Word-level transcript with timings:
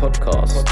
Podcast. 0.00 0.66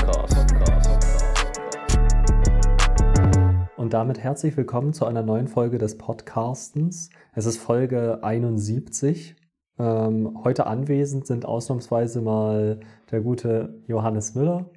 Und 3.77 3.93
damit 3.93 4.19
herzlich 4.19 4.57
willkommen 4.57 4.93
zu 4.93 5.05
einer 5.05 5.23
neuen 5.23 5.49
Folge 5.49 5.77
des 5.79 5.99
Podcastens. 5.99 7.11
Es 7.35 7.45
ist 7.45 7.59
Folge 7.59 8.25
71. 8.25 9.37
Ähm, 9.79 10.43
heute 10.45 10.67
anwesend 10.67 11.27
sind 11.27 11.45
ausnahmsweise 11.45 12.21
mal 12.23 12.81
der 13.11 13.21
gute 13.21 13.83
Johannes 13.87 14.35
Müller 14.35 14.71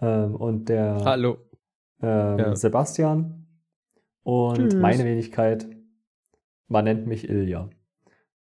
ähm, 0.00 0.36
und 0.36 0.68
der 0.68 1.04
Hallo. 1.04 1.38
ähm, 2.00 2.38
Ja. 2.38 2.54
Sebastian 2.56 3.46
und 4.22 4.56
Tschüss. 4.56 4.74
meine 4.74 5.04
Wenigkeit. 5.04 5.68
Man 6.68 6.84
nennt 6.84 7.06
mich 7.08 7.28
Ilja. 7.28 7.68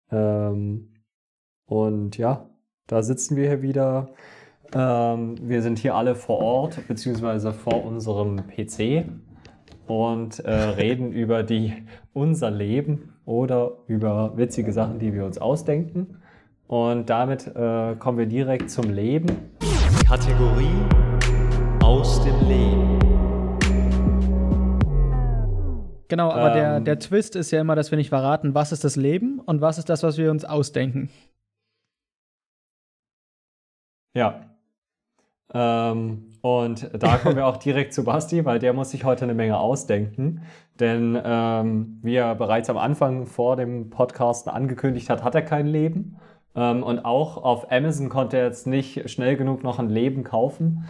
Ähm, 0.10 0.94
und 1.66 2.18
ja, 2.18 2.50
da 2.88 3.04
sitzen 3.04 3.36
wir 3.38 3.48
hier 3.48 3.62
wieder. 3.62 4.10
Ähm, 4.78 5.38
wir 5.42 5.62
sind 5.62 5.80
hier 5.80 5.96
alle 5.96 6.16
vor 6.16 6.40
Ort, 6.40 6.86
beziehungsweise 6.90 7.54
vor 7.54 7.86
unserem 7.86 8.42
PC 8.48 9.06
und 9.88 10.44
äh, 10.44 10.52
reden 10.78 11.14
über 11.14 11.44
die, 11.44 11.72
unser 12.12 12.52
Leben 12.52 13.14
oder 13.24 13.72
über 13.88 14.36
witzige 14.36 14.74
Sachen, 14.74 15.00
die 15.00 15.14
wir 15.14 15.24
uns 15.24 15.38
ausdenken. 15.38 16.18
Und 16.68 17.10
damit 17.10 17.48
äh, 17.56 17.96
kommen 17.96 18.18
wir 18.18 18.26
direkt 18.26 18.70
zum 18.70 18.92
Leben. 18.92 19.28
Kategorie 20.10 20.68
aus 21.82 22.22
dem 22.26 22.36
Leben. 22.50 23.00
Genau, 26.10 26.32
aber 26.32 26.50
der, 26.52 26.78
Ähm. 26.78 26.86
der 26.86 27.00
Twist 27.00 27.38
ist 27.38 27.52
ja 27.52 27.62
immer, 27.62 27.76
dass 27.76 27.92
wir 27.92 27.98
nicht 27.98 28.10
verraten, 28.10 28.54
was 28.54 28.74
ist 28.74 28.84
das 28.84 28.98
Leben 28.98 29.40
und 29.40 29.62
was 29.62 29.78
ist 29.78 29.88
das, 29.90 30.04
was 30.04 30.18
wir 30.18 30.32
uns 30.32 30.44
ausdenken. 30.44 31.10
Ja. 34.14 34.55
Ähm, 35.56 36.34
und 36.42 36.90
da 36.94 37.18
kommen 37.18 37.38
wir 37.38 37.48
auch 37.48 37.58
direkt 37.58 37.94
zu 37.94 38.04
Basti, 38.04 38.46
weil 38.46 38.60
der 38.60 38.74
muss 38.74 38.92
sich 38.92 39.06
heute 39.06 39.24
eine 39.24 39.34
Menge 39.34 39.58
ausdenken. 39.58 40.42
Denn 40.80 41.20
ähm, 41.24 42.00
wie 42.04 42.16
er 42.16 42.36
bereits 42.36 42.70
am 42.70 42.78
Anfang 42.78 43.26
vor 43.26 43.56
dem 43.56 43.90
Podcast 43.90 44.50
angekündigt 44.50 45.10
hat, 45.10 45.24
hat 45.24 45.34
er 45.34 45.42
kein 45.42 45.66
Leben. 45.66 46.18
Ähm, 46.56 46.84
und 46.84 47.06
auch 47.06 47.38
auf 47.38 47.72
Amazon 47.72 48.10
konnte 48.10 48.38
er 48.38 48.46
jetzt 48.46 48.68
nicht 48.68 49.10
schnell 49.10 49.38
genug 49.38 49.64
noch 49.64 49.80
ein 49.80 49.90
Leben 49.90 50.24
kaufen. 50.24 50.86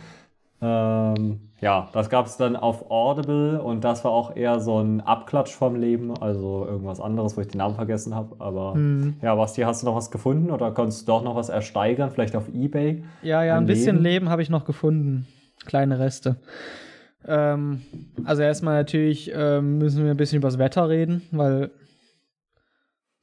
Ähm, 0.62 1.42
ja, 1.62 1.90
das 1.94 2.10
gab 2.10 2.26
es 2.28 2.38
dann 2.38 2.56
auf 2.56 2.90
Audible 2.92 3.62
und 3.62 3.84
das 3.84 4.04
war 4.04 4.12
auch 4.12 4.36
eher 4.36 4.60
so 4.60 4.80
ein 4.80 5.02
Abklatsch 5.02 5.52
vom 5.54 5.76
Leben, 5.76 6.16
also 6.18 6.66
irgendwas 6.66 7.00
anderes, 7.00 7.36
wo 7.38 7.42
ich 7.42 7.48
den 7.48 7.58
Namen 7.60 7.76
vergessen 7.76 8.14
habe. 8.16 8.36
Aber 8.40 8.74
Hm. 8.74 9.16
ja, 9.22 9.36
Basti, 9.36 9.62
hast 9.62 9.82
du 9.82 9.88
noch 9.88 9.96
was 9.96 10.12
gefunden 10.12 10.52
oder 10.52 10.72
konntest 10.72 11.02
du 11.04 11.06
doch 11.08 11.24
noch 11.24 11.36
was 11.36 11.50
ersteigern, 11.50 12.12
vielleicht 12.12 12.36
auf 12.36 12.48
Ebay? 12.54 13.04
Ja, 13.22 13.44
ja, 13.44 13.54
Ein 13.56 13.64
ein 13.64 13.66
bisschen 13.66 13.98
Leben? 13.98 14.04
Leben, 14.04 14.30
habe 14.30 14.42
ich 14.42 14.50
noch 14.50 14.66
gefunden. 14.66 15.28
Kleine 15.66 16.00
Reste. 16.00 16.38
Ähm, 17.28 17.82
also 18.24 18.42
erstmal 18.44 18.76
natürlich 18.76 19.32
ähm, 19.34 19.78
müssen 19.80 20.04
wir 20.04 20.12
ein 20.12 20.18
bisschen 20.18 20.38
über 20.38 20.48
das 20.48 20.60
Wetter 20.60 20.90
reden, 20.90 21.24
weil 21.32 21.72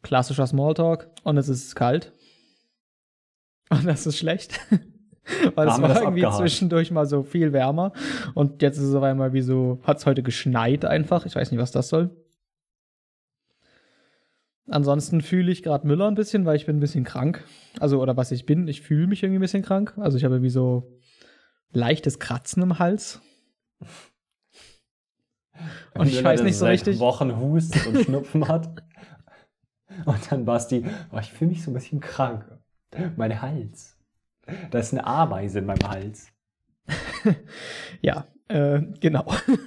klassischer 0.02 0.46
Smalltalk 0.46 1.08
und 1.22 1.36
es 1.36 1.48
ist 1.48 1.76
kalt. 1.76 2.12
Und 3.70 3.86
das 3.86 4.06
ist 4.06 4.18
schlecht. 4.18 4.60
weil 5.54 5.68
es 5.68 5.80
war 5.80 5.90
irgendwie 5.90 6.24
abgehakt. 6.24 6.36
zwischendurch 6.36 6.90
mal 6.90 7.06
so 7.06 7.22
viel 7.22 7.52
wärmer. 7.52 7.92
Und 8.34 8.62
jetzt 8.62 8.78
ist 8.78 8.84
es 8.84 8.94
auf 8.94 9.02
einmal 9.02 9.32
wie 9.32 9.42
so, 9.42 9.80
hat 9.84 9.98
es 9.98 10.06
heute 10.06 10.22
geschneit 10.22 10.84
einfach. 10.84 11.26
Ich 11.26 11.34
weiß 11.34 11.50
nicht, 11.50 11.60
was 11.60 11.70
das 11.70 11.88
soll. 11.88 12.10
Ansonsten 14.68 15.20
fühle 15.20 15.50
ich 15.52 15.62
gerade 15.62 15.86
Müller 15.86 16.08
ein 16.08 16.14
bisschen, 16.14 16.44
weil 16.44 16.56
ich 16.56 16.66
bin 16.66 16.76
ein 16.76 16.80
bisschen 16.80 17.04
krank. 17.04 17.44
Also, 17.80 18.00
oder 18.00 18.16
was 18.16 18.30
ich 18.32 18.46
bin, 18.46 18.68
ich 18.68 18.80
fühle 18.80 19.06
mich 19.06 19.22
irgendwie 19.22 19.38
ein 19.38 19.42
bisschen 19.42 19.62
krank. 19.62 19.94
Also, 19.96 20.16
ich 20.16 20.24
habe 20.24 20.42
wie 20.42 20.50
so 20.50 20.98
leichtes 21.72 22.18
Kratzen 22.18 22.62
im 22.62 22.78
Hals. 22.78 23.20
Und 25.94 26.06
ich 26.06 26.22
weiß 26.22 26.42
nicht 26.42 26.56
so 26.56 26.66
richtig. 26.66 26.98
Wochen 26.98 27.36
hustet 27.38 27.86
und 27.86 27.98
Schnupfen 27.98 28.48
hat. 28.48 28.82
Und 30.06 30.32
dann 30.32 30.46
Basti, 30.46 30.86
oh, 31.12 31.18
ich 31.18 31.30
fühle 31.30 31.50
mich 31.50 31.62
so 31.62 31.70
ein 31.70 31.74
bisschen 31.74 32.00
krank. 32.00 32.50
Mein 33.16 33.42
Hals. 33.42 33.91
Da 34.70 34.78
ist 34.78 34.92
eine 34.92 35.06
Ameise 35.06 35.58
in 35.60 35.66
meinem 35.66 35.88
Hals. 35.88 36.28
Ja, 38.00 38.26
äh, 38.48 38.82
genau. 39.00 39.24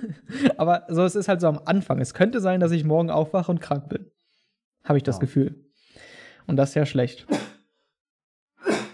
Aber 0.58 0.84
so, 0.90 1.03
es 1.03 1.16
ist 1.16 1.30
halt 1.30 1.40
so 1.40 1.47
am 1.47 1.59
Anfang. 1.63 2.00
Es 2.02 2.13
könnte 2.13 2.41
sein, 2.41 2.59
dass 2.59 2.72
ich 2.72 2.84
morgen 2.84 3.09
aufwache 3.09 3.50
und 3.52 3.62
krank 3.62 3.88
bin. 3.88 4.12
Habe 4.84 4.97
ich 4.97 5.03
das 5.03 5.16
Ja. 5.16 5.19
Gefühl. 5.22 5.64
Und 6.47 6.58
das 6.58 6.69
ist 6.69 6.75
ja 6.75 6.85
schlecht. 6.85 7.25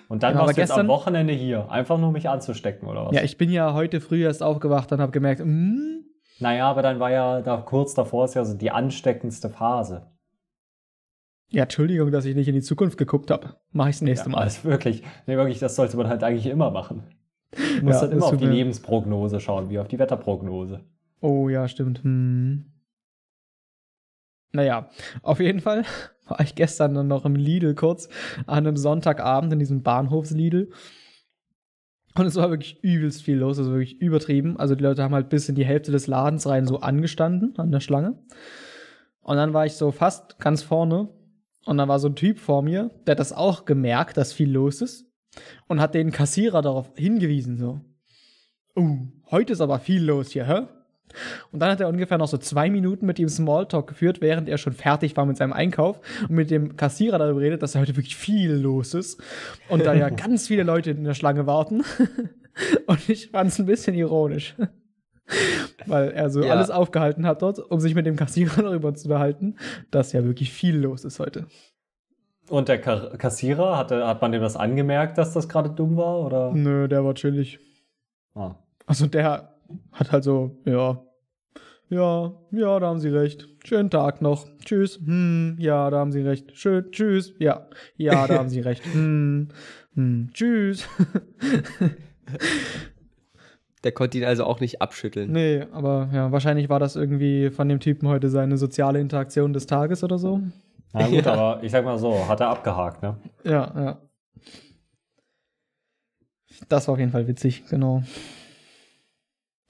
Und 0.08 0.24
dann 0.24 0.34
Genau, 0.34 0.46
warst 0.46 0.58
du 0.58 0.62
jetzt 0.62 0.72
am 0.72 0.76
gestern- 0.78 0.88
Wochenende 0.90 1.34
hier. 1.34 1.72
Einfach 1.72 1.98
nur 1.98 2.12
mich 2.12 2.30
anzustecken, 2.30 2.88
oder 2.88 3.08
was? 3.08 3.16
Ja, 3.16 3.24
ich 3.24 3.38
bin 3.38 3.50
ja 3.50 3.74
heute 3.74 4.02
früh 4.02 4.24
erst 4.24 4.44
aufgewacht 4.44 4.92
und 4.92 5.00
habe 5.02 5.12
gemerkt, 5.12 5.42
mm, 5.44 6.02
naja, 6.40 6.70
aber 6.70 6.82
dann 6.82 7.00
war 7.00 7.12
ja 7.12 7.42
da 7.42 7.58
kurz 7.58 7.94
davor 7.94 8.26
ist 8.26 8.34
ja 8.36 8.44
so 8.46 8.56
die 8.56 8.72
ansteckendste 8.72 9.50
Phase. 9.50 10.11
Ja, 11.52 11.64
Entschuldigung, 11.64 12.12
dass 12.12 12.26
ich 12.26 12.36
nicht 12.36 12.48
in 12.48 12.56
die 12.56 12.62
Zukunft 12.62 12.98
geguckt 12.98 13.30
habe. 13.32 13.56
Mache 13.72 13.90
ich 13.90 13.96
das 13.98 14.02
nächste 14.02 14.30
Ja, 14.30 14.36
Mal. 14.36 14.42
also 14.44 14.64
wirklich, 14.64 15.04
nee, 15.28 15.36
wirklich, 15.38 15.60
das 15.60 15.76
sollte 15.76 15.98
man 15.98 16.08
halt 16.08 16.24
eigentlich 16.24 16.46
immer 16.48 16.72
machen. 16.72 17.04
Du 17.52 17.86
musst 17.86 17.96
Ja, 17.96 18.02
halt 18.02 18.12
immer 18.14 18.26
auf 18.26 18.38
die 18.38 18.46
mir- 18.46 18.52
Lebensprognose 18.54 19.40
schauen, 19.40 19.70
wie 19.70 19.78
auf 19.80 19.88
die 19.88 20.00
Wetterprognose. 20.00 20.82
Oh 21.20 21.50
ja, 21.50 21.68
stimmt. 21.68 22.04
Hm. 22.04 22.66
Naja, 24.54 24.90
auf 25.22 25.40
jeden 25.40 25.60
Fall 25.60 25.84
war 26.28 26.40
ich 26.42 26.56
gestern 26.56 26.94
dann 26.94 27.08
noch 27.08 27.26
im 27.26 27.36
Lidl 27.36 27.76
kurz 27.76 28.10
an 28.48 28.60
einem 28.66 28.78
Sonntagabend 28.78 29.52
in 29.54 29.60
diesem 29.60 29.82
Bahnhofs-Lidl. 29.84 30.72
Und 32.16 32.26
es 32.26 32.36
war 32.36 32.50
wirklich 32.50 32.84
übelst 32.84 33.24
viel 33.24 33.38
los, 33.38 33.58
also 33.58 33.72
wirklich 33.72 34.02
übertrieben. 34.02 34.58
Also 34.58 34.76
die 34.76 34.84
Leute 34.84 35.02
haben 35.04 35.14
halt 35.16 35.30
bis 35.30 35.48
in 35.48 35.56
die 35.56 35.66
Hälfte 35.66 35.92
des 35.94 36.08
Ladens 36.08 36.46
rein 36.48 36.66
so 36.68 36.82
angestanden 36.82 37.54
an 37.58 37.72
der 37.72 37.80
Schlange. 37.80 38.18
Und 39.22 39.38
dann 39.38 39.54
war 39.54 39.66
ich 39.66 39.74
so 39.74 39.92
fast 39.92 40.38
ganz 40.40 40.62
vorne. 40.64 41.08
Und 41.66 41.78
dann 41.78 41.90
war 41.90 42.00
so 42.00 42.08
ein 42.08 42.16
Typ 42.16 42.40
vor 42.40 42.62
mir, 42.62 42.92
der 43.06 43.14
hat 43.14 43.20
das 43.20 43.34
auch 43.34 43.66
gemerkt, 43.66 44.18
dass 44.18 44.34
viel 44.34 44.52
los 44.52 44.82
ist. 44.82 45.06
Und 45.68 45.80
hat 45.80 45.94
den 45.94 46.12
Kassierer 46.12 46.62
darauf 46.62 46.92
hingewiesen, 46.96 47.58
so. 47.58 47.80
Uh, 48.76 49.08
heute 49.30 49.54
ist 49.54 49.62
aber 49.62 49.80
viel 49.80 50.04
los 50.04 50.32
hier, 50.32 50.48
hä? 50.48 50.68
Und 51.52 51.60
dann 51.60 51.72
hat 51.72 51.80
er 51.82 51.90
ungefähr 51.90 52.18
noch 52.18 52.28
so 52.28 52.38
zwei 52.38 52.70
Minuten 52.70 53.06
mit 53.06 53.20
ihm 53.20 53.30
Smalltalk 53.30 53.88
geführt, 53.88 54.22
während 54.22 54.50
er 54.50 54.58
schon 54.58 54.74
fertig 54.74 55.16
war 55.18 55.26
mit 55.26 55.38
seinem 55.38 55.54
Einkauf 55.54 56.00
und 56.28 56.36
mit 56.36 56.52
dem 56.52 56.78
Kassierer 56.78 57.18
darüber 57.18 57.42
redet, 57.42 57.62
dass 57.62 57.74
da 57.74 57.80
heute 57.80 57.96
wirklich 57.96 58.16
viel 58.16 58.52
los 58.52 58.94
ist 58.94 59.22
und 59.68 59.86
da 59.86 59.94
ja 59.94 60.10
ganz 60.10 60.48
viele 60.48 60.64
Leute 60.64 60.92
in 60.92 61.04
der 61.04 61.14
Schlange 61.14 61.48
warten. 61.48 61.84
und 62.88 63.10
ich 63.10 63.30
fand 63.30 63.52
es 63.52 63.60
ein 63.60 63.66
bisschen 63.66 63.96
ironisch. 63.96 64.56
Weil 65.86 66.12
er 66.12 66.30
so 66.30 66.44
Ja. 66.44 66.54
alles 66.54 66.70
aufgehalten 66.70 67.26
hat 67.26 67.42
dort, 67.42 67.60
um 67.60 67.80
sich 67.80 67.96
mit 67.96 68.06
dem 68.06 68.16
Kassierer 68.16 68.62
darüber 68.64 68.94
zu 68.94 69.08
unterhalten, 69.08 69.56
dass 69.92 70.12
ja 70.14 70.24
wirklich 70.24 70.52
viel 70.52 70.78
los 70.78 71.06
ist 71.06 71.20
heute. 71.20 71.46
Und 72.50 72.68
der 72.68 72.82
Ka 72.82 73.16
Kassierer, 73.18 73.78
hatte, 73.78 74.06
hat 74.06 74.22
man 74.22 74.32
dem 74.32 74.42
das 74.42 74.58
angemerkt, 74.58 75.18
dass 75.18 75.34
das 75.34 75.48
gerade 75.48 75.70
dumm 75.70 75.96
war? 75.96 76.20
Oder? 76.26 76.52
Nö, 76.54 76.88
der 76.88 77.06
war 77.06 77.14
chillig. 77.16 77.60
Ah. 78.36 78.56
Also 78.86 79.08
der 79.08 79.54
hat 79.94 80.12
halt 80.12 80.24
so, 80.24 80.60
ja, 80.66 81.02
ja, 81.88 82.34
ja, 82.52 82.80
da 82.80 82.88
haben 82.88 83.00
Sie 83.00 83.10
recht. 83.10 83.48
Schönen 83.66 83.90
Tag 83.90 84.22
noch. 84.22 84.48
Tschüss. 84.64 84.98
Hm, 85.06 85.58
ja, 85.60 85.90
da 85.90 86.00
haben 86.00 86.12
Sie 86.14 86.22
recht. 86.22 86.56
Schön, 86.58 86.90
tschüss. 86.92 87.34
Ja, 87.40 87.68
ja, 87.96 88.28
da 88.28 88.40
haben 88.40 88.50
Sie 88.50 88.62
recht. 88.62 88.84
Hm, 88.94 89.50
hm, 89.94 90.30
tschüss. 90.34 90.88
Der 93.84 93.92
konnte 93.92 94.18
ihn 94.18 94.24
also 94.26 94.44
auch 94.46 94.60
nicht 94.60 94.82
abschütteln. 94.82 95.32
nee, 95.32 95.66
aber 95.72 96.10
ja, 96.14 96.32
wahrscheinlich 96.32 96.70
war 96.70 96.80
das 96.80 96.96
irgendwie 96.96 97.50
von 97.50 97.68
dem 97.68 97.80
Typen 97.80 98.08
heute 98.08 98.30
seine 98.30 98.58
soziale 98.58 99.00
Interaktion 99.00 99.54
des 99.54 99.66
Tages 99.66 100.04
oder 100.04 100.20
so. 100.20 100.42
Na 100.94 101.08
gut, 101.08 101.26
Ja. 101.26 101.34
aber 101.34 101.64
ich 101.64 101.72
sag 101.72 101.84
mal 101.86 101.98
so, 101.98 102.28
hat 102.28 102.40
er 102.42 102.50
abgehakt, 102.50 103.02
ne? 103.02 103.18
Ja, 103.44 103.74
ja. 103.76 104.02
Das 106.70 106.88
war 106.88 106.94
auf 106.94 107.00
jeden 107.00 107.12
Fall 107.12 107.28
witzig, 107.28 107.64
genau. 107.70 108.04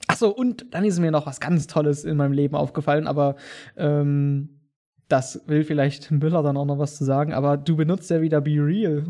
Achso, 0.08 0.28
und 0.28 0.74
dann 0.74 0.84
ist 0.84 0.98
mir 0.98 1.10
noch 1.10 1.26
was 1.26 1.40
ganz 1.40 1.66
Tolles 1.66 2.04
in 2.04 2.16
meinem 2.18 2.32
Leben 2.32 2.54
aufgefallen, 2.54 3.06
aber 3.06 3.36
ähm, 3.76 4.60
das 5.08 5.40
will 5.46 5.64
vielleicht 5.64 6.10
Müller 6.10 6.42
dann 6.42 6.56
auch 6.58 6.64
noch 6.66 6.78
was 6.78 6.96
zu 6.96 7.04
sagen, 7.04 7.32
aber 7.32 7.56
du 7.56 7.76
benutzt 7.76 8.10
ja 8.10 8.20
wieder 8.20 8.40
Be 8.42 8.56
Real. 8.58 9.04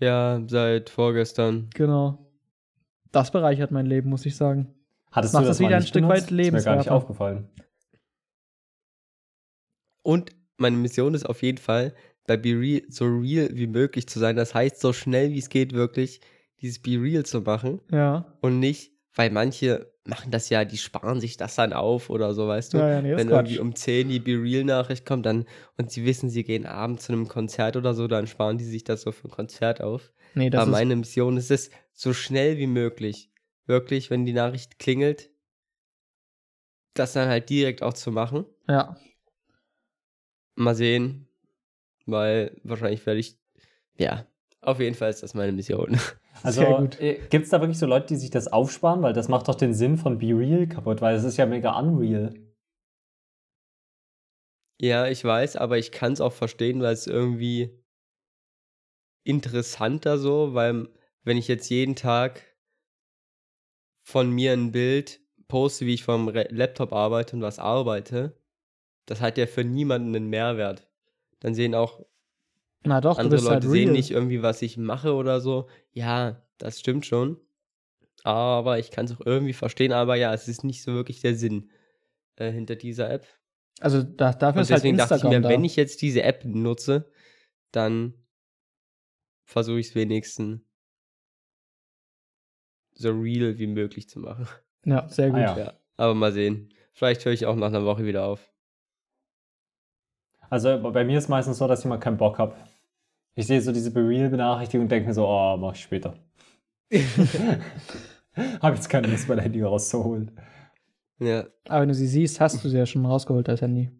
Ja, 0.00 0.40
seit 0.46 0.88
vorgestern. 0.88 1.68
Genau. 1.74 2.21
Das 3.12 3.30
bereichert 3.30 3.70
mein 3.70 3.86
Leben, 3.86 4.10
muss 4.10 4.26
ich 4.26 4.36
sagen. 4.36 4.74
Hattest 5.10 5.34
Macht 5.34 5.44
du 5.44 5.48
das 5.48 5.58
das 5.58 5.66
wieder 5.66 5.76
ein 5.76 5.82
Stück 5.82 6.02
benutzt? 6.02 6.10
weit 6.10 6.22
Ist 6.22 6.30
mir 6.30 6.36
gar 6.36 6.76
nicht 6.76 6.86
Lebenswerter. 6.86 6.92
aufgefallen. 6.94 7.48
Und 10.02 10.30
meine 10.56 10.76
Mission 10.76 11.14
ist 11.14 11.26
auf 11.28 11.42
jeden 11.42 11.58
Fall, 11.58 11.94
bei 12.26 12.36
Be 12.36 12.50
Real 12.58 12.82
so 12.88 13.04
real 13.04 13.48
wie 13.52 13.66
möglich 13.66 14.06
zu 14.08 14.18
sein. 14.18 14.36
Das 14.36 14.54
heißt, 14.54 14.80
so 14.80 14.92
schnell 14.92 15.30
wie 15.32 15.38
es 15.38 15.48
geht, 15.48 15.72
wirklich 15.72 16.20
dieses 16.60 16.80
Be 16.80 16.92
Real 17.00 17.24
zu 17.24 17.40
machen. 17.40 17.80
Ja. 17.90 18.36
Und 18.40 18.60
nicht, 18.60 18.92
weil 19.14 19.30
manche 19.30 19.92
machen 20.04 20.30
das 20.30 20.48
ja, 20.48 20.64
die 20.64 20.78
sparen 20.78 21.20
sich 21.20 21.36
das 21.36 21.54
dann 21.56 21.72
auf 21.72 22.10
oder 22.10 22.34
so, 22.34 22.48
weißt 22.48 22.74
du? 22.74 22.78
Ja, 22.78 22.88
ja, 22.88 23.02
nee, 23.02 23.10
das 23.10 23.18
Wenn 23.20 23.28
ist 23.28 23.32
irgendwie 23.34 23.54
Quatsch. 23.56 23.62
um 23.62 23.74
10 23.74 24.08
die 24.08 24.18
Be 24.20 24.32
Real-Nachricht 24.32 25.04
kommt 25.06 25.26
dann 25.26 25.44
und 25.76 25.90
sie 25.92 26.04
wissen, 26.04 26.30
sie 26.30 26.42
gehen 26.44 26.66
abends 26.66 27.04
zu 27.06 27.12
einem 27.12 27.28
Konzert 27.28 27.76
oder 27.76 27.94
so, 27.94 28.08
dann 28.08 28.26
sparen 28.26 28.58
die 28.58 28.64
sich 28.64 28.82
das 28.84 29.02
so 29.02 29.12
für 29.12 29.28
ein 29.28 29.30
Konzert 29.30 29.80
auf. 29.80 30.12
Nee, 30.34 30.50
das 30.50 30.62
Aber 30.62 30.70
ist, 30.70 30.72
meine 30.78 30.96
Mission 30.96 31.36
ist 31.36 31.50
es, 31.50 31.70
so 31.92 32.12
schnell 32.12 32.58
wie 32.58 32.66
möglich, 32.66 33.30
wirklich, 33.66 34.10
wenn 34.10 34.24
die 34.24 34.32
Nachricht 34.32 34.78
klingelt, 34.78 35.30
das 36.94 37.12
dann 37.12 37.28
halt 37.28 37.48
direkt 37.48 37.82
auch 37.82 37.94
zu 37.94 38.10
machen. 38.10 38.46
ja. 38.68 38.96
Mal 40.54 40.74
sehen, 40.74 41.28
weil 42.04 42.60
wahrscheinlich 42.62 43.06
werde 43.06 43.20
ich, 43.20 43.38
ja, 43.96 44.26
auf 44.60 44.80
jeden 44.80 44.94
Fall 44.94 45.08
ist 45.10 45.22
das 45.22 45.34
meine 45.34 45.52
Mission. 45.52 45.98
Also 46.44 46.64
gut. 46.64 46.98
gibt 46.98 47.44
es 47.44 47.50
da 47.50 47.60
wirklich 47.60 47.78
so 47.78 47.86
Leute, 47.86 48.06
die 48.08 48.16
sich 48.16 48.30
das 48.30 48.48
aufsparen? 48.48 49.00
Weil 49.02 49.12
das 49.12 49.28
macht 49.28 49.46
doch 49.46 49.54
den 49.54 49.74
Sinn 49.74 49.96
von 49.96 50.18
Be 50.18 50.36
Real 50.36 50.66
kaputt, 50.66 51.00
weil 51.00 51.14
es 51.14 51.22
ist 51.22 51.36
ja 51.36 51.46
mega 51.46 51.78
unreal. 51.78 52.34
Ja, 54.80 55.06
ich 55.06 55.22
weiß, 55.22 55.54
aber 55.54 55.78
ich 55.78 55.92
kann 55.92 56.14
es 56.14 56.20
auch 56.20 56.32
verstehen, 56.32 56.80
weil 56.82 56.94
es 56.94 57.06
irgendwie 57.06 57.70
interessanter 59.22 60.18
so, 60.18 60.54
weil 60.54 60.88
wenn 61.24 61.36
ich 61.36 61.48
jetzt 61.48 61.68
jeden 61.70 61.96
Tag 61.96 62.42
von 64.02 64.30
mir 64.30 64.52
ein 64.52 64.72
Bild 64.72 65.20
poste, 65.48 65.86
wie 65.86 65.94
ich 65.94 66.02
vom 66.02 66.28
Laptop 66.28 66.92
arbeite 66.92 67.36
und 67.36 67.42
was 67.42 67.58
arbeite, 67.58 68.36
das 69.06 69.20
hat 69.20 69.38
ja 69.38 69.46
für 69.46 69.64
niemanden 69.64 70.14
einen 70.14 70.28
Mehrwert. 70.28 70.88
Dann 71.40 71.54
sehen 71.54 71.74
auch 71.74 72.04
Na 72.84 73.00
doch, 73.00 73.18
andere 73.18 73.36
bist 73.36 73.44
Leute 73.44 73.66
halt 73.66 73.70
sehen 73.72 73.92
nicht 73.92 74.10
irgendwie, 74.10 74.42
was 74.42 74.62
ich 74.62 74.76
mache 74.76 75.14
oder 75.14 75.40
so. 75.40 75.68
Ja, 75.92 76.42
das 76.58 76.80
stimmt 76.80 77.06
schon. 77.06 77.38
Aber 78.24 78.78
ich 78.78 78.90
kann 78.90 79.06
es 79.06 79.12
auch 79.12 79.26
irgendwie 79.26 79.52
verstehen. 79.52 79.92
Aber 79.92 80.14
ja, 80.14 80.32
es 80.32 80.48
ist 80.48 80.64
nicht 80.64 80.82
so 80.82 80.92
wirklich 80.92 81.20
der 81.20 81.34
Sinn 81.34 81.70
äh, 82.36 82.50
hinter 82.50 82.76
dieser 82.76 83.10
App. 83.10 83.26
Also 83.80 84.02
da, 84.02 84.32
dafür 84.32 84.60
Und 84.60 84.62
ist 84.62 84.70
halt 84.70 84.78
deswegen 84.78 84.96
dachte 84.96 85.14
ich 85.14 85.22
Instagram 85.22 85.42
mir, 85.42 85.48
da. 85.48 85.48
wenn 85.48 85.64
ich 85.64 85.76
jetzt 85.76 86.02
diese 86.02 86.22
App 86.22 86.44
nutze, 86.44 87.10
dann 87.72 88.14
versuche 89.44 89.80
ich 89.80 89.88
es 89.88 89.94
wenigstens 89.94 90.60
so 93.02 93.10
real 93.10 93.58
wie 93.58 93.66
möglich 93.66 94.08
zu 94.08 94.20
machen. 94.20 94.46
ja, 94.84 95.06
sehr 95.08 95.30
gut. 95.30 95.38
Ah, 95.38 95.42
ja. 95.42 95.58
Ja, 95.58 95.72
aber 95.96 96.14
mal 96.14 96.32
sehen. 96.32 96.70
Vielleicht 96.92 97.24
höre 97.24 97.32
ich 97.32 97.46
auch 97.46 97.56
nach 97.56 97.68
einer 97.68 97.84
Woche 97.84 98.04
wieder 98.04 98.24
auf. 98.24 98.50
Also 100.50 100.78
bei 100.92 101.04
mir 101.04 101.18
ist 101.18 101.28
meistens 101.28 101.58
so, 101.58 101.66
dass 101.66 101.80
ich 101.80 101.86
mal 101.86 101.98
keinen 101.98 102.18
Bock 102.18 102.38
habe. 102.38 102.54
Ich 103.34 103.46
sehe 103.46 103.60
so 103.62 103.72
diese 103.72 103.90
Be 103.90 104.06
Real-Benachrichtigung 104.06 104.84
und 104.84 104.92
denke 104.92 105.08
mir 105.08 105.14
so, 105.14 105.26
oh, 105.26 105.56
mach 105.56 105.74
ich 105.74 105.80
später. 105.80 106.14
habe 108.60 108.76
jetzt 108.76 108.90
keine 108.90 109.06
Lust, 109.08 109.28
mein 109.28 109.38
Handy 109.38 109.62
rauszuholen. 109.62 110.38
Ja, 111.18 111.46
Aber 111.68 111.82
wenn 111.82 111.88
du 111.88 111.94
sie 111.94 112.06
siehst, 112.06 112.40
hast 112.40 112.62
du 112.62 112.68
sie 112.68 112.76
ja 112.76 112.84
schon 112.84 113.06
rausgeholt, 113.06 113.48
das 113.48 113.62
Handy. 113.62 113.90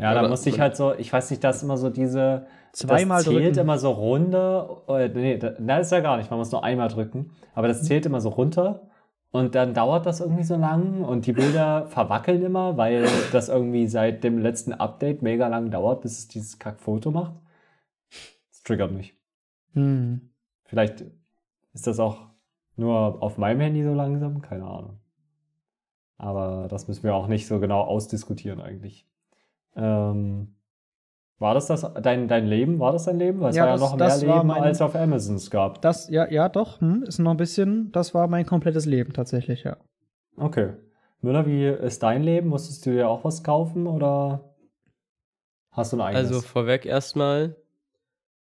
Ja, 0.00 0.14
da 0.14 0.20
Aber 0.20 0.28
musste 0.30 0.48
ich 0.48 0.58
halt 0.58 0.76
so, 0.76 0.94
ich 0.94 1.12
weiß 1.12 1.30
nicht, 1.30 1.44
das 1.44 1.56
ist 1.58 1.62
immer 1.62 1.76
so 1.76 1.90
diese, 1.90 2.46
Zweimal 2.72 3.18
das 3.18 3.26
zählt 3.26 3.44
drücken. 3.48 3.58
immer 3.58 3.78
so 3.78 3.90
runter. 3.90 4.82
Äh, 4.88 5.08
nee, 5.08 5.36
da- 5.38 5.50
das 5.58 5.86
ist 5.86 5.92
ja 5.92 6.00
gar 6.00 6.16
nicht, 6.16 6.30
man 6.30 6.38
muss 6.38 6.50
nur 6.52 6.64
einmal 6.64 6.88
drücken. 6.88 7.32
Aber 7.54 7.66
Mhm. 7.68 7.72
das 7.72 7.82
zählt 7.84 8.06
immer 8.06 8.20
so 8.20 8.30
runter 8.30 8.88
und 9.30 9.54
dann 9.54 9.74
dauert 9.74 10.06
das 10.06 10.20
irgendwie 10.20 10.42
so 10.44 10.56
lang 10.56 11.02
und 11.04 11.26
die 11.26 11.32
Bilder 11.34 11.86
verwackeln 11.88 12.42
immer, 12.42 12.76
weil 12.78 13.06
das 13.32 13.48
irgendwie 13.50 13.86
seit 13.88 14.24
dem 14.24 14.38
letzten 14.38 14.72
Update 14.72 15.20
mega 15.22 15.48
lang 15.48 15.70
dauert, 15.70 16.00
bis 16.00 16.18
es 16.18 16.28
dieses 16.28 16.58
Kackfoto 16.58 17.10
macht. 17.10 17.34
Das 18.50 18.62
triggert 18.62 18.92
mich. 18.92 19.14
Hm. 19.74 20.30
Vielleicht 20.64 21.04
ist 21.74 21.86
das 21.86 21.98
auch 22.00 22.28
nur 22.76 23.22
auf 23.22 23.36
meinem 23.36 23.60
Handy 23.60 23.82
so 23.84 23.92
langsam, 23.92 24.40
keine 24.40 24.64
Ahnung. 24.64 24.98
Aber 26.16 26.68
das 26.68 26.88
müssen 26.88 27.02
wir 27.02 27.14
auch 27.14 27.26
nicht 27.26 27.46
so 27.46 27.60
genau 27.60 27.80
ausdiskutieren 27.82 28.60
eigentlich. 28.60 29.06
Ähm, 29.76 30.54
war 31.38 31.54
das 31.54 31.66
das 31.66 31.86
dein, 32.02 32.28
dein 32.28 32.46
Leben? 32.46 32.78
War 32.80 32.92
das 32.92 33.04
dein 33.04 33.18
Leben? 33.18 33.40
Weil 33.40 33.50
es 33.50 33.56
Ja, 33.56 33.62
war 33.62 33.68
ja 33.70 33.74
das- 33.78 33.80
noch 33.90 33.96
mehr 33.96 34.16
Leben, 34.18 34.46
mein- 34.48 34.62
als 34.62 34.82
auf 34.82 34.94
Amazon 34.94 35.36
es 35.36 35.50
gab. 35.50 35.80
Das, 35.82 36.08
ja, 36.10 36.28
ja, 36.30 36.48
doch, 36.48 36.80
hm, 36.80 37.02
ist 37.04 37.18
noch 37.18 37.30
ein 37.30 37.36
bisschen, 37.36 37.90
das 37.92 38.12
war 38.14 38.28
mein 38.28 38.44
komplettes 38.46 38.84
Leben 38.86 39.12
tatsächlich, 39.12 39.64
ja. 39.64 39.76
Okay. 40.36 40.74
Müller, 41.22 41.46
wie 41.46 41.66
ist 41.66 42.02
dein 42.02 42.22
Leben? 42.22 42.48
Musstest 42.48 42.84
du 42.86 42.90
dir 42.92 43.08
auch 43.08 43.24
was 43.24 43.42
kaufen 43.44 43.86
oder 43.86 44.54
hast 45.70 45.92
du 45.92 45.96
ein 45.96 46.00
eigenes? 46.00 46.26
also 46.32 46.40
vorweg 46.40 46.84
erstmal, 46.86 47.56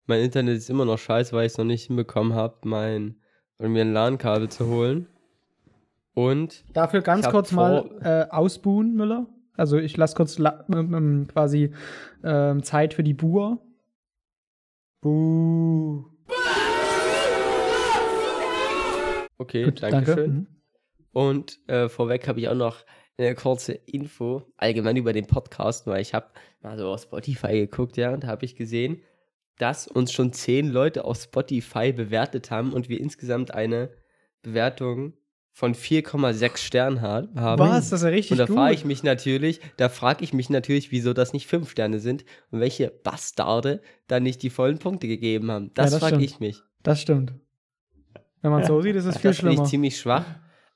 mein 0.07 0.21
Internet 0.21 0.57
ist 0.57 0.71
immer 0.71 0.85
noch 0.85 0.99
scheiße, 0.99 1.33
weil 1.35 1.47
ich 1.47 1.53
es 1.53 1.59
noch 1.59 1.65
nicht 1.65 1.87
hinbekommen 1.87 2.35
habe, 2.35 2.57
mein, 2.65 3.17
oder 3.59 3.69
mir 3.69 3.83
ein 3.83 3.93
LAN-Kabel 3.93 4.49
zu 4.49 4.67
holen. 4.69 5.09
Und 6.15 6.65
Dafür 6.73 7.03
ganz 7.03 7.29
kurz 7.29 7.53
mal 7.53 7.85
äh, 8.01 8.31
ausbuhen, 8.33 8.95
Müller. 8.95 9.27
Also 9.57 9.79
ich 9.79 9.97
lasse 9.97 10.17
kurz 10.17 10.39
la 10.39 10.65
ähm, 10.73 10.95
ähm, 10.95 11.27
quasi 11.29 11.73
ähm, 12.25 12.63
Zeit 12.63 12.95
für 12.95 13.03
die 13.03 13.15
Buhr. 13.15 13.61
Buh. 15.01 16.05
okay, 19.39 19.65
Gut, 19.65 19.83
danke 19.83 19.97
danke. 19.97 20.15
schön. 20.15 20.33
Mhm. 20.33 20.47
Und 21.13 21.59
äh, 21.69 21.89
vorweg 21.89 22.29
habe 22.29 22.41
ich 22.41 22.49
auch 22.49 22.55
noch 22.55 22.85
eine 23.19 23.35
kurze 23.35 23.73
Info 23.73 24.43
allgemein 24.57 24.97
über 24.97 25.13
den 25.13 25.27
Podcast, 25.27 25.87
weil 25.87 26.03
ich 26.03 26.13
habe 26.13 26.27
mal 26.61 26.79
so 26.79 26.89
auf 26.89 27.03
Spotify 27.03 27.53
geguckt, 27.53 27.97
ja, 27.97 28.13
und 28.13 28.25
da 28.25 28.29
habe 28.29 28.45
ich 28.45 28.57
gesehen, 28.57 29.01
dass 29.59 29.89
uns 29.89 30.13
schon 30.13 30.33
zehn 30.33 30.69
Leute 30.69 31.05
auf 31.05 31.17
Spotify 31.17 31.93
bewertet 31.93 32.51
haben 32.51 32.73
und 32.73 32.89
wir 32.89 33.01
insgesamt 33.01 33.55
eine 33.55 33.91
Bewertung 34.43 35.15
von 35.57 35.75
4,6 35.75 36.59
Sternen 36.59 37.01
ha 37.01 37.27
haben. 37.35 37.59
Was? 37.59 37.89
Das 37.89 38.01
ist 38.01 38.05
ja 38.05 38.11
richtig 38.11 38.33
Und 38.33 38.39
da 38.41 38.47
frage 38.47 38.75
ich 38.75 38.85
mich 38.85 39.03
natürlich, 39.03 39.61
da 39.79 39.89
frage 39.89 40.23
ich 40.23 40.35
mich 40.35 40.51
natürlich, 40.51 40.93
wieso 40.93 41.15
das 41.15 41.33
nicht 41.33 41.47
fünf 41.47 41.71
Sterne 41.71 41.99
sind 41.99 42.27
und 42.51 42.61
welche 42.61 42.91
Bastarde 42.91 43.81
da 44.07 44.21
nicht 44.21 44.43
die 44.43 44.51
vollen 44.51 44.79
Punkte 44.79 45.09
gegeben 45.09 45.51
haben. 45.51 45.71
Das, 45.73 45.93
das 45.93 46.01
frage 46.01 46.23
ich 46.23 46.41
mich. 46.41 46.61
Das 46.83 47.01
stimmt. 47.01 47.33
Wenn 48.43 48.51
man 48.51 48.67
so 48.67 48.83
sieht, 48.83 48.97
ist 48.97 49.07
es 49.07 49.17
viel 49.17 49.31
Das 49.31 49.39
finde 49.39 49.53
ich 49.53 49.57
schlimmer. 49.57 49.69
ziemlich 49.71 49.99
schwach. 49.99 50.27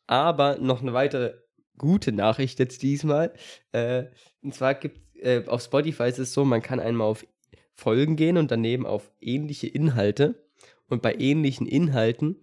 Aber 0.07 0.57
noch 0.57 0.81
eine 0.81 0.95
weitere 0.95 1.35
gute 1.77 2.13
Nachricht 2.13 2.59
jetzt 2.59 2.83
diesmal. 2.83 3.35
Äh, 3.73 4.05
und 4.43 4.55
zwar 4.55 4.73
gibt 4.73 4.99
äh, 5.23 5.45
auf 5.47 5.61
Spotify 5.61 6.05
ist 6.05 6.19
es 6.19 6.33
so, 6.33 6.47
man 6.47 6.63
kann 6.63 6.81
einmal 6.81 7.07
auf 7.07 7.27
Folgen 7.75 8.17
gehen 8.17 8.39
und 8.39 8.51
daneben 8.51 8.87
auf 8.87 9.13
ähnliche 9.21 9.67
Inhalte. 9.67 10.43
Und 10.89 11.03
bei 11.03 11.15
ähnlichen 11.17 11.67
Inhalten 11.67 12.37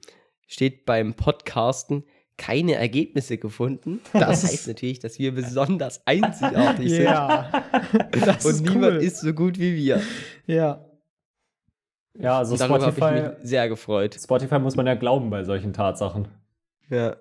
steht 0.45 0.85
beim 0.85 1.15
Podcasten 1.15 2.03
keine 2.37 2.75
Ergebnisse 2.75 3.37
gefunden. 3.37 3.99
Das 4.13 4.43
heißt 4.43 4.67
natürlich, 4.67 4.99
dass 4.99 5.17
wir 5.19 5.33
besonders 5.33 6.05
einzigartig 6.05 6.91
Ja. 6.99 7.49
das 8.11 8.43
sind. 8.43 8.51
ist 8.51 8.61
Und 8.61 8.69
niemand 8.69 8.93
cool. 8.97 9.03
ist 9.03 9.19
so 9.21 9.33
gut 9.33 9.57
wie 9.59 9.75
wir. 9.75 10.01
Ja. 10.45 10.83
Ja, 12.19 12.37
also 12.39 12.53
Und 12.53 12.61
darüber 12.61 12.79
habe 12.81 12.89
ich 12.91 12.95
Spotify, 12.97 13.21
mich 13.41 13.49
sehr 13.49 13.69
gefreut. 13.69 14.15
Spotify 14.19 14.59
muss 14.59 14.75
man 14.75 14.87
ja 14.87 14.95
glauben 14.95 15.29
bei 15.29 15.43
solchen 15.43 15.73
Tatsachen. 15.73 16.27
Ja. 16.89 17.15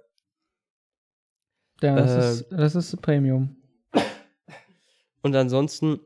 ja 1.82 1.96
das, 1.96 2.12
Ähm. 2.12 2.20
ist, 2.20 2.46
das 2.50 2.74
ist 2.74 3.02
Premium. 3.02 3.56
Und 5.22 5.34
ansonsten 5.34 5.98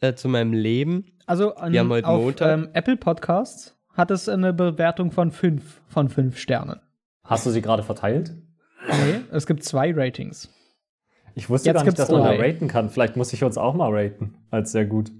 äh, 0.00 0.14
zu 0.14 0.28
meinem 0.28 0.52
Leben. 0.52 1.12
Also 1.26 1.54
an, 1.54 1.72
Wir 1.72 1.80
haben 1.80 1.90
heute 1.90 2.06
auf 2.08 2.22
Montag. 2.22 2.52
ähm, 2.58 2.68
Apple 2.72 2.96
Podcasts 2.96 3.76
hat 3.92 4.10
es 4.10 4.28
eine 4.28 4.52
Bewertung 4.52 5.10
von 5.12 5.30
5 5.30 5.82
von 5.88 6.08
5 6.08 6.38
Sternen. 6.38 6.80
Hast 7.26 7.46
du 7.46 7.50
sie 7.50 7.62
gerade 7.62 7.82
verteilt? 7.82 8.34
Nee, 8.88 9.20
es 9.32 9.46
gibt 9.46 9.64
zwei 9.64 9.92
Ratings. 9.92 10.48
Ich 11.34 11.50
wusste 11.50 11.68
Jetzt 11.68 11.74
gar 11.76 11.84
nicht, 11.84 11.98
dass 11.98 12.10
man 12.10 12.22
da 12.22 12.30
raten 12.30 12.68
kann. 12.68 12.88
Vielleicht 12.90 13.16
muss 13.16 13.32
ich 13.32 13.44
uns 13.44 13.58
auch 13.58 13.74
mal 13.74 13.92
raten, 13.92 14.34
als 14.50 14.72
sehr 14.72 14.86
gut. 14.86 15.10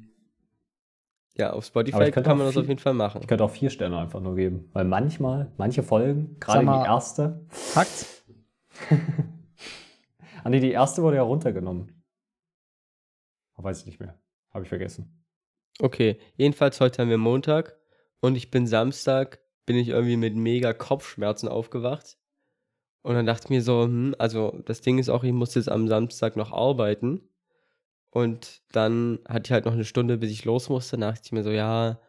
Ja, 1.34 1.52
auf 1.52 1.66
Spotify 1.66 2.10
kann 2.10 2.24
man 2.38 2.46
das 2.46 2.54
viel- 2.54 2.62
auf 2.62 2.68
jeden 2.68 2.80
Fall 2.80 2.94
machen. 2.94 3.20
Ich 3.20 3.26
könnte 3.28 3.44
auch 3.44 3.50
vier 3.50 3.68
Sterne 3.68 3.98
einfach 3.98 4.20
nur 4.20 4.34
geben. 4.36 4.70
Weil 4.72 4.86
manchmal, 4.86 5.52
manche 5.58 5.82
Folgen, 5.82 6.38
gerade 6.40 6.64
die 6.64 6.86
erste, 6.86 7.44
Fakt? 7.50 8.06
Ah 10.44 10.48
nee, 10.48 10.60
die 10.60 10.70
erste 10.70 11.02
wurde 11.02 11.16
ja 11.16 11.22
runtergenommen. 11.22 12.02
Oh, 13.56 13.64
weiß 13.64 13.80
ich 13.80 13.86
nicht 13.86 13.98
mehr. 14.00 14.16
Habe 14.54 14.62
ich 14.64 14.68
vergessen. 14.68 15.24
Okay, 15.80 16.18
jedenfalls 16.36 16.80
heute 16.80 17.02
haben 17.02 17.08
wir 17.10 17.18
Montag 17.18 17.76
und 18.20 18.36
ich 18.36 18.50
bin 18.52 18.66
Samstag, 18.68 19.40
bin 19.66 19.76
ich 19.76 19.88
irgendwie 19.88 20.16
mit 20.16 20.36
mega 20.36 20.72
Kopfschmerzen 20.72 21.48
aufgewacht. 21.48 22.16
Und 23.02 23.14
dann 23.14 23.26
dachte 23.26 23.44
ich 23.44 23.50
mir 23.50 23.62
so, 23.62 23.84
hm, 23.84 24.14
also 24.18 24.62
das 24.64 24.80
Ding 24.80 24.98
ist 24.98 25.08
auch, 25.08 25.22
ich 25.22 25.32
muss 25.32 25.54
jetzt 25.54 25.68
am 25.68 25.86
Samstag 25.88 26.36
noch 26.36 26.52
arbeiten. 26.52 27.28
Und 28.10 28.62
dann 28.72 29.18
hatte 29.28 29.48
ich 29.48 29.52
halt 29.52 29.64
noch 29.64 29.74
eine 29.74 29.84
Stunde, 29.84 30.18
bis 30.18 30.30
ich 30.30 30.44
los 30.44 30.68
musste. 30.68 30.96
Da 30.96 31.10
dachte 31.10 31.22
ich 31.24 31.32
mir 31.32 31.42
so, 31.42 31.50
ja, 31.50 32.00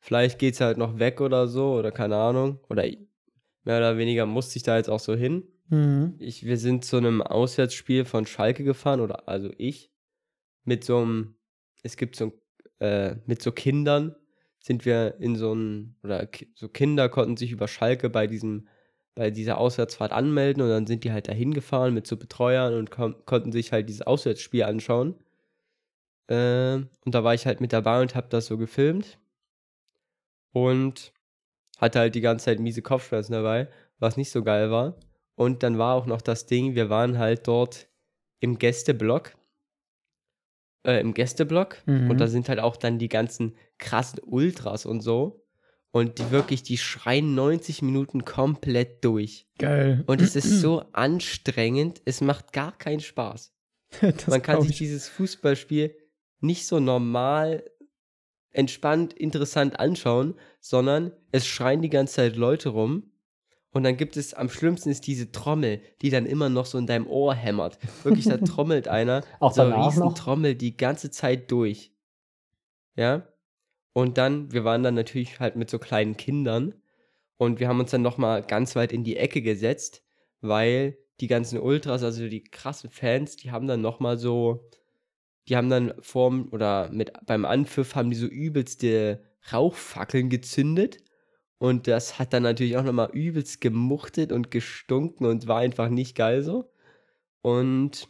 vielleicht 0.00 0.38
geht's 0.38 0.60
halt 0.60 0.78
noch 0.78 0.98
weg 0.98 1.20
oder 1.20 1.48
so, 1.48 1.74
oder 1.74 1.92
keine 1.92 2.16
Ahnung. 2.16 2.60
Oder 2.68 2.84
mehr 3.64 3.78
oder 3.78 3.98
weniger 3.98 4.26
musste 4.26 4.56
ich 4.56 4.62
da 4.62 4.76
jetzt 4.76 4.88
auch 4.88 5.00
so 5.00 5.14
hin. 5.14 5.44
Mhm. 5.68 6.14
Ich, 6.18 6.46
wir 6.46 6.56
sind 6.56 6.84
zu 6.84 6.96
einem 6.96 7.20
Auswärtsspiel 7.20 8.04
von 8.04 8.26
Schalke 8.26 8.64
gefahren, 8.64 9.00
oder 9.00 9.28
also 9.28 9.50
ich, 9.58 9.92
mit 10.64 10.82
so 10.84 10.98
einem, 10.98 11.36
es 11.82 11.96
gibt 11.96 12.16
so, 12.16 12.26
ein, 12.26 12.32
äh, 12.86 13.16
mit 13.26 13.42
so 13.42 13.52
Kindern 13.52 14.16
sind 14.60 14.84
wir 14.84 15.16
in 15.20 15.36
so 15.36 15.52
einem, 15.52 15.94
oder 16.02 16.28
so 16.54 16.68
Kinder 16.68 17.08
konnten 17.08 17.36
sich 17.36 17.52
über 17.52 17.68
Schalke 17.68 18.10
bei 18.10 18.26
diesem 18.26 18.68
bei 19.18 19.32
dieser 19.32 19.58
Auswärtsfahrt 19.58 20.12
anmelden 20.12 20.62
und 20.62 20.68
dann 20.68 20.86
sind 20.86 21.02
die 21.02 21.10
halt 21.10 21.26
dahin 21.26 21.52
gefahren 21.52 21.92
mit 21.92 22.06
so 22.06 22.16
Betreuern 22.16 22.74
und 22.74 22.92
kon 22.92 23.16
konnten 23.26 23.50
sich 23.50 23.72
halt 23.72 23.88
dieses 23.88 24.02
Auswärtsspiel 24.02 24.62
anschauen. 24.62 25.16
Ähm, 26.28 26.88
und 27.04 27.14
da 27.14 27.24
war 27.24 27.34
ich 27.34 27.46
halt 27.46 27.60
mit 27.60 27.72
dabei 27.72 28.00
und 28.00 28.14
habe 28.14 28.28
das 28.30 28.46
so 28.46 28.56
gefilmt. 28.58 29.18
Und 30.52 31.12
hatte 31.78 31.98
halt 31.98 32.14
die 32.14 32.20
ganze 32.20 32.46
Zeit 32.46 32.60
miese 32.60 32.82
Kopfschmerzen 32.82 33.32
dabei, 33.32 33.68
was 33.98 34.16
nicht 34.16 34.30
so 34.30 34.42
geil 34.44 34.70
war. 34.70 34.96
Und 35.34 35.62
dann 35.62 35.78
war 35.78 35.94
auch 35.94 36.06
noch 36.06 36.20
das 36.22 36.46
Ding, 36.46 36.74
wir 36.74 36.90
waren 36.90 37.18
halt 37.18 37.46
dort 37.48 37.88
im 38.40 38.58
Gästeblock. 38.58 39.34
Äh, 40.84 41.00
im 41.00 41.14
Gästeblock. 41.14 41.78
Mhm. 41.86 42.10
Und 42.10 42.18
da 42.18 42.28
sind 42.28 42.48
halt 42.48 42.60
auch 42.60 42.76
dann 42.76 42.98
die 42.98 43.08
ganzen 43.08 43.56
krassen 43.78 44.20
Ultras 44.24 44.86
und 44.86 45.00
so. 45.00 45.44
Und 45.90 46.18
die 46.18 46.30
wirklich, 46.30 46.62
die 46.62 46.78
schreien 46.78 47.34
90 47.34 47.82
Minuten 47.82 48.24
komplett 48.24 49.04
durch. 49.04 49.48
Geil. 49.58 50.04
Und 50.06 50.20
es 50.20 50.36
ist 50.36 50.50
so 50.60 50.84
anstrengend, 50.92 52.02
es 52.04 52.20
macht 52.20 52.52
gar 52.52 52.76
keinen 52.76 53.00
Spaß. 53.00 53.52
Man 54.26 54.42
kann 54.42 54.60
sich 54.62 54.72
ich. 54.72 54.78
dieses 54.78 55.08
Fußballspiel 55.08 55.94
nicht 56.40 56.66
so 56.66 56.78
normal, 56.78 57.64
entspannt, 58.50 59.12
interessant 59.12 59.78
anschauen, 59.80 60.34
sondern 60.60 61.12
es 61.32 61.46
schreien 61.46 61.82
die 61.82 61.90
ganze 61.90 62.14
Zeit 62.14 62.36
Leute 62.36 62.70
rum. 62.70 63.07
Und 63.70 63.82
dann 63.82 63.96
gibt 63.96 64.16
es, 64.16 64.32
am 64.32 64.48
schlimmsten 64.48 64.88
ist 64.88 65.06
diese 65.06 65.30
Trommel, 65.30 65.80
die 66.00 66.10
dann 66.10 66.24
immer 66.26 66.48
noch 66.48 66.66
so 66.66 66.78
in 66.78 66.86
deinem 66.86 67.06
Ohr 67.06 67.34
hämmert. 67.34 67.78
Wirklich, 68.02 68.24
da 68.24 68.38
trommelt 68.38 68.88
einer, 68.88 69.22
Auch 69.40 69.52
so 69.52 69.62
eine 69.62 69.72
danach 69.72 69.88
riesen 69.88 70.00
noch? 70.00 70.14
Trommel 70.14 70.54
die 70.54 70.76
ganze 70.76 71.10
Zeit 71.10 71.50
durch. 71.50 71.92
Ja? 72.96 73.28
Und 73.92 74.16
dann, 74.16 74.52
wir 74.52 74.64
waren 74.64 74.82
dann 74.82 74.94
natürlich 74.94 75.38
halt 75.38 75.56
mit 75.56 75.68
so 75.68 75.78
kleinen 75.78 76.16
Kindern 76.16 76.74
und 77.36 77.60
wir 77.60 77.68
haben 77.68 77.80
uns 77.80 77.90
dann 77.90 78.02
nochmal 78.02 78.42
ganz 78.42 78.74
weit 78.74 78.92
in 78.92 79.04
die 79.04 79.16
Ecke 79.16 79.42
gesetzt, 79.42 80.02
weil 80.40 80.96
die 81.20 81.26
ganzen 81.26 81.58
Ultras, 81.58 82.02
also 82.02 82.28
die 82.28 82.44
krassen 82.44 82.90
Fans, 82.90 83.36
die 83.36 83.50
haben 83.50 83.66
dann 83.66 83.80
nochmal 83.80 84.16
so, 84.16 84.68
die 85.48 85.56
haben 85.56 85.68
dann 85.68 85.92
vorm 86.00 86.48
oder 86.52 86.90
mit 86.90 87.12
beim 87.26 87.44
Anpfiff 87.44 87.94
haben 87.94 88.10
die 88.10 88.16
so 88.16 88.26
übelste 88.26 89.22
Rauchfackeln 89.52 90.30
gezündet 90.30 90.98
und 91.58 91.86
das 91.88 92.18
hat 92.18 92.32
dann 92.32 92.44
natürlich 92.44 92.76
auch 92.76 92.84
nochmal 92.84 93.10
übelst 93.12 93.60
gemuchtet 93.60 94.32
und 94.32 94.50
gestunken 94.50 95.26
und 95.26 95.48
war 95.48 95.58
einfach 95.58 95.88
nicht 95.88 96.16
geil 96.16 96.42
so. 96.42 96.70
Und 97.42 98.08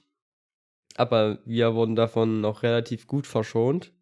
aber 0.94 1.38
wir 1.44 1.74
wurden 1.74 1.94
davon 1.94 2.40
noch 2.40 2.62
relativ 2.62 3.06
gut 3.06 3.26
verschont. 3.26 3.92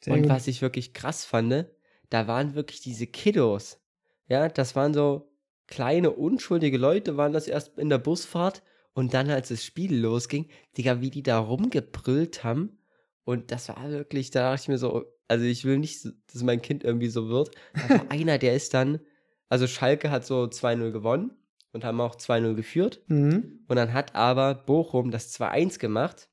Sehr 0.00 0.14
und 0.14 0.22
gut. 0.22 0.30
was 0.30 0.46
ich 0.46 0.62
wirklich 0.62 0.94
krass 0.94 1.24
fand, 1.24 1.66
da 2.10 2.26
waren 2.28 2.54
wirklich 2.54 2.80
diese 2.80 3.06
Kiddos. 3.06 3.80
Ja, 4.28 4.48
das 4.48 4.76
waren 4.76 4.94
so 4.94 5.32
kleine, 5.66 6.10
unschuldige 6.10 6.78
Leute, 6.78 7.16
waren 7.16 7.32
das 7.32 7.48
erst 7.48 7.78
in 7.78 7.88
der 7.88 7.98
Busfahrt 7.98 8.62
und 8.94 9.14
dann, 9.14 9.30
als 9.30 9.48
das 9.48 9.64
Spiel 9.64 9.96
losging, 9.96 10.48
Digga, 10.76 11.00
wie 11.00 11.10
die 11.10 11.22
da 11.22 11.38
rumgebrüllt 11.38 12.44
haben. 12.44 12.78
Und 13.24 13.50
das 13.50 13.68
war 13.68 13.90
wirklich, 13.90 14.30
da 14.30 14.50
dachte 14.50 14.62
ich 14.62 14.68
mir 14.68 14.78
so, 14.78 15.04
also 15.32 15.46
ich 15.46 15.64
will 15.64 15.78
nicht, 15.78 16.04
dass 16.04 16.42
mein 16.42 16.60
Kind 16.60 16.84
irgendwie 16.84 17.08
so 17.08 17.30
wird. 17.30 17.52
Da 17.72 17.88
war 17.88 18.06
einer, 18.10 18.36
der 18.36 18.54
ist 18.54 18.74
dann, 18.74 19.00
also 19.48 19.66
Schalke 19.66 20.10
hat 20.10 20.26
so 20.26 20.44
2-0 20.44 20.90
gewonnen 20.90 21.32
und 21.72 21.84
haben 21.84 22.02
auch 22.02 22.16
2-0 22.16 22.54
geführt. 22.54 23.00
Mhm. 23.06 23.64
Und 23.66 23.76
dann 23.76 23.94
hat 23.94 24.14
aber 24.14 24.54
Bochum 24.54 25.10
das 25.10 25.34
2-1 25.34 25.78
gemacht. 25.78 26.28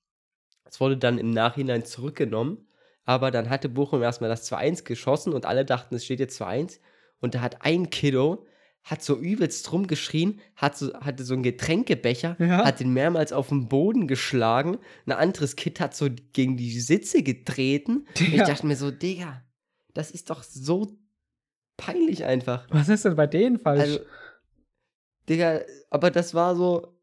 Es 0.66 0.82
wurde 0.82 0.98
dann 0.98 1.18
im 1.18 1.32
Nachhinein 1.32 1.86
zurückgenommen. 1.86 2.68
Aber 3.06 3.32
dann 3.32 3.50
hatte 3.50 3.70
Bochum 3.70 4.04
erstmal 4.04 4.30
das 4.30 4.52
2-1 4.52 4.84
geschossen 4.84 5.32
und 5.32 5.46
alle 5.46 5.64
dachten, 5.64 5.96
es 5.96 6.04
steht 6.04 6.20
jetzt 6.20 6.42
2-1. 6.42 6.80
Und 7.22 7.36
da 7.36 7.42
hat 7.42 7.62
ein 7.62 7.90
Kiddo, 7.90 8.46
hat 8.84 9.04
so 9.04 9.18
übelst 9.18 9.72
rumgeschrien, 9.72 10.40
hat 10.56 10.78
so, 10.78 10.94
hatte 10.96 11.24
so 11.24 11.34
einen 11.34 11.44
Getränkebecher, 11.44 12.36
Ja. 12.40 12.66
hat 12.66 12.80
den 12.80 12.92
mehrmals 12.94 13.32
auf 13.34 13.50
den 13.50 13.68
Boden 13.70 14.08
geschlagen. 14.08 14.78
Ein 15.06 15.12
anderes 15.14 15.56
Kind 15.56 15.80
hat 15.80 15.96
so 15.96 16.08
gegen 16.34 16.58
die 16.58 16.80
Sitze 16.80 17.22
getreten. 17.22 18.06
Und 18.20 18.34
ich 18.34 18.42
dachte 18.42 18.66
mir 18.66 18.76
so, 18.76 18.90
Digga, 18.90 19.44
das 19.94 20.10
ist 20.12 20.30
doch 20.30 20.44
so 20.44 20.98
peinlich 21.78 22.24
einfach. 22.26 22.68
Was 22.72 22.90
ist 22.90 23.06
denn 23.06 23.16
bei 23.16 23.28
denen 23.28 23.60
falsch? 23.60 23.82
Also, 23.82 24.00
Digga, 25.28 25.62
aber 25.90 26.10
das 26.10 26.34
war 26.34 26.56
so, 26.56 26.98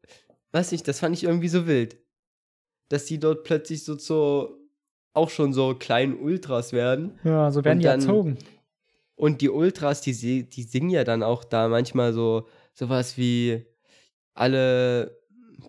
weiß 0.51 0.71
nicht, 0.71 0.87
das 0.87 0.99
fand 0.99 1.15
ich 1.15 1.23
irgendwie 1.23 1.47
so 1.47 1.67
wild. 1.67 1.97
Dass 2.89 3.05
die 3.05 3.19
dort 3.19 3.43
plötzlich 3.43 3.83
so 3.85 3.95
zu, 3.95 4.49
auch 5.13 5.29
schon 5.29 5.53
so 5.53 5.75
kleinen 5.75 6.17
Ultras 6.19 6.73
werden. 6.73 7.17
ja, 7.23 7.49
so 7.51 7.63
werden 7.63 7.79
die 7.79 7.85
dann- 7.85 8.01
erzogen. 8.01 8.37
Und 9.17 9.41
die 9.41 9.49
Ultras, 9.49 10.01
die, 10.01 10.47
die 10.47 10.63
singen 10.63 10.91
ja 10.91 11.03
dann 11.03 11.23
auch 11.23 11.43
da 11.43 11.67
manchmal 11.67 12.13
so 12.13 12.47
sowas 12.73 13.17
wie 13.17 13.65
alle 14.35 15.17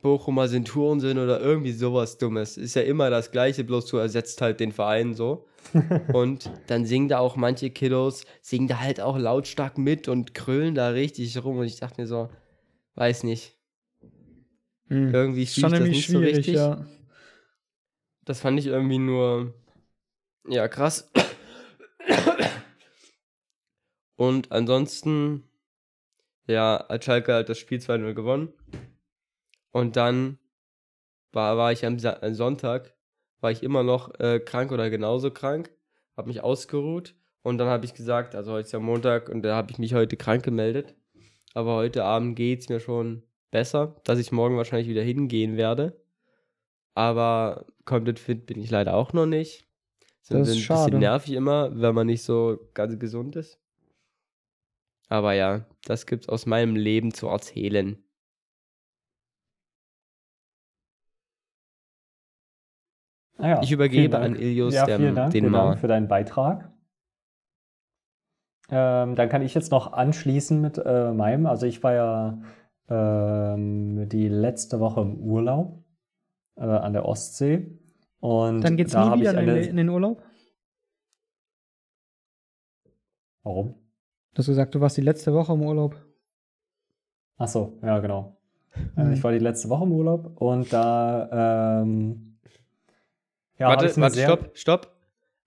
Bochumer 0.03 0.49
sind 0.49 0.69
Touren 0.69 1.01
oder 1.01 1.41
irgendwie 1.41 1.73
sowas 1.73 2.19
Dummes. 2.19 2.59
Ist 2.59 2.77
ja 2.77 2.83
immer 2.83 3.09
das 3.09 3.31
Gleiche, 3.31 3.65
bloß 3.65 3.87
du 3.87 3.97
ersetzt 3.97 4.43
halt 4.43 4.61
den 4.61 4.71
Verein 4.73 5.15
so. 5.15 5.47
und 6.13 6.51
dann 6.67 6.85
singen 6.85 7.09
da 7.09 7.19
auch 7.19 7.37
manche 7.37 7.71
Kiddos, 7.71 8.27
singen 8.43 8.69
da 8.69 8.81
halt 8.81 9.01
auch 9.01 9.19
lautstark 9.19 9.79
mit 9.79 10.09
und 10.09 10.35
krölen 10.35 10.75
da 10.75 10.91
richtig 10.91 11.43
rum. 11.43 11.57
Und 11.59 11.67
ich 11.67 11.81
dachte 11.81 12.01
mir 12.03 12.07
so, 12.07 12.29
weiß 12.97 13.25
nicht. 13.25 13.57
Mhm. 14.89 15.15
Irgendwie 15.15 15.43
Ist 15.45 15.59
schon 15.59 15.71
das 15.71 15.81
nicht 15.81 16.07
so 16.07 16.19
schwierig, 16.19 16.37
richtig. 16.37 16.55
ja. 16.57 16.87
Das 18.27 18.41
fand 18.41 18.59
ich 18.59 18.67
irgendwie 18.67 18.99
nur, 18.99 19.55
ja, 20.47 20.69
krass. 20.69 21.11
Und 24.19 24.51
ansonsten, 24.51 25.45
ja, 26.49 26.85
hat 26.89 27.05
Schalke 27.05 27.33
halt 27.33 27.49
das 27.49 27.57
Spiel 27.59 27.79
2-0 27.79 28.15
gewonnen. 28.15 28.53
Und 29.71 29.95
dann 29.95 30.39
war, 31.31 31.57
war 31.57 31.71
ich 31.71 31.87
am, 31.87 32.01
Sa 32.01 32.19
Sonntag, 32.35 32.95
war 33.41 33.53
ich 33.53 33.63
immer 33.63 33.85
noch 33.85 34.19
äh, 34.19 34.41
krank 34.41 34.73
oder 34.73 34.91
genauso 34.91 35.31
krank, 35.31 35.71
habe 36.17 36.27
mich 36.27 36.43
ausgeruht 36.43 37.15
und 37.43 37.59
dann 37.59 37.69
habe 37.69 37.85
ich 37.85 37.95
gesagt, 37.95 38.35
also 38.35 38.51
heute 38.51 38.67
ist 38.67 38.73
ja 38.73 38.81
Montag 38.81 39.29
und 39.29 39.43
da 39.43 39.55
habe 39.55 39.71
ich 39.71 39.79
mich 39.79 39.95
heute 39.95 40.17
krank 40.17 40.43
gemeldet. 40.43 40.97
Aber 41.55 41.77
heute 41.77 42.03
Abend 42.03 42.35
geht 42.35 42.63
es 42.63 42.69
mir 42.69 42.81
schon 42.81 43.23
besser, 43.53 43.95
dass 44.03 44.19
ich 44.19 44.33
morgen 44.33 44.57
wahrscheinlich 44.57 44.89
wieder 44.89 45.03
hingehen 45.03 45.57
werde. 45.57 46.01
Aber 46.95 47.67
komplett 47.85 48.19
fit 48.19 48.47
bin 48.47 48.59
ich 48.59 48.71
leider 48.71 48.95
auch 48.95 49.13
noch 49.13 49.27
nicht. 49.27 49.69
Ist 50.23 50.33
ein 50.33 50.41
Das 50.41 50.49
ist 50.49 50.55
bisschen 50.57 50.63
schade. 50.65 50.99
nervig 50.99 51.35
immer, 51.35 51.71
wenn 51.81 51.95
man 51.95 52.09
nicht 52.09 52.25
so 52.25 52.59
ganz 52.75 52.99
gesund 52.99 53.37
ist. 53.37 53.61
Aber 55.09 55.33
ja, 55.33 55.67
das 55.85 56.07
gibt's 56.07 56.29
aus 56.29 56.47
meinem 56.47 56.77
Leben 56.77 57.13
zu 57.13 57.29
erzählen. 57.29 58.03
Ah 63.39 63.49
ja, 63.49 63.63
Ich 63.63 63.71
übergebe 63.71 64.19
an 64.19 64.35
Ilios 64.35 64.75
ja, 64.75 64.85
der- 64.85 64.99
vielen 64.99 65.15
Dank, 65.15 65.33
den 65.33 65.43
vielen 65.43 65.53
Mar. 65.53 65.69
Dank 65.71 65.81
für 65.81 65.87
deinen 65.89 66.09
Beitrag. 66.09 66.73
Ähm, 68.71 69.15
dann 69.15 69.29
kann 69.31 69.43
ich 69.43 69.55
jetzt 69.55 69.71
noch 69.71 69.93
anschließen 69.93 70.61
mit 70.61 70.77
äh, 70.85 71.13
meinem. 71.13 71.47
Also 71.47 71.65
ich 71.67 71.83
war 71.83 71.95
ja 71.95 72.43
ähm, 72.89 74.09
die 74.09 74.29
letzte 74.29 74.81
Woche 74.81 75.01
im 75.01 75.17
Urlaub 75.21 75.85
äh, 76.57 76.65
an 76.65 76.93
der 76.93 77.07
Ostsee. 77.07 77.79
Und 78.21 78.61
Dann 78.63 78.77
geht's 78.77 78.93
da 78.93 79.15
nie 79.15 79.21
wieder 79.21 79.33
ich 79.33 79.39
in 79.39 79.47
den, 79.47 79.57
eine. 79.57 79.67
in 79.67 79.77
den 79.77 79.89
Urlaub? 79.89 80.23
Warum? 83.45 83.88
Du 84.39 84.43
hast 84.43 84.47
gesagt, 84.47 84.73
du 84.73 84.81
warst 84.81 84.97
die 84.97 85.01
letzte 85.01 85.35
Woche 85.35 85.53
im 85.53 85.63
Urlaub. 85.63 85.97
Ach 87.39 87.49
so, 87.49 87.77
ja, 87.83 87.99
genau. 87.99 88.37
Mhm. 88.95 89.13
Ich 89.15 89.25
war 89.25 89.33
die 89.33 89.41
letzte 89.41 89.69
Woche 89.69 89.83
im 89.83 89.91
Urlaub 89.91 90.41
und 90.41 90.73
da 90.73 91.81
ähm, 91.83 92.37
ja, 93.59 93.67
warte, 93.67 93.97
warte, 94.01 94.15
sehr- 94.15 94.29
stopp, 94.29 94.51
stopp. 94.57 94.93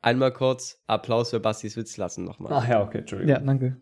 Einmal 0.02 0.34
kurz 0.34 0.78
Applaus 0.88 1.30
für 1.30 1.40
Bastis 1.40 1.78
Witz 1.78 1.96
lassen 1.96 2.26
nochmal. 2.26 2.52
Ach 2.54 2.68
ja, 2.68 2.84
okay, 2.84 2.98
Entschuldigung. 2.98 3.34
Ja, 3.34 3.40
danke. 3.40 3.78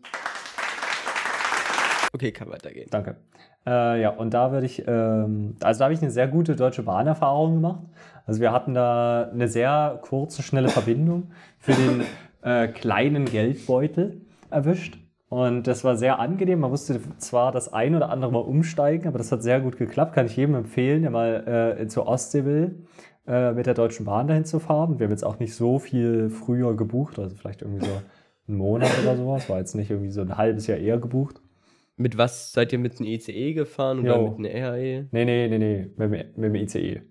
Okay, 2.12 2.30
kann 2.30 2.48
weitergehen. 2.48 2.86
Danke. 2.92 3.16
Äh, 3.66 4.02
ja, 4.02 4.10
und 4.10 4.32
da 4.32 4.52
würde 4.52 4.66
ich, 4.66 4.84
ähm, 4.86 5.56
also 5.60 5.80
da 5.80 5.84
habe 5.86 5.94
ich 5.94 6.02
eine 6.02 6.12
sehr 6.12 6.28
gute 6.28 6.54
Deutsche 6.54 6.84
Bahnerfahrung 6.84 7.54
gemacht. 7.54 7.80
Also 8.26 8.40
wir 8.40 8.52
hatten 8.52 8.74
da 8.74 9.28
eine 9.32 9.48
sehr 9.48 9.98
kurze, 10.02 10.44
schnelle 10.44 10.68
Verbindung 10.68 11.32
für 11.58 11.72
den 11.72 12.04
äh, 12.42 12.68
kleinen 12.68 13.24
Geldbeutel 13.24 14.20
erwischt. 14.50 14.98
Und 15.30 15.68
das 15.68 15.84
war 15.84 15.96
sehr 15.96 16.18
angenehm. 16.18 16.58
Man 16.60 16.70
musste 16.70 17.00
zwar 17.18 17.52
das 17.52 17.72
ein 17.72 17.94
oder 17.94 18.10
andere 18.10 18.32
Mal 18.32 18.40
umsteigen, 18.40 19.06
aber 19.06 19.16
das 19.18 19.30
hat 19.30 19.42
sehr 19.44 19.60
gut 19.60 19.78
geklappt. 19.78 20.12
Kann 20.12 20.26
ich 20.26 20.36
jedem 20.36 20.56
empfehlen, 20.56 21.02
der 21.02 21.10
mal 21.12 21.76
äh, 21.80 21.86
zur 21.86 22.08
Ostsee 22.08 22.44
will, 22.44 22.84
äh, 23.28 23.52
mit 23.52 23.66
der 23.66 23.74
Deutschen 23.74 24.04
Bahn 24.06 24.26
dahin 24.26 24.44
zu 24.44 24.58
fahren. 24.58 24.98
Wir 24.98 25.04
haben 25.06 25.12
jetzt 25.12 25.24
auch 25.24 25.38
nicht 25.38 25.54
so 25.54 25.78
viel 25.78 26.30
früher 26.30 26.76
gebucht, 26.76 27.18
also 27.20 27.36
vielleicht 27.36 27.62
irgendwie 27.62 27.86
so 27.86 27.92
einen 28.48 28.58
Monat 28.58 28.90
oder 29.04 29.16
sowas. 29.16 29.48
War 29.48 29.58
jetzt 29.58 29.76
nicht 29.76 29.88
irgendwie 29.90 30.10
so 30.10 30.20
ein 30.20 30.36
halbes 30.36 30.66
Jahr 30.66 30.78
eher 30.78 30.98
gebucht. 30.98 31.40
Mit 31.96 32.18
was 32.18 32.52
seid 32.52 32.72
ihr 32.72 32.80
mit 32.80 32.98
einem 32.98 33.08
ICE 33.08 33.52
gefahren 33.54 34.00
oder 34.00 34.16
Jo. 34.16 34.34
mit 34.36 34.50
einem 34.52 34.64
RAE? 34.64 35.06
Nee, 35.12 35.24
nee, 35.24 35.48
nee, 35.48 35.58
nee, 35.58 35.90
mit, 35.96 36.12
dem- 36.12 36.26
mit 36.34 36.44
dem 36.44 36.54
ICE. 36.56 37.02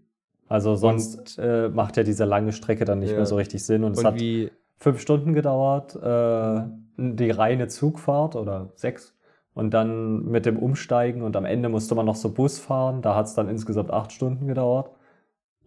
Also 0.49 0.75
sonst 0.75 1.37
äh, 1.39 1.69
macht 1.69 1.95
ja 1.95 2.03
diese 2.03 2.25
lange 2.25 2.51
Strecke 2.51 2.83
dann 2.83 2.99
nicht 2.99 3.11
Ja. 3.11 3.15
mehr 3.17 3.25
so 3.25 3.37
richtig 3.37 3.63
Sinn. 3.63 3.85
Und, 3.85 3.93
es 3.93 3.99
Und 3.99 4.05
hat 4.05 4.19
wie, 4.19 4.51
fünf 4.77 4.99
Stunden 4.99 5.33
gedauert, 5.33 5.95
äh, 5.95 6.63
die 6.99 7.31
reine 7.31 7.67
Zugfahrt 7.67 8.35
oder 8.35 8.71
sechs. 8.75 9.15
und 9.53 9.73
dann 9.73 10.25
mit 10.25 10.45
dem 10.45 10.57
Umsteigen 10.57 11.21
und 11.21 11.35
am 11.35 11.43
Ende 11.45 11.67
musste 11.69 11.93
man 11.95 12.05
noch 12.05 12.15
so 12.15 12.31
Bus 12.33 12.59
fahren. 12.59 13.01
Da 13.01 13.15
hat 13.15 13.25
es 13.25 13.33
dann 13.33 13.49
insgesamt 13.49 13.91
acht 13.91 14.11
Stunden 14.11 14.47
gedauert. 14.47 14.91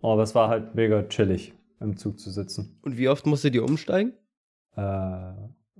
Aber 0.00 0.22
es 0.22 0.34
war 0.34 0.48
halt 0.48 0.74
mega 0.74 1.02
chillig, 1.04 1.52
im 1.80 1.96
Zug 1.96 2.18
zu 2.18 2.30
sitzen. 2.30 2.78
Und 2.82 2.96
wie 2.96 3.08
oft 3.08 3.26
musstet 3.26 3.54
ihr 3.54 3.64
umsteigen? 3.64 4.12
Äh, 4.76 5.32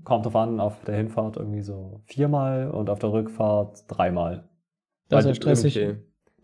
kommt 0.05 0.27
drauf 0.27 0.37
an, 0.37 0.61
auf 0.61 0.85
der 0.85 0.97
Hinfahrt 0.97 1.37
irgendwie 1.37 1.63
so 1.63 2.03
viermal 2.05 2.71
und 2.71 2.91
auf 2.91 2.99
der 2.99 3.13
Rückfahrt 3.13 3.85
dreimal. 3.89 4.49
Das 5.09 5.25
ist 5.25 5.29
ja 5.29 5.35
stressig. 5.35 5.77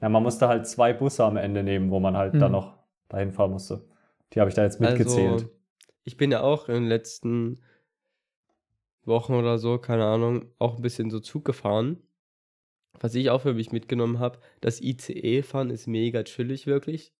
Ja, 0.00 0.08
man 0.08 0.22
musste 0.22 0.48
halt 0.48 0.66
zwei 0.66 0.92
Busse 0.92 1.24
am 1.24 1.36
Ende 1.36 1.62
nehmen, 1.62 1.90
wo 1.90 2.00
man 2.00 2.16
halt 2.16 2.32
Hm. 2.34 2.40
dann 2.40 2.52
noch 2.52 2.78
dahin 3.08 3.32
fahren 3.32 3.50
musste. 3.50 3.84
Die 4.32 4.40
habe 4.40 4.48
ich 4.48 4.54
da 4.54 4.62
jetzt 4.62 4.80
mitgezählt. 4.80 5.32
Also, 5.32 5.46
ich 6.04 6.16
bin 6.16 6.30
ja 6.30 6.40
auch 6.40 6.68
in 6.68 6.74
den 6.74 6.86
letzten 6.86 7.60
Wochen 9.08 9.34
oder 9.34 9.58
so, 9.58 9.78
keine 9.78 10.04
Ahnung, 10.04 10.52
auch 10.58 10.76
ein 10.76 10.82
bisschen 10.82 11.10
so 11.10 11.20
Zug 11.20 11.44
gefahren. 11.44 12.02
Was 13.00 13.14
ich 13.14 13.30
auch 13.30 13.42
für 13.42 13.54
mich 13.54 13.72
mitgenommen 13.72 14.18
habe, 14.18 14.40
das 14.60 14.80
ICE-Fahren 14.80 15.70
ist 15.70 15.86
mega 15.86 16.22
chillig, 16.22 16.66
wirklich. 16.66 17.12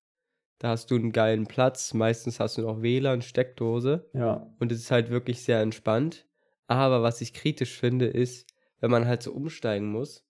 Da 0.59 0.71
hast 0.71 0.91
du 0.91 0.97
einen 0.97 1.13
geilen 1.13 1.47
Platz, 1.47 1.95
meistens 1.95 2.41
hast 2.41 2.59
du 2.59 2.63
noch 2.63 2.83
WLAN, 2.83 3.23
Steckdose 3.23 4.09
ja. 4.13 4.47
und 4.59 4.73
es 4.73 4.81
ist 4.81 4.91
halt 4.91 5.09
wirklich 5.11 5.43
sehr 5.43 5.61
entspannt. 5.61 6.27
Aber 6.67 7.03
was 7.03 7.21
ich 7.21 7.33
kritisch 7.33 7.79
finde, 7.79 8.07
ist, 8.07 8.53
wenn 8.81 8.91
man 8.91 9.07
halt 9.07 9.23
so 9.23 9.33
umsteigen 9.33 9.91
muss. 9.91 10.25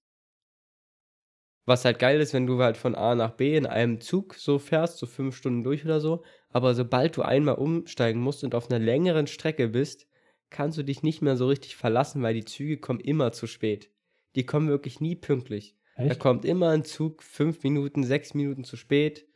Was 1.64 1.84
halt 1.84 1.98
geil 1.98 2.20
ist, 2.20 2.32
wenn 2.32 2.46
du 2.46 2.62
halt 2.62 2.78
von 2.78 2.94
A 2.94 3.14
nach 3.14 3.32
B 3.32 3.54
in 3.56 3.66
einem 3.66 4.00
Zug 4.00 4.34
so 4.34 4.58
fährst, 4.58 4.98
so 4.98 5.06
fünf 5.06 5.36
Stunden 5.36 5.62
durch 5.62 5.84
oder 5.84 6.00
so. 6.00 6.24
Aber 6.50 6.74
sobald 6.74 7.16
du 7.16 7.22
einmal 7.22 7.56
umsteigen 7.56 8.22
musst 8.22 8.42
und 8.42 8.54
auf 8.54 8.70
einer 8.70 8.78
längeren 8.82 9.26
Strecke 9.26 9.68
bist, 9.68 10.07
kannst 10.50 10.78
du 10.78 10.82
dich 10.82 11.02
nicht 11.02 11.22
mehr 11.22 11.36
so 11.36 11.46
richtig 11.48 11.76
verlassen, 11.76 12.22
weil 12.22 12.34
die 12.34 12.44
Züge 12.44 12.78
kommen 12.78 13.00
immer 13.00 13.32
zu 13.32 13.46
spät. 13.46 13.90
Die 14.34 14.46
kommen 14.46 14.68
wirklich 14.68 15.00
nie 15.00 15.16
pünktlich. 15.16 15.76
Da 15.96 16.04
Echt? 16.04 16.20
kommt 16.20 16.44
immer 16.44 16.68
ein 16.70 16.84
Zug 16.84 17.22
fünf 17.22 17.62
Minuten, 17.64 18.04
sechs 18.04 18.34
Minuten 18.34 18.64
zu 18.64 18.76
spät. 18.76 19.26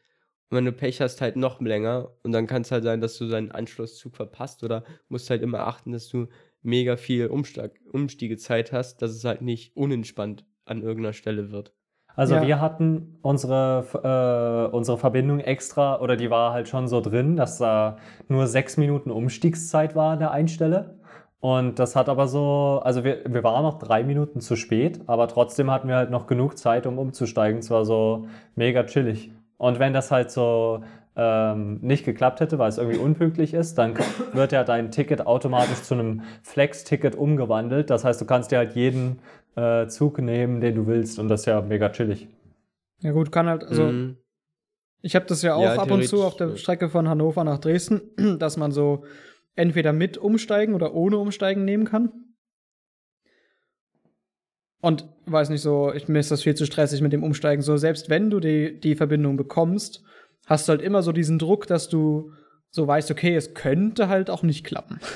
Und 0.50 0.59
wenn 0.59 0.64
du 0.64 0.73
Pech 0.73 1.00
hast, 1.00 1.21
halt 1.21 1.37
noch 1.37 1.61
länger. 1.61 2.11
Und 2.23 2.33
dann 2.33 2.47
kann 2.47 2.62
es 2.62 2.71
halt 2.71 2.85
sein, 2.85 3.00
dass 3.00 3.19
du 3.19 3.26
deinen 3.28 3.50
Anschlusszug 3.50 4.14
verpasst 4.14 4.62
oder 4.62 4.85
musst 5.09 5.28
halt 5.31 5.42
immer 5.42 5.66
achten, 5.66 5.92
dass 5.92 6.09
du 6.09 6.28
mega 6.62 6.97
viel 6.97 7.26
Umsteig 7.26 7.81
Umstiegezeit 7.92 8.71
hast, 8.73 9.02
dass 9.02 9.11
es 9.12 9.25
halt 9.25 9.42
nicht 9.42 9.76
unentspannt 9.76 10.45
an 10.64 10.83
irgendeiner 10.83 11.14
Stelle 11.14 11.50
wird. 11.50 11.75
Also 12.14 12.35
Ja. 12.35 12.47
wir 12.47 12.61
hatten 12.61 13.19
unsere, 13.23 14.69
äh, 14.71 14.76
unsere 14.76 14.99
Verbindung 14.99 15.40
extra, 15.40 15.99
oder 16.00 16.14
die 16.16 16.28
war 16.31 16.52
halt 16.52 16.69
schon 16.69 16.87
so 16.87 17.00
drin, 17.00 17.37
dass 17.37 17.57
da 17.59 17.97
nur 18.28 18.47
sechs 18.47 18.76
Minuten 18.76 19.11
Umstiegszeit 19.11 19.97
war 19.97 20.12
an 20.12 20.19
der 20.19 20.31
Einstelle. 20.31 21.00
Und 21.42 21.80
das 21.80 21.96
hat 21.96 22.08
aber 22.08 22.28
so, 22.28 22.80
also 22.84 23.02
wir, 23.02 23.25
wir 23.26 23.42
waren 23.42 23.64
noch 23.64 23.80
drei 23.80 24.04
Minuten 24.04 24.40
zu 24.40 24.54
spät, 24.54 25.00
aber 25.08 25.26
trotzdem 25.26 25.72
hatten 25.72 25.88
wir 25.88 25.96
halt 25.96 26.08
noch 26.11 26.28
genug 26.28 26.56
Zeit, 26.56 26.87
um 26.87 26.99
umzusteigen. 26.99 27.58
Es 27.58 27.68
war 27.68 27.84
so 27.84 28.28
mega 28.54 28.84
chillig. 28.84 29.32
Und 29.58 29.80
wenn 29.80 29.92
das 29.92 30.12
halt 30.12 30.30
so 30.30 30.84
ähm, 31.16 31.80
nicht 31.82 32.04
geklappt 32.04 32.38
hätte, 32.38 32.61
weil 32.61 32.68
es 32.68 32.78
irgendwie 32.78 32.99
unpünktlich 32.99 33.54
ist, 33.54 33.76
dann 33.76 33.94
wird 34.32 34.52
ja 34.52 34.62
dein 34.62 34.92
Ticket 34.92 35.26
automatisch 35.26 35.82
zu 35.82 35.94
einem 35.94 36.22
Flex-Ticket 36.44 37.16
umgewandelt. 37.16 37.90
Das 37.90 38.04
heißt, 38.04 38.20
du 38.20 38.25
kannst 38.25 38.52
dir 38.52 38.58
halt 38.58 38.76
jeden 38.76 39.18
äh, 39.56 39.88
Zug 39.88 40.18
nehmen, 40.20 40.61
den 40.61 40.76
du 40.76 40.87
willst. 40.87 41.18
Und 41.18 41.26
das 41.28 41.40
ist 41.40 41.46
ja 41.46 41.61
mega 41.61 41.88
chillig. 41.88 42.28
Ja 43.00 43.11
gut, 43.11 43.32
kann 43.32 43.49
halt, 43.49 43.64
also 43.64 43.87
Mhm. 43.87 44.16
ich 45.00 45.16
habe 45.16 45.26
das 45.26 45.42
ja 45.42 45.56
auch 45.56 45.62
Ja, 45.64 45.75
ab 45.75 45.90
und 45.90 46.04
zu 46.06 46.22
auf 46.22 46.37
der. 46.37 46.56
Strecke 46.56 46.88
von 46.88 47.08
Hannover 47.08 47.42
nach 47.42 47.58
Dresden, 47.58 48.00
dass 48.38 48.56
man 48.56 48.70
so 48.70 49.02
entweder 49.54 49.92
mit 49.92 50.18
umsteigen 50.18 50.75
oder 50.75 50.94
ohne 50.94 51.18
umsteigen 51.18 51.64
nehmen 51.64 51.85
kann. 51.85 52.12
Und 54.80 55.09
weiß 55.26 55.50
nicht 55.50 55.62
so, 55.62 55.92
ich, 55.92 56.09
mir 56.09 56.18
ist 56.18 56.30
das 56.30 56.42
viel 56.42 56.56
zu 56.56 56.66
stressig 56.66 57.00
mit 57.02 57.12
dem 57.12 57.23
Umsteigen. 57.23 57.62
So, 57.62 57.76
selbst 57.76 58.11
wenn 58.11 58.30
du 58.30 58.40
die, 58.40 58.80
die 58.80 58.97
Verbindung 58.97 59.37
bekommst, 59.37 60.02
hast 60.47 60.68
du 60.68 60.71
halt 60.71 60.82
immer 60.82 61.02
so 61.02 61.12
diesen 61.12 61.38
Druck, 61.38 61.66
dass 61.68 61.88
du 61.88 62.32
so 62.71 62.87
weißt, 62.87 63.11
okay, 63.11 63.37
es 63.37 63.54
könnte 63.54 64.09
halt 64.09 64.28
auch 64.28 64.42
nicht 64.42 64.64
klappen. 64.64 64.99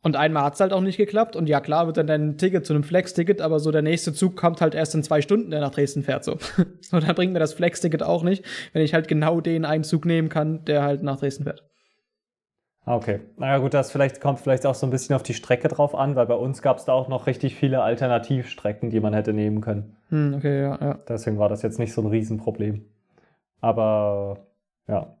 Und 0.00 0.14
einmal 0.14 0.44
hat 0.44 0.54
es 0.54 0.60
halt 0.60 0.72
auch 0.72 0.80
nicht 0.80 0.96
geklappt. 0.96 1.34
Und 1.34 1.48
ja, 1.48 1.60
klar 1.60 1.86
wird 1.86 1.96
dann 1.96 2.06
dein 2.06 2.38
Ticket 2.38 2.64
zu 2.64 2.72
einem 2.72 2.84
Flex-Ticket, 2.84 3.40
aber 3.40 3.58
so 3.58 3.72
der 3.72 3.82
nächste 3.82 4.12
Zug 4.12 4.36
kommt 4.36 4.60
halt 4.60 4.76
erst 4.76 4.94
in 4.94 5.02
zwei 5.02 5.22
Stunden, 5.22 5.50
der 5.50 5.60
nach 5.60 5.72
Dresden 5.72 6.04
fährt. 6.04 6.22
So, 6.22 6.38
so 6.80 7.00
dann 7.00 7.16
bringt 7.16 7.32
mir 7.32 7.40
das 7.40 7.54
Flex-Ticket 7.54 8.04
auch 8.04 8.22
nicht, 8.22 8.44
wenn 8.72 8.82
ich 8.82 8.94
halt 8.94 9.08
genau 9.08 9.40
den 9.40 9.64
einen 9.64 9.82
Zug 9.82 10.04
nehmen 10.04 10.28
kann, 10.28 10.64
der 10.66 10.84
halt 10.84 11.02
nach 11.02 11.18
Dresden 11.18 11.44
fährt. 11.44 11.64
Ah, 12.88 12.96
okay. 12.96 13.20
Naja 13.36 13.58
gut, 13.58 13.74
das 13.74 13.92
vielleicht, 13.92 14.18
kommt 14.22 14.40
vielleicht 14.40 14.64
auch 14.64 14.74
so 14.74 14.86
ein 14.86 14.90
bisschen 14.90 15.14
auf 15.14 15.22
die 15.22 15.34
Strecke 15.34 15.68
drauf 15.68 15.94
an, 15.94 16.16
weil 16.16 16.24
bei 16.24 16.34
uns 16.34 16.62
gab 16.62 16.78
es 16.78 16.86
da 16.86 16.94
auch 16.94 17.08
noch 17.08 17.26
richtig 17.26 17.54
viele 17.54 17.82
Alternativstrecken, 17.82 18.88
die 18.88 18.98
man 18.98 19.12
hätte 19.12 19.34
nehmen 19.34 19.60
können. 19.60 19.94
Hm, 20.08 20.32
okay, 20.38 20.62
ja, 20.62 20.78
ja. 20.80 20.98
Deswegen 21.06 21.38
war 21.38 21.50
das 21.50 21.60
jetzt 21.60 21.78
nicht 21.78 21.92
so 21.92 22.00
ein 22.00 22.06
Riesenproblem. 22.06 22.86
Aber 23.60 24.38
ja. 24.86 25.18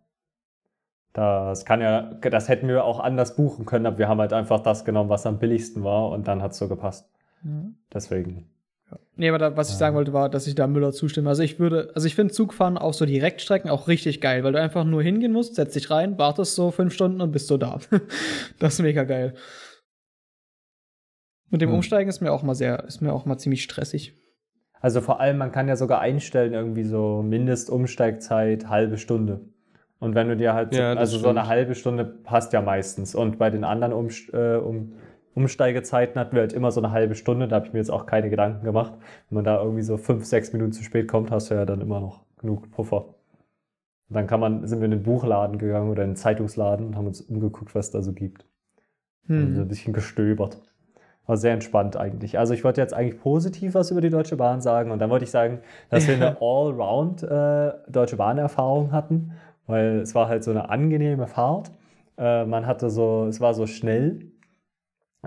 Das 1.12 1.66
kann 1.66 1.82
ja, 1.82 2.14
das 2.22 2.48
hätten 2.48 2.68
wir 2.68 2.84
auch 2.84 3.00
anders 3.00 3.36
buchen 3.36 3.66
können, 3.66 3.84
aber 3.84 3.98
wir 3.98 4.08
haben 4.08 4.20
halt 4.20 4.32
einfach 4.32 4.60
das 4.60 4.86
genommen, 4.86 5.10
was 5.10 5.26
am 5.26 5.38
billigsten 5.38 5.84
war 5.84 6.08
und 6.08 6.26
dann 6.26 6.40
hat 6.40 6.52
es 6.52 6.58
so 6.58 6.68
gepasst. 6.68 7.10
Deswegen. 7.92 8.48
Nee, 9.16 9.28
aber 9.28 9.38
da, 9.38 9.56
was 9.56 9.68
ich 9.68 9.74
Ja. 9.74 9.78
sagen 9.80 9.96
wollte, 9.96 10.12
war, 10.12 10.28
dass 10.28 10.46
ich 10.46 10.54
da 10.54 10.66
Müller 10.66 10.92
zustimme. 10.92 11.28
Also 11.28 11.42
ich 11.42 11.58
würde, 11.58 11.90
also 11.94 12.06
ich 12.06 12.14
finde 12.14 12.32
Zugfahren 12.32 12.78
auch 12.78 12.94
so 12.94 13.04
Direktstrecken 13.04 13.68
auch 13.70 13.88
richtig 13.88 14.20
geil, 14.20 14.44
weil 14.44 14.52
du 14.52 14.60
einfach 14.60 14.84
nur 14.84 15.02
hingehen 15.02 15.32
musst, 15.32 15.56
setzt 15.56 15.74
dich 15.76 15.90
rein, 15.90 16.18
wartest 16.18 16.54
so 16.54 16.70
fünf 16.70 16.94
Stunden 16.94 17.20
und 17.20 17.32
bist 17.32 17.48
so 17.48 17.56
da. 17.58 17.80
das 18.60 18.74
ist 18.74 18.82
mega 18.82 19.04
geil. 19.04 19.34
Mit 21.50 21.60
dem 21.62 21.70
Hm. 21.70 21.76
Umsteigen 21.76 22.08
ist 22.08 22.20
mir 22.20 22.30
auch 22.32 22.42
mal 22.42 22.54
sehr, 22.54 22.84
ist 22.84 23.00
mir 23.00 23.12
auch 23.12 23.24
mal 23.24 23.38
ziemlich 23.38 23.62
stressig. 23.62 24.14
Also 24.80 25.00
vor 25.00 25.18
allem, 25.20 25.38
man 25.38 25.50
kann 25.50 25.66
ja 25.66 25.76
sogar 25.76 26.00
einstellen, 26.00 26.52
irgendwie 26.52 26.84
so 26.84 27.22
Mindestumsteigzeit, 27.22 28.68
halbe 28.68 28.96
Stunde. 28.98 29.40
Und 29.98 30.14
wenn 30.14 30.28
du 30.28 30.36
dir 30.36 30.54
halt, 30.54 30.72
so, 30.72 30.80
Ja, 30.80 30.92
also 30.92 31.18
so 31.18 31.28
eine 31.28 31.40
stimmt. 31.40 31.48
halbe 31.50 31.74
Stunde 31.74 32.04
passt 32.04 32.52
ja 32.52 32.62
meistens. 32.62 33.16
Und 33.16 33.38
bei 33.38 33.50
den 33.50 33.64
anderen 33.64 33.92
Umst 33.92 34.32
äh, 34.32 34.54
um 34.56 34.92
Umsteigezeiten 35.34 36.18
hatten 36.20 36.34
wir 36.34 36.40
halt 36.42 36.52
immer 36.52 36.70
so 36.72 36.80
eine 36.80 36.90
halbe 36.90 37.14
Stunde. 37.14 37.46
Da 37.48 37.56
habe 37.56 37.66
ich 37.66 37.72
mir 37.72 37.78
jetzt 37.78 37.90
auch 37.90 38.06
keine 38.06 38.28
Gedanken 38.30 38.64
gemacht. 38.64 38.92
Wenn 39.28 39.36
man 39.36 39.44
da 39.44 39.60
irgendwie 39.62 39.82
so 39.82 39.96
fünf, 39.96 40.24
sechs 40.24 40.52
Minuten 40.52 40.72
zu 40.72 40.82
spät 40.82 41.06
kommt, 41.08 41.30
hast 41.30 41.50
du 41.50 41.54
ja 41.54 41.64
dann 41.64 41.80
immer 41.80 42.00
noch 42.00 42.22
genug 42.38 42.70
Puffer. 42.70 43.04
Und 44.08 44.14
dann 44.16 44.26
kann 44.26 44.40
man, 44.40 44.66
sind 44.66 44.80
wir 44.80 44.86
in 44.86 44.90
den 44.92 45.02
Buchladen 45.02 45.58
gegangen 45.58 45.90
oder 45.90 46.02
in 46.02 46.10
den 46.10 46.16
Zeitungsladen 46.16 46.86
und 46.86 46.96
haben 46.96 47.06
uns 47.06 47.20
umgeguckt, 47.20 47.74
was 47.74 47.86
es 47.86 47.92
da 47.92 48.02
so 48.02 48.12
gibt. 48.12 48.46
Und 49.28 49.36
so 49.54 49.60
ein 49.60 49.64
Hm. 49.64 49.68
bisschen 49.68 49.92
gestöbert. 49.92 50.58
War 51.26 51.36
sehr 51.36 51.52
entspannt 51.52 51.94
eigentlich. 51.98 52.38
Also 52.38 52.54
ich 52.54 52.64
wollte 52.64 52.80
jetzt 52.80 52.94
eigentlich 52.94 53.20
positiv 53.20 53.74
was 53.74 53.90
über 53.90 54.00
die 54.00 54.08
Deutsche 54.08 54.36
Bahn 54.36 54.62
sagen 54.62 54.90
und 54.90 54.98
dann 54.98 55.10
wollte 55.10 55.24
ich 55.26 55.30
sagen, 55.30 55.60
dass 55.90 56.08
wir 56.08 56.14
eine 56.14 56.36
Allround 56.40 57.22
äh, 57.22 57.72
Deutsche 57.90 58.16
Bahn-Erfahrung 58.16 58.92
hatten, 58.92 59.32
weil 59.66 59.98
es 60.00 60.14
war 60.14 60.28
halt 60.28 60.42
so 60.42 60.50
eine 60.50 60.70
angenehme 60.70 61.26
Fahrt. 61.26 61.70
Äh, 62.16 62.46
man 62.46 62.66
hatte 62.66 62.88
so, 62.88 63.26
es 63.26 63.42
war 63.42 63.52
so 63.52 63.66
schnell. 63.66 64.32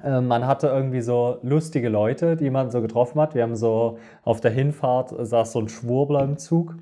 Äh, 0.02 0.22
man 0.22 0.46
hatte 0.48 0.68
irgendwie 0.68 1.02
so 1.02 1.40
lustige 1.44 1.90
Leute, 1.90 2.36
die 2.38 2.50
man 2.50 2.72
so 2.72 2.82
getroffen 2.82 3.20
hat. 3.20 3.36
Wir 3.36 3.44
haben 3.44 3.56
so 3.56 3.98
auf 4.24 4.42
der 4.42 4.52
Hinfahrt 4.52 5.14
saß 5.18 5.52
so 5.52 5.60
ein 5.60 5.70
Schwurbler 5.70 6.24
im 6.24 6.38
Zug, 6.38 6.76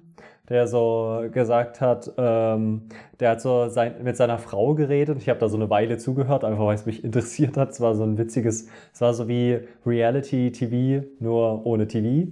der 0.49 0.67
so 0.67 1.25
gesagt 1.31 1.81
hat, 1.81 2.11
ähm, 2.17 2.89
der 3.19 3.31
hat 3.31 3.41
so 3.41 3.69
sein, 3.69 4.03
mit 4.03 4.17
seiner 4.17 4.37
Frau 4.39 4.75
geredet. 4.75 5.17
Ich 5.19 5.29
habe 5.29 5.39
da 5.39 5.49
so 5.49 5.57
eine 5.57 5.69
Weile 5.69 5.97
zugehört, 5.97 6.43
einfach 6.43 6.65
weil 6.65 6.75
es 6.75 6.85
mich 6.85 7.03
interessiert 7.03 7.57
hat. 7.57 7.71
Es 7.71 7.81
war 7.81 7.95
so 7.95 8.03
ein 8.03 8.17
witziges, 8.17 8.67
es 8.93 9.01
war 9.01 9.13
so 9.13 9.27
wie 9.27 9.59
Reality-TV, 9.85 11.05
nur 11.19 11.65
ohne 11.65 11.87
TV. 11.87 12.31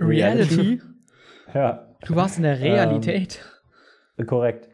Reality? 0.00 0.80
Ja, 1.54 1.86
Du 2.02 2.14
warst 2.14 2.36
in 2.36 2.42
der 2.44 2.60
Realität. 2.60 3.40
korrekt. 4.26 4.68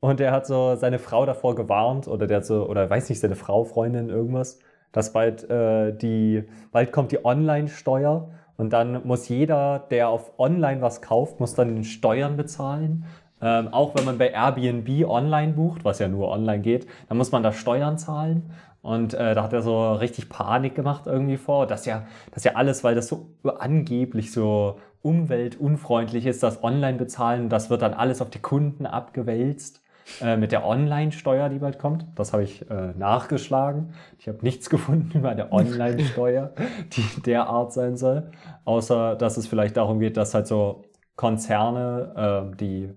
Und 0.00 0.20
er 0.20 0.30
hat 0.32 0.46
so 0.46 0.76
seine 0.76 0.98
Frau 0.98 1.26
davor 1.26 1.54
gewarnt, 1.54 2.06
oder 2.08 2.26
der 2.26 2.38
hat 2.38 2.46
so, 2.46 2.68
oder 2.68 2.88
weiß 2.88 3.08
nicht, 3.08 3.20
seine 3.20 3.34
Frau, 3.34 3.64
Freundin, 3.64 4.08
irgendwas, 4.10 4.60
dass 4.92 5.12
bald 5.12 5.48
äh, 5.50 5.92
die, 5.92 6.44
bald 6.72 6.92
kommt 6.92 7.12
die 7.12 7.24
Online-Steuer 7.24 8.28
und 8.56 8.72
dann 8.72 9.06
muss 9.06 9.28
jeder, 9.28 9.86
der 9.90 10.08
auf 10.08 10.38
Online 10.38 10.82
was 10.82 11.00
kauft, 11.00 11.40
muss 11.40 11.54
dann 11.54 11.84
Steuern 11.84 12.36
bezahlen. 12.36 13.04
Ähm, 13.40 13.68
auch 13.68 13.94
wenn 13.94 14.04
man 14.04 14.18
bei 14.18 14.30
Airbnb 14.30 15.08
online 15.08 15.52
bucht, 15.52 15.84
was 15.84 16.00
ja 16.00 16.08
nur 16.08 16.28
online 16.28 16.60
geht, 16.60 16.88
dann 17.08 17.18
muss 17.18 17.30
man 17.30 17.44
da 17.44 17.52
Steuern 17.52 17.96
zahlen. 17.98 18.50
Und 18.82 19.14
äh, 19.14 19.34
da 19.34 19.44
hat 19.44 19.52
er 19.52 19.62
so 19.62 19.92
richtig 19.92 20.28
Panik 20.28 20.74
gemacht 20.74 21.02
irgendwie 21.06 21.36
vor. 21.36 21.66
Das 21.66 21.80
ist 21.80 21.86
ja, 21.86 22.06
das 22.30 22.38
ist 22.38 22.44
ja 22.44 22.52
alles, 22.54 22.82
weil 22.82 22.94
das 22.96 23.08
so 23.08 23.28
angeblich 23.44 24.32
so 24.32 24.78
umweltunfreundlich 25.02 26.26
ist, 26.26 26.42
das 26.42 26.64
Online-Bezahlen. 26.64 27.48
Das 27.48 27.70
wird 27.70 27.82
dann 27.82 27.94
alles 27.94 28.20
auf 28.20 28.30
die 28.30 28.40
Kunden 28.40 28.86
abgewälzt 28.86 29.82
äh, 30.20 30.36
mit 30.36 30.52
der 30.52 30.66
Online-Steuer, 30.66 31.48
die 31.48 31.58
bald 31.58 31.78
kommt. 31.78 32.06
Das 32.14 32.32
habe 32.32 32.42
ich 32.42 32.68
äh, 32.70 32.92
nachgeschlagen. 32.96 33.94
Ich 34.18 34.28
habe 34.28 34.38
nichts 34.42 34.70
gefunden 34.70 35.18
über 35.18 35.30
eine 35.30 35.52
Online-Steuer, 35.52 36.54
die 36.92 37.22
derart 37.22 37.72
sein 37.72 37.96
soll. 37.96 38.30
Außer, 38.64 39.16
dass 39.16 39.36
es 39.36 39.46
vielleicht 39.46 39.76
darum 39.76 40.00
geht, 40.00 40.16
dass 40.16 40.34
halt 40.34 40.46
so 40.46 40.84
Konzerne, 41.16 42.50
äh, 42.52 42.56
die 42.56 42.92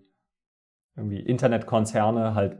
irgendwie 0.95 1.19
Internetkonzerne 1.19 2.35
halt 2.35 2.57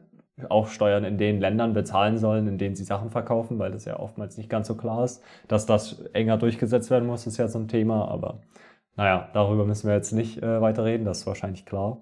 auch 0.50 0.68
Steuern 0.68 1.04
in 1.04 1.18
den 1.18 1.40
Ländern 1.40 1.74
bezahlen 1.74 2.18
sollen, 2.18 2.48
in 2.48 2.58
denen 2.58 2.76
sie 2.76 2.84
Sachen 2.84 3.12
verkaufen, 3.12 3.60
weil 3.60 3.72
das 3.72 3.86
ja 3.86 4.00
oftmals 4.00 4.38
nicht 4.38 4.50
ganz 4.50 4.68
so 4.68 4.76
klar 4.76 5.04
ist. 5.04 5.24
Dass 5.48 5.66
das 5.66 6.02
enger 6.14 6.38
durchgesetzt 6.38 6.90
werden 6.90 7.08
muss, 7.08 7.28
ist 7.28 7.38
ja 7.38 7.48
so 7.48 7.60
ein 7.60 7.68
Thema, 7.68 8.08
aber 8.08 8.42
naja, 8.96 9.30
darüber 9.34 9.66
müssen 9.66 9.88
wir 9.88 9.96
jetzt 9.96 10.12
nicht 10.14 10.42
äh, 10.42 10.62
weiter 10.62 10.84
reden, 10.86 11.06
das 11.06 11.20
ist 11.20 11.28
wahrscheinlich 11.28 11.66
klar. 11.66 12.02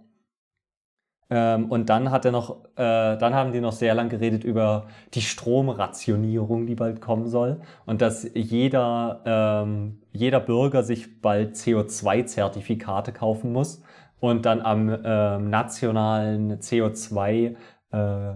Ähm, 1.29 1.65
und 1.69 1.89
dann 1.89 2.09
hat 2.11 2.25
er 2.25 2.31
noch, 2.31 2.65
äh, 2.75 3.17
dann 3.17 3.35
haben 3.35 3.51
die 3.51 3.61
noch 3.61 3.71
sehr 3.71 3.93
lang 3.93 4.09
geredet 4.09 4.43
über 4.43 4.87
die 5.13 5.21
Stromrationierung, 5.21 6.65
die 6.65 6.75
bald 6.75 7.01
kommen 7.01 7.27
soll. 7.27 7.61
Und 7.85 8.01
dass 8.01 8.27
jeder, 8.33 9.21
ähm, 9.25 10.01
jeder 10.11 10.39
Bürger 10.39 10.83
sich 10.83 11.21
bald 11.21 11.55
CO2-Zertifikate 11.55 13.11
kaufen 13.13 13.51
muss 13.53 13.83
und 14.19 14.45
dann 14.45 14.61
am 14.61 14.89
ähm, 15.03 15.49
nationalen 15.49 16.59
CO2 16.59 17.55
äh, 17.91 18.33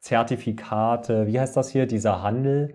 Zertifikate, 0.00 1.28
wie 1.28 1.38
heißt 1.38 1.56
das 1.56 1.70
hier, 1.70 1.86
dieser 1.86 2.22
Handel, 2.22 2.74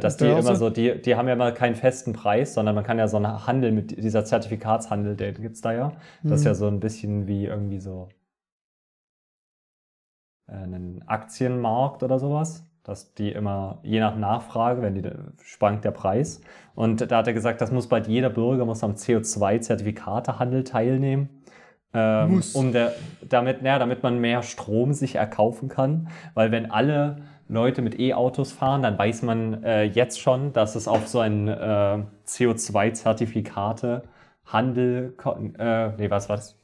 dass 0.00 0.16
die 0.16 0.26
immer 0.26 0.56
so, 0.56 0.70
die, 0.70 1.00
die 1.00 1.14
haben 1.16 1.28
ja 1.28 1.34
immer 1.34 1.52
keinen 1.52 1.74
festen 1.76 2.12
Preis, 2.12 2.54
sondern 2.54 2.74
man 2.74 2.84
kann 2.84 2.98
ja 2.98 3.08
so 3.08 3.16
einen 3.18 3.46
Handel 3.46 3.72
mit 3.72 3.96
dieser 4.02 4.24
Zertifikatshandel, 4.24 5.16
den 5.16 5.34
gibt's 5.34 5.60
da 5.60 5.72
ja. 5.72 5.92
Das 6.22 6.40
ist 6.40 6.44
Mhm. 6.44 6.46
ja 6.46 6.54
so 6.54 6.66
ein 6.68 6.80
bisschen 6.80 7.26
wie 7.26 7.44
irgendwie 7.46 7.78
so 7.80 8.08
äh, 10.48 10.52
einen 10.52 11.02
Aktienmarkt 11.06 12.02
oder 12.02 12.18
sowas. 12.18 12.64
Dass 12.82 13.14
die 13.14 13.32
immer, 13.32 13.80
je 13.82 13.98
nach 13.98 14.14
Nachfrage, 14.16 14.80
wenn 14.80 14.94
die 14.94 15.02
schwankt 15.42 15.84
der 15.84 15.90
Preis. 15.90 16.40
Und 16.76 17.10
da 17.10 17.16
hat 17.18 17.26
er 17.26 17.32
gesagt, 17.32 17.60
das 17.60 17.72
muss 17.72 17.88
bald 17.88 18.06
jeder 18.06 18.30
Bürger 18.30 18.64
muss 18.64 18.84
am 18.84 18.92
CO2-Zertifikatehandel 18.92 20.62
teilnehmen. 20.62 21.42
Ähm, 21.92 22.36
Muss. 22.36 22.54
Um 22.54 22.70
der, 22.72 22.92
damit, 23.28 23.62
naja, 23.62 23.80
damit 23.80 24.04
man 24.04 24.20
mehr 24.20 24.42
Strom 24.44 24.92
sich 24.92 25.16
erkaufen 25.16 25.68
kann. 25.68 26.08
Weil 26.34 26.52
wenn 26.52 26.70
alle 26.70 27.22
Leute 27.48 27.80
mit 27.82 27.98
E-Autos 28.00 28.52
fahren, 28.52 28.82
dann 28.82 28.98
weiß 28.98 29.22
man 29.22 29.62
äh, 29.64 29.84
jetzt 29.84 30.20
schon, 30.20 30.52
dass 30.52 30.74
es 30.74 30.88
auf 30.88 31.06
so 31.08 31.20
einen 31.20 31.46
äh, 31.48 32.02
CO2-Zertifikate-Handel, 32.24 35.12
ko- 35.16 35.36
äh, 35.58 35.90
nee, 35.96 36.10
was 36.10 36.28
war 36.28 36.36
das? 36.36 36.58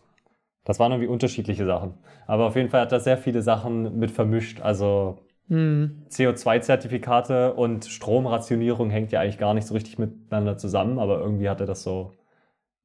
Das 0.65 0.79
waren 0.81 0.93
irgendwie 0.93 1.09
unterschiedliche 1.09 1.67
Sachen. 1.67 1.95
Aber 2.27 2.47
auf 2.47 2.57
jeden 2.57 2.71
Fall 2.71 2.83
hat 2.83 2.93
er 2.93 3.01
sehr 3.01 3.19
viele 3.19 3.43
Sachen 3.43 3.99
mit 3.99 4.11
vermischt. 4.11 4.61
Also 4.63 5.19
Hm. 5.49 6.03
CO2-Zertifikate 6.09 7.55
und 7.55 7.85
Stromrationierung 7.87 8.91
hängt 8.91 9.13
ja 9.13 9.21
eigentlich 9.21 9.39
gar 9.39 9.55
nicht 9.55 9.67
so 9.67 9.75
richtig 9.75 9.99
miteinander 9.99 10.57
zusammen, 10.59 10.99
aber 10.99 11.19
irgendwie 11.21 11.49
hat 11.49 11.61
er 11.61 11.67
das 11.67 11.83
so. 11.83 12.13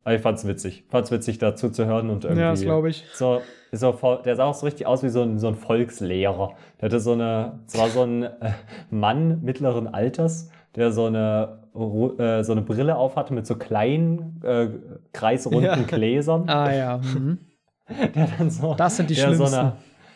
Ich 0.10 0.22
fand's 0.22 0.48
witzig. 0.48 0.86
Fand's 0.90 1.12
witzig, 1.12 1.38
dazu 1.38 1.70
zu 1.70 1.86
hören 1.86 2.10
und 2.10 2.24
irgendwie. 2.24 2.42
Ja, 2.42 2.52
das 2.52 2.62
glaube 2.62 2.90
ich. 2.90 3.04
So, 3.14 3.42
so, 3.72 3.92
voll- 3.94 4.22
der 4.24 4.36
sah 4.36 4.46
auch 4.46 4.54
so 4.54 4.66
richtig 4.66 4.88
aus 4.88 5.04
wie 5.04 5.10
so 5.10 5.22
ein, 5.22 5.40
so 5.40 5.48
ein 5.48 5.56
Volkslehrer. 5.56 6.52
Der 6.80 6.86
hatte 6.90 7.00
so 7.00 7.14
eine, 7.14 7.60
es 7.68 7.78
war 7.78 7.90
so 7.90 8.04
ein 8.04 8.24
äh, 8.24 8.30
Mann 8.90 9.42
mittleren 9.44 9.88
Alters, 9.88 10.50
der 10.76 10.92
so 10.92 11.06
eine, 11.06 11.60
äh, 12.18 12.44
so 12.44 12.52
eine 12.54 12.62
Brille 12.62 12.96
aufhatte 12.96 13.34
mit 13.34 13.46
so 13.48 13.56
kleinen, 13.56 14.42
äh, 14.44 14.70
kreisrunden 15.14 15.64
Ja. 15.64 15.76
Gläsern. 15.76 16.48
Ah 16.50 16.72
ja. 16.74 16.98
Mhm. 16.98 17.40
Der 18.16 18.28
dann 18.38 18.50
so, 18.50 18.74
Das 18.76 18.98
sind 18.98 19.10
die 19.10 19.16
der 19.16 19.30
so 19.30 19.36
Schlimmsten. 19.46 19.60
eine, 19.60 19.74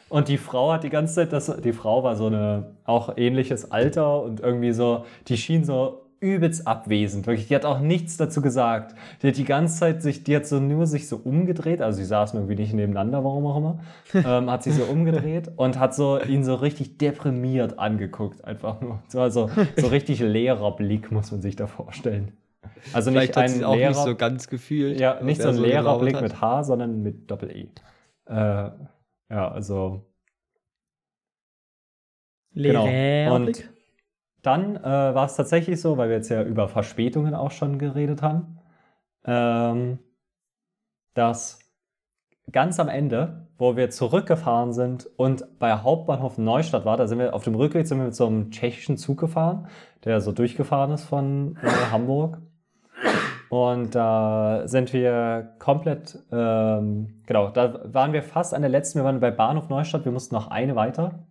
und 0.10 0.28
die 0.28 0.38
Frau 0.38 0.74
hat 0.74 0.84
die 0.84 0.90
ganze 0.90 1.16
Zeit, 1.16 1.32
das, 1.32 1.56
die 1.62 1.72
Frau 1.72 2.04
war 2.04 2.18
so 2.18 2.26
eine, 2.28 2.76
auch 2.84 3.16
ähnliches 3.16 3.72
Alter 3.72 4.22
und 4.24 4.42
irgendwie 4.42 4.74
so, 4.74 5.06
die 5.30 5.38
schien 5.38 5.64
so 5.64 6.01
übelst 6.22 6.68
abwesend, 6.68 7.28
wirklich. 7.28 7.48
Die 7.48 7.56
hat 7.56 7.66
auch 7.66 7.80
nichts 7.80 8.16
dazu 8.16 8.42
gesagt. 8.42 8.96
Die 9.22 9.28
hat 9.28 9.38
die 9.38 9.44
ganze 9.44 9.78
Zeit 9.80 10.02
sich, 10.02 10.24
die 10.24 10.36
hat 10.36 10.46
so 10.46 10.60
nur 10.60 10.86
sich 10.88 11.08
so 11.08 11.18
umgedreht, 11.18 11.82
also 11.82 11.98
sie 11.98 12.06
saßen 12.06 12.40
irgendwie 12.40 12.56
nicht 12.56 12.74
nebeneinander, 12.74 13.24
warum 13.24 13.46
auch 13.48 13.58
immer, 13.58 13.80
ähm, 14.14 14.50
hat 14.50 14.64
sich 14.64 14.76
so 14.76 14.84
umgedreht 14.84 15.52
und 15.58 15.80
hat 15.80 15.96
so 15.96 16.22
ihn 16.22 16.44
so 16.44 16.56
richtig 16.56 16.98
deprimiert 17.00 17.80
angeguckt, 17.80 18.46
einfach 18.46 18.80
nur. 18.82 19.02
So, 19.10 19.20
also, 19.20 19.50
so 19.76 19.88
richtig 19.88 20.20
leerer 20.22 20.76
Blick, 20.76 21.12
muss 21.12 21.32
man 21.32 21.42
sich 21.42 21.56
da 21.56 21.68
vorstellen. 21.68 22.38
Also 22.94 23.12
nicht 23.12 23.34
Vielleicht 23.34 23.38
hat 23.38 23.46
ein 23.50 23.64
auch 23.64 23.76
Lehrer, 23.76 23.90
nicht 23.90 24.00
so 24.00 24.16
ganz 24.16 24.48
gefühlt. 24.48 25.00
ja, 25.00 25.22
nicht 25.22 25.42
so 25.42 25.50
ein 25.50 25.58
leerer 25.58 25.98
Blick 26.00 26.16
hat. 26.16 26.24
mit 26.24 26.42
H, 26.42 26.64
sondern 26.64 27.02
mit 27.02 27.30
Doppel-E. 27.30 27.70
Äh, 28.28 28.34
ja, 28.34 29.52
also 29.52 30.06
Genau. 32.54 32.86
Lehrer. 32.86 33.34
Und 33.34 33.71
dann 34.42 34.76
äh, 34.76 34.84
war 34.84 35.26
es 35.26 35.36
tatsächlich 35.36 35.80
so, 35.80 35.98
weil 35.98 36.10
wir 36.10 36.16
jetzt 36.18 36.30
ja 36.30 36.44
über 36.44 36.68
Verspätungen 36.68 37.36
auch 37.36 37.52
schon 37.52 37.78
geredet 37.78 38.22
haben, 38.22 38.60
ähm, 39.26 40.00
dass 41.14 41.60
ganz 42.52 42.80
am 42.80 42.90
Ende, 42.90 43.48
wo 43.58 43.76
wir 43.76 43.90
zurückgefahren 43.90 44.74
sind 44.74 45.08
und 45.18 45.46
bei 45.60 45.74
Hauptbahnhof 45.74 46.38
Neustadt 46.38 46.86
war, 46.86 46.98
da 46.98 47.08
sind 47.08 47.20
wir 47.20 47.34
auf 47.34 47.44
dem 47.44 47.56
Rückweg 47.56 47.88
sind 47.88 48.00
wir 48.00 48.06
mit 48.06 48.16
so 48.16 48.26
einem 48.26 48.50
tschechischen 48.52 48.98
Zug 48.98 49.20
gefahren, 49.20 49.68
der 50.04 50.22
so 50.22 50.32
durchgefahren 50.32 50.92
ist 50.92 51.04
von 51.04 51.58
äh, 51.62 51.68
Hamburg. 51.92 52.40
Und 53.50 53.96
da 53.96 54.64
sind 54.66 54.94
wir 54.94 55.56
komplett, 55.60 56.18
ähm, 56.32 57.22
genau, 57.26 57.50
da 57.50 57.82
waren 57.94 58.14
wir 58.14 58.24
fast 58.24 58.54
an 58.54 58.62
der 58.62 58.72
letzten, 58.72 59.00
wir 59.00 59.04
waren 59.04 59.20
bei 59.20 59.30
Bahnhof 59.30 59.68
Neustadt, 59.68 60.06
wir 60.06 60.12
mussten 60.14 60.34
noch 60.34 60.50
eine 60.50 60.76
weiter. 60.76 61.28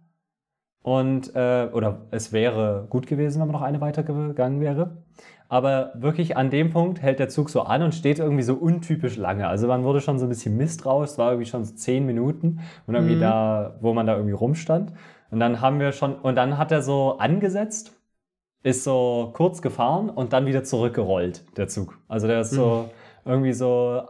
Und, 0.82 1.34
äh, 1.34 1.68
oder 1.72 2.02
es 2.10 2.32
wäre 2.32 2.86
gut 2.88 3.06
gewesen, 3.06 3.40
wenn 3.40 3.48
man 3.48 3.54
noch 3.54 3.62
eine 3.62 3.80
weitergegangen 3.80 4.60
wäre. 4.60 4.98
Aber 5.48 5.92
wirklich 5.94 6.36
an 6.36 6.48
dem 6.50 6.70
Punkt 6.70 7.02
hält 7.02 7.18
der 7.18 7.28
Zug 7.28 7.50
so 7.50 7.62
an 7.62 7.82
und 7.82 7.94
steht 7.94 8.18
irgendwie 8.20 8.42
so 8.44 8.54
untypisch 8.54 9.16
lange. 9.16 9.48
Also 9.48 9.66
man 9.66 9.82
wurde 9.84 10.00
schon 10.00 10.18
so 10.18 10.26
ein 10.26 10.28
bisschen 10.28 10.56
misstrauisch, 10.56 11.10
es 11.10 11.18
war 11.18 11.32
irgendwie 11.32 11.50
schon 11.50 11.64
so 11.64 11.74
zehn 11.74 12.06
Minuten 12.06 12.60
und 12.86 12.94
irgendwie 12.94 13.16
Mhm. 13.16 13.20
da, 13.20 13.76
wo 13.80 13.92
man 13.92 14.06
da 14.06 14.14
irgendwie 14.14 14.32
rumstand. 14.34 14.92
Und 15.30 15.40
dann 15.40 15.60
haben 15.60 15.80
wir 15.80 15.92
schon, 15.92 16.14
und 16.16 16.36
dann 16.36 16.56
hat 16.56 16.72
er 16.72 16.82
so 16.82 17.18
angesetzt, 17.18 17.92
ist 18.62 18.84
so 18.84 19.30
kurz 19.34 19.62
gefahren 19.62 20.10
und 20.10 20.32
dann 20.32 20.46
wieder 20.46 20.64
zurückgerollt, 20.64 21.44
der 21.56 21.68
Zug. 21.68 21.98
Also 22.08 22.26
der 22.26 22.40
ist 22.42 22.54
so 22.54 22.90
irgendwie 23.24 23.52
so, 23.52 24.02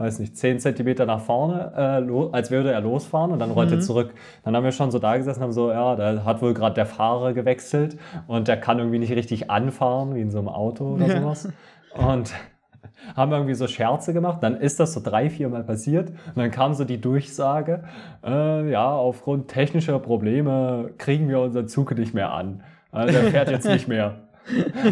weiß 0.00 0.18
nicht, 0.18 0.36
10 0.36 0.58
Zentimeter 0.58 1.06
nach 1.06 1.20
vorne, 1.20 1.72
äh, 1.76 2.34
als 2.36 2.50
würde 2.50 2.72
er 2.72 2.80
losfahren 2.80 3.30
und 3.32 3.38
dann 3.38 3.50
rollt 3.50 3.70
er 3.70 3.76
Mhm. 3.76 3.82
zurück. 3.82 4.14
Dann 4.44 4.56
haben 4.56 4.64
wir 4.64 4.72
schon 4.72 4.90
so 4.90 4.98
da 4.98 5.16
gesessen 5.16 5.38
und 5.40 5.44
haben 5.44 5.52
so, 5.52 5.70
ja, 5.70 5.94
da 5.94 6.24
hat 6.24 6.42
wohl 6.42 6.54
gerade 6.54 6.74
der 6.74 6.86
Fahrer 6.86 7.32
gewechselt 7.34 7.98
und 8.26 8.48
der 8.48 8.56
kann 8.56 8.78
irgendwie 8.78 8.98
nicht 8.98 9.12
richtig 9.12 9.50
anfahren, 9.50 10.14
wie 10.14 10.20
in 10.22 10.30
so 10.30 10.38
einem 10.38 10.48
Auto 10.48 10.94
oder 10.94 11.06
Ja. 11.06 11.20
sowas. 11.20 11.48
Und 11.96 12.32
haben 13.16 13.32
irgendwie 13.32 13.54
so 13.54 13.66
Scherze 13.66 14.12
gemacht. 14.12 14.38
Dann 14.42 14.56
ist 14.56 14.80
das 14.80 14.92
so 14.94 15.00
drei, 15.02 15.28
vier 15.30 15.48
Mal 15.48 15.64
passiert. 15.64 16.10
Und 16.10 16.36
dann 16.36 16.50
kam 16.50 16.74
so 16.74 16.84
die 16.84 17.00
Durchsage, 17.00 17.84
äh, 18.24 18.70
ja, 18.70 18.90
aufgrund 18.90 19.48
technischer 19.48 19.98
Probleme 19.98 20.90
kriegen 20.98 21.28
wir 21.28 21.40
unseren 21.40 21.68
Zug 21.68 21.96
nicht 21.96 22.14
mehr 22.14 22.32
an. 22.32 22.62
Also 22.92 23.12
der 23.12 23.30
fährt 23.30 23.50
jetzt 23.50 23.68
nicht 23.68 23.88
mehr. 23.88 24.14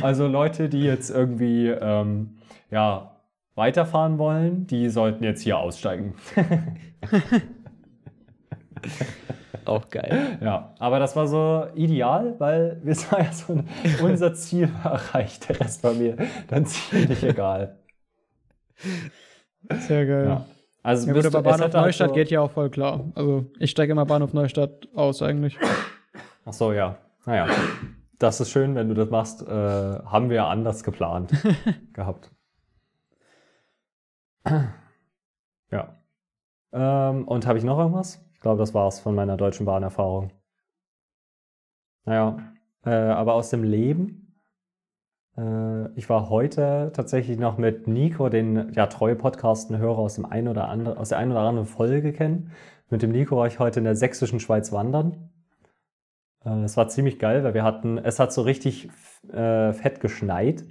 Also 0.03 0.27
Leute, 0.27 0.68
die 0.68 0.83
jetzt 0.85 1.11
irgendwie, 1.11 1.68
ähm, 1.68 2.37
ja, 2.71 3.11
weiterfahren 3.59 4.16
wollen, 4.18 4.66
die 4.66 4.88
sollten 4.88 5.23
jetzt 5.25 5.42
hier 5.42 5.59
aussteigen. 5.59 6.14
Auch 9.64 9.90
geil. 9.90 10.38
Ja, 10.40 10.75
aber 10.79 10.99
das 10.99 11.14
war 11.16 11.27
so 11.27 11.66
ideal, 11.75 12.37
weil 12.38 12.81
wir 12.83 12.97
war 13.11 13.21
ja 13.23 13.33
so 13.33 13.62
unser 14.03 14.33
Ziel 14.35 14.71
war 14.83 14.92
erreicht. 14.92 15.49
Der 15.49 15.61
Rest 15.61 15.85
war 15.85 15.92
mir 15.92 16.16
dann 16.49 16.64
ziemlich 16.64 17.23
egal. 17.23 17.77
Sehr 19.81 20.07
geil. 20.07 20.25
Ja. 20.25 20.31
Ja. 20.31 20.44
Also 20.83 21.07
gut, 21.07 21.14
bist 21.16 21.27
aber 21.35 21.42
Bahnhof 21.42 21.61
halt 21.61 21.75
Neustadt 21.75 22.09
so- 22.11 22.14
geht 22.14 22.31
ja 22.31 22.40
auch 22.40 22.51
voll 22.51 22.71
klar. 22.71 23.05
Also 23.14 23.44
ich 23.59 23.71
steige 23.71 23.92
immer 23.92 24.07
Bahnhof 24.07 24.33
Neustadt 24.33 24.88
aus 24.94 25.21
eigentlich. 25.21 25.59
Ach 26.47 26.53
so, 26.53 26.73
ja. 26.73 26.97
Naja. 27.27 27.47
Das 28.18 28.40
ist 28.40 28.51
schön, 28.51 28.75
wenn 28.75 28.88
du 28.88 28.94
das 28.94 29.11
machst. 29.11 29.42
Äh, 29.42 29.51
haben 29.51 30.31
wir 30.31 30.47
anders 30.47 30.83
geplant 30.83 31.33
gehabt. 31.92 32.31
Ja. 35.70 35.98
Ähm, 36.72 37.28
und 37.28 37.46
habe 37.46 37.58
ich 37.58 37.64
noch 37.64 37.78
irgendwas? 37.78 38.24
Ich 38.32 38.40
glaube, 38.40 38.58
das 38.58 38.72
war's 38.72 39.00
von 39.00 39.14
meiner 39.14 39.37
Deutschen 39.37 39.66
Bahn-Erfahrung. 39.66 40.30
Naja, 42.06 42.38
äh, 42.87 42.90
aber 42.90 43.34
aus 43.34 43.50
dem 43.50 43.64
Leben. 43.64 44.40
Äh, 45.37 45.92
ich 45.92 46.08
war 46.08 46.30
heute 46.30 46.90
tatsächlich 46.94 47.38
noch 47.38 47.58
mit 47.58 47.87
Nico, 47.87 48.30
den 48.30 48.72
ja 48.72 48.87
treue 48.87 49.14
Podcasten-Hörer 49.14 49.98
aus 49.98 50.14
dem 50.14 50.24
ein 50.24 50.48
oder 50.48 50.68
andere, 50.68 50.96
aus 50.96 51.11
der 51.11 51.18
einen 51.18 51.32
oder 51.32 51.40
anderen 51.40 51.66
Folge 51.66 52.12
kennen. 52.12 52.52
Mit 52.88 53.02
dem 53.02 53.12
Nico 53.12 53.37
war 53.37 53.46
ich 53.46 53.58
heute 53.58 53.80
in 53.80 53.84
der 53.84 53.96
sächsischen 53.96 54.40
Schweiz 54.40 54.72
wandern. 54.72 55.30
Äh, 56.44 56.62
Es 56.64 56.76
war 56.76 56.88
ziemlich 56.88 57.18
geil, 57.18 57.44
weil 57.44 57.54
wir 57.54 57.64
hatten, 57.64 57.98
es 57.98 58.18
hat 58.18 58.32
so 58.32 58.42
richtig 58.42 58.88
äh, 59.30 59.72
fett 59.72 60.00
geschneit 60.00 60.64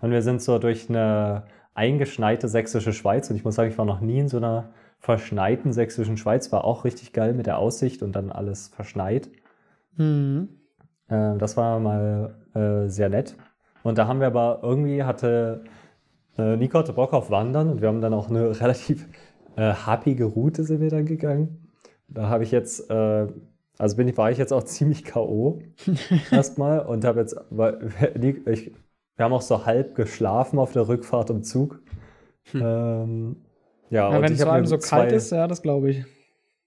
und 0.00 0.10
wir 0.10 0.22
sind 0.22 0.42
so 0.42 0.58
durch 0.58 0.88
eine 0.88 1.44
eingeschneite 1.74 2.48
sächsische 2.48 2.92
Schweiz 2.92 3.30
und 3.30 3.36
ich 3.36 3.44
muss 3.44 3.54
sagen, 3.54 3.70
ich 3.70 3.78
war 3.78 3.84
noch 3.84 4.00
nie 4.00 4.18
in 4.18 4.28
so 4.28 4.36
einer 4.36 4.70
verschneiten 4.98 5.72
sächsischen 5.72 6.16
Schweiz, 6.16 6.52
war 6.52 6.64
auch 6.64 6.84
richtig 6.84 7.12
geil 7.12 7.32
mit 7.32 7.46
der 7.46 7.58
Aussicht 7.58 8.02
und 8.02 8.12
dann 8.12 8.30
alles 8.30 8.68
verschneit. 8.68 9.30
Mhm. 9.96 10.48
Äh, 11.08 11.36
das 11.38 11.56
war 11.56 11.80
mal 11.80 12.34
äh, 12.54 12.88
sehr 12.88 13.08
nett. 13.08 13.36
Und 13.82 13.96
da 13.98 14.06
haben 14.06 14.20
wir 14.20 14.26
aber 14.26 14.60
irgendwie 14.62 15.02
hatte 15.04 15.64
äh, 16.38 16.56
Nico 16.56 16.78
hatte 16.78 16.92
Bock 16.92 17.12
auf 17.12 17.30
Wandern 17.30 17.70
und 17.70 17.80
wir 17.80 17.88
haben 17.88 18.00
dann 18.00 18.14
auch 18.14 18.28
eine 18.28 18.48
relativ 18.60 19.08
äh, 19.56 19.72
happige 19.72 20.24
Route 20.24 20.64
sind 20.64 20.80
wir 20.80 20.90
dann 20.90 21.06
gegangen. 21.06 21.68
da 22.08 22.28
habe 22.28 22.44
ich 22.44 22.50
jetzt, 22.50 22.90
äh, 22.90 23.26
also 23.78 23.96
bin 23.96 24.08
ich, 24.08 24.16
war 24.16 24.30
ich 24.30 24.38
jetzt 24.38 24.52
auch 24.52 24.62
ziemlich 24.64 25.04
K.O. 25.04 25.60
erstmal 26.30 26.80
und 26.80 27.04
habe 27.04 27.20
jetzt, 27.20 27.36
weil, 27.50 27.90
ich, 28.46 28.72
wir 29.20 29.24
haben 29.26 29.34
auch 29.34 29.42
so 29.42 29.66
halb 29.66 29.96
geschlafen 29.96 30.58
auf 30.58 30.72
der 30.72 30.88
Rückfahrt 30.88 31.28
im 31.28 31.42
Zug. 31.42 31.82
Ähm, 32.54 33.36
ja, 33.90 34.08
Ja, 34.10 34.16
und 34.16 34.22
wenn 34.22 34.32
ich 34.32 34.38
es 34.38 34.44
vor 34.44 34.52
allem 34.54 34.64
so 34.64 34.78
kalt 34.78 35.12
ist, 35.12 35.30
ja, 35.30 35.46
das 35.46 35.60
glaube 35.60 35.90
ich. 35.90 36.04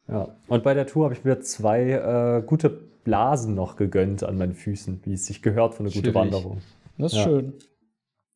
Ja, 0.07 0.35
und 0.49 0.61
bei 0.63 0.75
der 0.75 0.85
Tour 0.85 1.05
habe 1.05 1.15
ich 1.15 1.23
mir 1.23 1.39
zwei 1.39 1.81
äh, 1.89 2.43
gute 2.45 2.69
Blasen 2.69 3.55
noch 3.55 3.75
gegönnt 3.75 4.21
an 4.21 4.37
meinen 4.37 4.53
Füßen, 4.53 5.01
wie 5.03 5.13
es 5.13 5.25
sich 5.25 5.41
gehört 5.41 5.73
für 5.73 5.79
eine 5.79 5.89
gute 5.89 6.01
Chillig. 6.01 6.13
Wanderung. 6.13 6.61
Das 6.99 7.13
ist 7.13 7.17
Ja. 7.17 7.23
schön. 7.23 7.53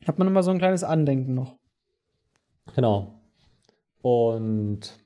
Hat 0.07 0.17
man 0.17 0.27
immer 0.27 0.41
so 0.41 0.49
ein 0.49 0.57
kleines 0.57 0.83
Andenken 0.83 1.35
noch. 1.35 1.55
Genau. 2.73 3.19
Und 4.01 4.97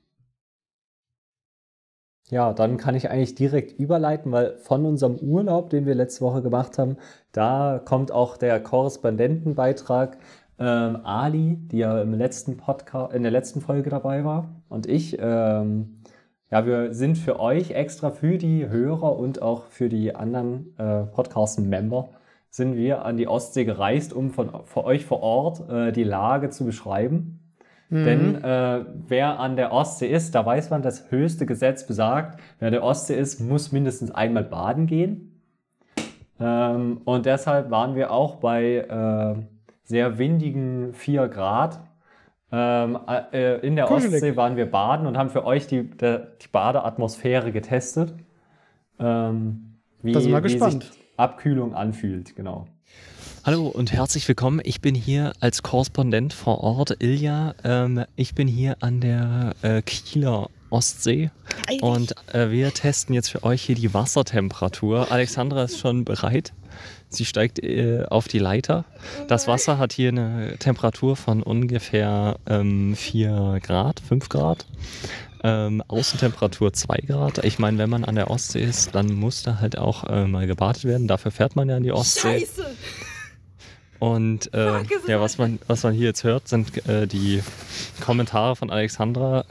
ja, 2.32 2.54
dann 2.54 2.78
kann 2.78 2.94
ich 2.94 3.10
eigentlich 3.10 3.34
direkt 3.34 3.78
überleiten, 3.78 4.32
weil 4.32 4.56
von 4.56 4.86
unserem 4.86 5.16
Urlaub, 5.16 5.68
den 5.68 5.84
wir 5.84 5.94
letzte 5.94 6.22
Woche 6.22 6.40
gemacht 6.40 6.78
haben, 6.78 6.96
da 7.32 7.78
kommt 7.84 8.10
auch 8.10 8.38
der 8.38 8.58
Korrespondentenbeitrag. 8.58 10.16
Ähm, 10.58 10.98
Ali, 11.04 11.56
die 11.56 11.78
ja 11.78 12.00
im 12.00 12.14
letzten 12.14 12.56
Podcast, 12.56 13.14
in 13.14 13.22
der 13.22 13.32
letzten 13.32 13.60
Folge 13.60 13.90
dabei 13.90 14.24
war, 14.24 14.48
und 14.68 14.86
ich. 14.86 15.18
Ähm, 15.20 15.98
ja, 16.50 16.66
wir 16.66 16.92
sind 16.92 17.16
für 17.16 17.40
euch 17.40 17.70
extra 17.70 18.10
für 18.10 18.36
die 18.36 18.68
Hörer 18.68 19.18
und 19.18 19.40
auch 19.40 19.64
für 19.66 19.88
die 19.88 20.14
anderen 20.14 20.74
äh, 20.78 21.04
Podcast-Member 21.04 22.10
sind 22.50 22.76
wir 22.76 23.06
an 23.06 23.16
die 23.16 23.26
Ostsee 23.26 23.64
gereist, 23.64 24.12
um 24.12 24.30
von, 24.30 24.50
für 24.66 24.84
euch 24.84 25.06
vor 25.06 25.22
Ort 25.22 25.68
äh, 25.70 25.92
die 25.92 26.04
Lage 26.04 26.50
zu 26.50 26.66
beschreiben. 26.66 27.41
Mhm. 27.92 28.04
Denn 28.04 28.42
äh, 28.42 28.84
wer 29.06 29.38
an 29.38 29.54
der 29.56 29.70
Ostsee 29.70 30.08
ist, 30.08 30.34
da 30.34 30.46
weiß 30.46 30.70
man, 30.70 30.80
das 30.80 31.10
höchste 31.10 31.44
Gesetz 31.44 31.86
besagt, 31.86 32.40
wer 32.58 32.68
an 32.68 32.72
der 32.72 32.82
Ostsee 32.82 33.18
ist, 33.18 33.38
muss 33.38 33.70
mindestens 33.70 34.10
einmal 34.10 34.44
baden 34.44 34.86
gehen. 34.86 35.38
Ähm, 36.40 37.02
und 37.04 37.26
deshalb 37.26 37.70
waren 37.70 37.94
wir 37.94 38.10
auch 38.10 38.36
bei 38.36 38.76
äh, 38.76 39.34
sehr 39.82 40.16
windigen 40.16 40.94
4 40.94 41.28
Grad. 41.28 41.80
Ähm, 42.50 42.98
äh, 43.30 43.58
in 43.66 43.76
der 43.76 43.84
Kuschelig. 43.84 44.14
Ostsee 44.14 44.36
waren 44.36 44.56
wir 44.56 44.70
baden 44.70 45.06
und 45.06 45.18
haben 45.18 45.28
für 45.28 45.44
euch 45.44 45.66
die, 45.66 45.88
der, 45.90 46.18
die 46.42 46.48
Badeatmosphäre 46.48 47.52
getestet. 47.52 48.14
Ähm, 48.98 49.74
wie, 50.00 50.12
Da 50.12 50.20
sind 50.20 50.32
wir 50.32 50.38
wie 50.38 50.48
gespannt. 50.48 50.84
sich 50.84 50.92
Abkühlung 51.18 51.74
anfühlt, 51.74 52.34
genau. 52.36 52.68
Hallo 53.44 53.66
und 53.66 53.90
herzlich 53.90 54.28
willkommen. 54.28 54.60
Ich 54.62 54.80
bin 54.80 54.94
hier 54.94 55.32
als 55.40 55.64
Korrespondent 55.64 56.32
vor 56.32 56.60
Ort, 56.60 57.02
Ilja. 57.02 57.56
Ähm, 57.64 58.04
ich 58.14 58.36
bin 58.36 58.46
hier 58.46 58.76
an 58.78 59.00
der 59.00 59.56
äh, 59.62 59.82
Kieler 59.82 60.48
Ostsee 60.70 61.32
und 61.80 62.14
äh, 62.32 62.52
wir 62.52 62.72
testen 62.72 63.16
jetzt 63.16 63.30
für 63.30 63.42
euch 63.42 63.62
hier 63.62 63.74
die 63.74 63.92
Wassertemperatur. 63.92 65.10
Alexandra 65.10 65.64
ist 65.64 65.80
schon 65.80 66.04
bereit. 66.04 66.52
Sie 67.08 67.24
steigt 67.24 67.58
äh, 67.58 68.04
auf 68.08 68.28
die 68.28 68.38
Leiter. 68.38 68.84
Das 69.26 69.48
Wasser 69.48 69.76
hat 69.76 69.92
hier 69.92 70.10
eine 70.10 70.56
Temperatur 70.58 71.16
von 71.16 71.42
ungefähr 71.42 72.36
ähm, 72.46 72.94
4 72.94 73.58
Grad, 73.60 73.98
5 73.98 74.28
Grad. 74.28 74.66
Ähm, 75.42 75.82
Außentemperatur 75.88 76.72
2 76.72 76.98
Grad. 77.08 77.44
Ich 77.44 77.58
meine, 77.58 77.78
wenn 77.78 77.90
man 77.90 78.04
an 78.04 78.14
der 78.14 78.30
Ostsee 78.30 78.62
ist, 78.62 78.94
dann 78.94 79.12
muss 79.12 79.42
da 79.42 79.58
halt 79.58 79.76
auch 79.76 80.04
äh, 80.04 80.28
mal 80.28 80.46
gebadet 80.46 80.84
werden. 80.84 81.08
Dafür 81.08 81.32
fährt 81.32 81.56
man 81.56 81.68
ja 81.68 81.76
in 81.76 81.82
die 81.82 81.90
Ostsee. 81.90 82.38
Scheiße! 82.38 82.66
Und 84.02 84.52
äh, 84.52 84.82
ja, 85.06 85.20
was 85.20 85.38
man, 85.38 85.60
was 85.68 85.84
man 85.84 85.94
hier 85.94 86.06
jetzt 86.06 86.24
hört, 86.24 86.48
sind 86.48 86.88
äh, 86.88 87.06
die 87.06 87.40
Kommentare 88.00 88.56
von 88.56 88.68
Alexandra 88.68 89.44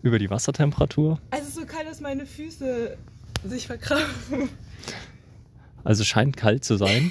über 0.00 0.20
die 0.20 0.30
Wassertemperatur. 0.30 1.18
Es 1.32 1.48
ist 1.48 1.56
so 1.56 1.66
kalt, 1.66 1.88
dass 1.88 2.00
meine 2.00 2.24
Füße 2.24 2.96
sich 3.42 3.66
verkrampfen. 3.66 4.48
Also 5.82 6.04
scheint 6.04 6.36
kalt 6.36 6.64
zu 6.64 6.76
sein. 6.76 7.10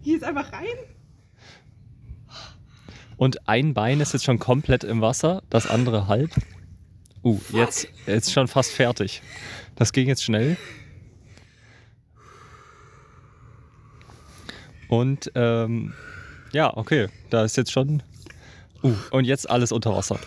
Hier 0.00 0.16
ist 0.16 0.24
einfach 0.24 0.52
rein. 0.52 0.66
Und 3.16 3.48
ein 3.48 3.72
Bein 3.72 4.00
ist 4.00 4.12
jetzt 4.12 4.24
schon 4.24 4.40
komplett 4.40 4.82
im 4.82 5.02
Wasser, 5.02 5.44
das 5.50 5.68
andere 5.68 6.08
halb. 6.08 6.32
Uh, 7.22 7.38
jetzt, 7.52 7.86
jetzt 8.08 8.32
schon 8.32 8.48
fast 8.48 8.72
fertig. 8.72 9.22
Das 9.76 9.92
ging 9.92 10.08
jetzt 10.08 10.24
schnell. 10.24 10.56
Und 14.92 15.32
ähm, 15.36 15.94
ja, 16.52 16.76
okay, 16.76 17.08
da 17.30 17.44
ist 17.44 17.56
jetzt 17.56 17.72
schon. 17.72 18.02
Uh, 18.82 18.94
und 19.10 19.24
jetzt 19.24 19.48
alles 19.48 19.72
unter 19.72 19.96
Wasser. 19.96 20.18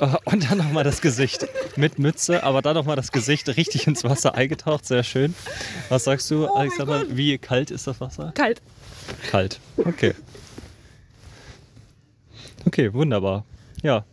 Äh, 0.00 0.16
Und 0.24 0.50
dann 0.50 0.56
nochmal 0.56 0.84
das 0.84 1.02
Gesicht 1.02 1.46
mit 1.76 1.98
Mütze, 1.98 2.44
aber 2.44 2.62
dann 2.62 2.72
nochmal 2.72 2.96
das 2.96 3.12
Gesicht 3.12 3.54
richtig 3.58 3.86
ins 3.86 4.04
Wasser 4.04 4.34
eingetaucht. 4.34 4.86
Sehr 4.86 5.02
schön. 5.02 5.34
Was 5.90 6.04
sagst 6.04 6.30
du, 6.30 6.46
Oh 6.46 6.54
Alexander? 6.54 7.04
Wie 7.10 7.36
kalt 7.36 7.70
ist 7.70 7.86
das 7.86 8.00
Wasser? 8.00 8.32
Kalt. 8.34 8.62
Kalt. 9.30 9.60
Okay. 9.76 10.14
Okay, 12.64 12.94
wunderbar. 12.94 13.44
Ja. 13.82 14.06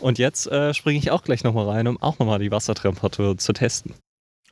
Und 0.00 0.18
jetzt 0.18 0.46
äh, 0.46 0.72
springe 0.72 0.98
ich 0.98 1.10
auch 1.10 1.22
gleich 1.22 1.44
nochmal 1.44 1.68
rein, 1.68 1.86
um 1.86 2.00
auch 2.00 2.18
nochmal 2.18 2.38
die 2.38 2.50
Wassertemperatur 2.50 3.36
zu 3.36 3.52
testen. 3.52 3.92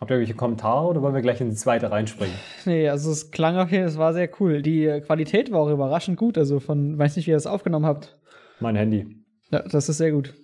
Habt 0.01 0.11
ihr 0.11 0.17
irgendwelche 0.17 0.37
Kommentare 0.37 0.87
oder 0.89 1.03
wollen 1.03 1.15
wir 1.15 1.23
gleich 1.23 1.41
in 1.41 1.51
die 1.51 1.57
zweite 1.57 1.91
reinspringen? 1.91 2.35
Nee, 2.67 2.89
also 2.89 3.11
es 3.13 3.31
klang 3.31 3.57
auf 3.57 3.71
jeden 3.71 3.85
Fall, 3.85 3.93
es 3.93 3.99
war 3.99 4.13
sehr 4.13 4.29
cool. 4.41 4.61
Die 4.63 4.85
äh, 4.87 5.01
Qualität 5.01 5.53
war 5.53 5.61
auch 5.61 5.71
überraschend 5.71 6.17
gut. 6.17 6.37
Also 6.39 6.59
von, 6.61 6.99
weiß 6.99 7.17
nicht, 7.17 7.27
wie 7.27 7.31
ihr 7.31 7.37
das 7.37 7.47
aufgenommen 7.47 7.87
habt. 7.87 8.19
Mein 8.61 8.75
Handy. 8.77 9.23
Ja, 9.51 9.61
das 9.63 9.89
ist 9.89 9.99
sehr 9.99 10.11
gut. 10.13 10.35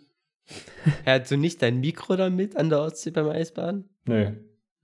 Hat 1.06 1.26
so 1.26 1.36
nicht 1.36 1.62
dein 1.62 1.80
Mikro 1.80 2.16
da 2.16 2.30
mit 2.30 2.56
an 2.56 2.68
der 2.70 2.80
Ostsee 2.80 3.10
beim 3.10 3.28
Eisbahn? 3.28 3.88
Nö. 4.06 4.32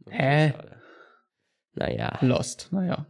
Hä? 0.09 0.50
Schade. 0.52 0.76
Naja. 1.74 2.18
Lost, 2.22 2.68
naja. 2.72 3.07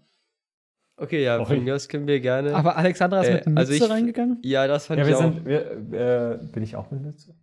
Okay, 0.99 1.23
ja, 1.23 1.45
von 1.45 1.63
mir 1.63 1.75
aus 1.75 1.89
können 1.89 2.07
wir 2.07 2.21
gerne. 2.21 2.55
Aber 2.55 2.77
Alexandra 2.77 3.21
ist 3.21 3.29
Äh, 3.29 3.35
mit 3.35 3.47
Mütze 3.47 3.59
also 3.61 3.73
ich- 3.75 3.91
reingegangen? 3.91 4.39
ja, 4.43 4.67
das 4.67 4.87
fand 4.87 4.99
Ja, 4.99 5.05
ich 5.05 5.11
wir 5.11 5.17
auch. 5.19 5.21
sind. 5.23 5.45
Wir, 5.47 6.41
äh, 6.43 6.47
bin 6.47 6.63
ich 6.63 6.75
auch 6.75 6.91
mit 6.91 7.03
Mütze? 7.03 7.35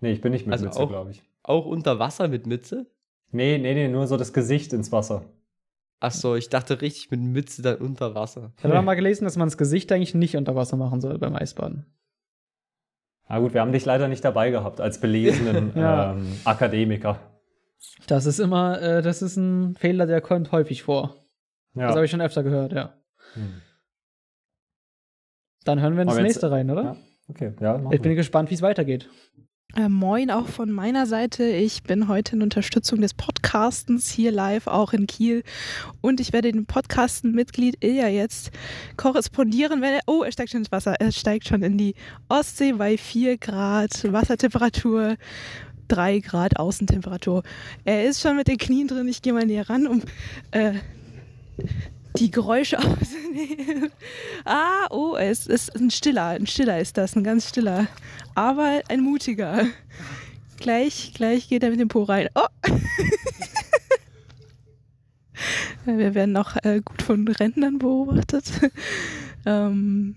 Nee, 0.00 0.12
ich 0.12 0.20
bin 0.20 0.32
nicht 0.32 0.46
mit 0.46 0.52
Also 0.52 0.66
Mütze, 0.66 0.86
glaube 0.86 1.10
ich. 1.10 1.22
Auch 1.42 1.66
unter 1.66 1.98
Wasser 1.98 2.28
mit 2.28 2.46
Mütze? 2.46 2.86
Nee, 3.30 3.58
nee, 3.58 3.74
nee, 3.74 3.88
nur 3.88 4.06
so 4.06 4.16
das 4.16 4.32
Gesicht 4.32 4.72
ins 4.72 4.92
Wasser. 4.92 5.24
Achso, 6.00 6.34
ich 6.34 6.48
dachte 6.48 6.80
richtig 6.80 7.10
mit 7.10 7.20
Mütze 7.20 7.62
dann 7.62 7.76
unter 7.78 8.14
Wasser. 8.14 8.52
Ich 8.58 8.64
habe 8.64 8.74
aber 8.74 8.82
mal 8.82 8.94
gelesen, 8.94 9.24
dass 9.24 9.36
man 9.36 9.46
das 9.48 9.56
Gesicht 9.56 9.90
eigentlich 9.92 10.14
nicht 10.14 10.36
unter 10.36 10.54
Wasser 10.56 10.76
machen 10.76 11.00
soll 11.00 11.18
beim 11.18 11.34
Eisbaden. 11.36 11.86
Na 13.28 13.38
gut, 13.38 13.54
wir 13.54 13.60
haben 13.60 13.72
dich 13.72 13.84
leider 13.84 14.08
nicht 14.08 14.24
dabei 14.24 14.50
gehabt 14.50 14.80
als 14.80 15.00
belesenen 15.00 15.72
Ja. 15.76 16.12
ähm, 16.12 16.26
Akademiker. 16.44 17.18
Das 18.06 18.26
ist 18.26 18.40
immer, 18.40 18.80
äh, 18.82 19.02
das 19.02 19.22
ist 19.22 19.36
ein 19.36 19.74
Fehler, 19.76 20.06
der 20.06 20.20
kommt 20.20 20.52
häufig 20.52 20.82
vor. 20.82 21.16
Ja. 21.74 21.86
Das 21.86 21.94
habe 21.96 22.04
ich 22.04 22.10
schon 22.10 22.20
öfter 22.20 22.42
gehört, 22.42 22.72
ja. 22.72 22.94
Hm. 23.34 23.62
Dann 25.64 25.80
hören 25.80 25.94
wir 25.96 26.02
ins 26.02 26.16
nächste 26.16 26.50
rein, 26.50 26.70
oder? 26.70 26.82
Ja, 26.82 26.96
okay, 27.28 27.52
ja, 27.60 27.76
Ich 27.92 28.02
bin 28.02 28.10
wir. 28.10 28.16
gespannt, 28.16 28.50
wie 28.50 28.54
es 28.54 28.62
weitergeht. 28.62 29.08
Äh, 29.74 29.88
moin 29.88 30.30
auch 30.30 30.48
von 30.48 30.70
meiner 30.70 31.06
Seite. 31.06 31.44
Ich 31.44 31.82
bin 31.82 32.06
heute 32.06 32.36
in 32.36 32.42
Unterstützung 32.42 33.00
des 33.00 33.14
Podcastens 33.14 34.10
hier 34.10 34.30
live, 34.30 34.66
auch 34.66 34.92
in 34.92 35.06
Kiel. 35.06 35.44
Und 36.02 36.20
ich 36.20 36.34
werde 36.34 36.52
dem 36.52 36.66
Podcasten-Mitglied 36.66 37.82
Ilja 37.82 38.08
jetzt 38.08 38.50
korrespondieren, 38.98 39.80
wenn 39.80 39.94
er. 39.94 40.00
Oh, 40.06 40.24
er 40.24 40.32
steigt 40.32 40.50
schon 40.50 40.60
ins 40.60 40.72
Wasser. 40.72 40.96
Er 41.00 41.10
steigt 41.10 41.48
schon 41.48 41.62
in 41.62 41.78
die 41.78 41.94
Ostsee 42.28 42.72
bei 42.72 42.98
4 42.98 43.38
Grad 43.38 44.12
Wassertemperatur. 44.12 45.16
3 45.88 46.18
Grad 46.18 46.58
Außentemperatur. 46.58 47.42
Er 47.86 48.04
ist 48.04 48.20
schon 48.20 48.36
mit 48.36 48.48
den 48.48 48.58
Knien 48.58 48.88
drin. 48.88 49.08
Ich 49.08 49.22
gehe 49.22 49.32
mal 49.32 49.46
näher 49.46 49.70
ran, 49.70 49.86
um 49.86 50.02
äh, 50.50 50.74
die 52.16 52.30
Geräusche 52.30 52.78
aufzunehmen. 52.80 53.90
Ah, 54.44 54.86
oh, 54.90 55.16
es 55.16 55.46
ist 55.46 55.74
ein 55.76 55.90
stiller. 55.90 56.28
Ein 56.28 56.46
stiller 56.46 56.80
ist 56.80 56.96
das, 56.96 57.16
ein 57.16 57.24
ganz 57.24 57.48
stiller 57.48 57.88
aber 58.34 58.82
ein 58.88 59.00
mutiger. 59.00 59.66
Gleich, 60.58 61.12
gleich 61.14 61.48
geht 61.48 61.62
er 61.62 61.70
mit 61.70 61.80
dem 61.80 61.88
Po 61.88 62.02
rein. 62.04 62.28
Oh! 62.34 62.46
Wir 65.84 66.14
werden 66.14 66.32
noch 66.32 66.56
äh, 66.62 66.80
gut 66.84 67.02
von 67.02 67.26
Rentnern 67.26 67.78
beobachtet. 67.78 68.44
ähm. 69.44 70.14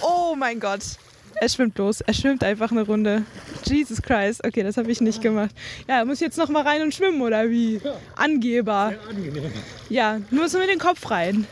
Oh 0.00 0.34
mein 0.36 0.60
Gott! 0.60 0.98
Er 1.40 1.48
schwimmt 1.48 1.76
los. 1.78 2.00
Er 2.00 2.14
schwimmt 2.14 2.44
einfach 2.44 2.70
eine 2.70 2.82
Runde. 2.82 3.22
Jesus 3.64 4.00
Christ. 4.02 4.44
Okay, 4.44 4.62
das 4.62 4.76
habe 4.76 4.90
ich 4.90 5.00
nicht 5.00 5.20
gemacht. 5.20 5.50
Ja, 5.88 5.98
er 5.98 6.04
muss 6.04 6.20
jetzt 6.20 6.38
noch 6.38 6.48
mal 6.48 6.62
rein 6.62 6.82
und 6.82 6.94
schwimmen, 6.94 7.20
oder 7.22 7.50
wie? 7.50 7.80
Angeber. 8.16 8.94
Ja, 9.88 10.20
nur 10.30 10.48
so 10.48 10.58
mit 10.58 10.68
den 10.68 10.78
Kopf 10.78 11.10
rein. 11.10 11.46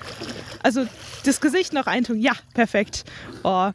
Also 0.63 0.87
das 1.25 1.41
Gesicht 1.41 1.73
noch 1.73 1.87
eintun. 1.87 2.21
Ja, 2.21 2.33
perfekt. 2.55 3.05
Oh, 3.43 3.71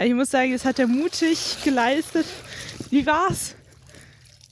ich 0.00 0.14
muss 0.14 0.30
sagen, 0.30 0.52
das 0.52 0.64
hat 0.64 0.78
er 0.78 0.86
mutig 0.86 1.58
geleistet. 1.64 2.26
Wie 2.90 3.04
war's? 3.06 3.54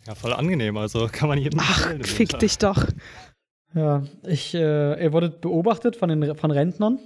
Ja, 0.07 0.15
voll 0.15 0.33
angenehm, 0.33 0.77
also 0.77 1.09
kann 1.11 1.29
man 1.29 1.39
jedem 1.39 1.59
Ach, 1.61 1.91
empfehlen, 1.91 2.05
fick 2.05 2.29
den 2.29 2.41
dich 2.41 2.59
doch. 2.59 2.85
Ja, 3.75 4.05
ich, 4.23 4.55
äh, 4.55 5.03
ihr 5.03 5.13
wurdet 5.13 5.41
beobachtet 5.41 5.97
von 5.97 6.09
den 6.09 6.37
von 6.37 6.51
Rentnern, 6.51 6.99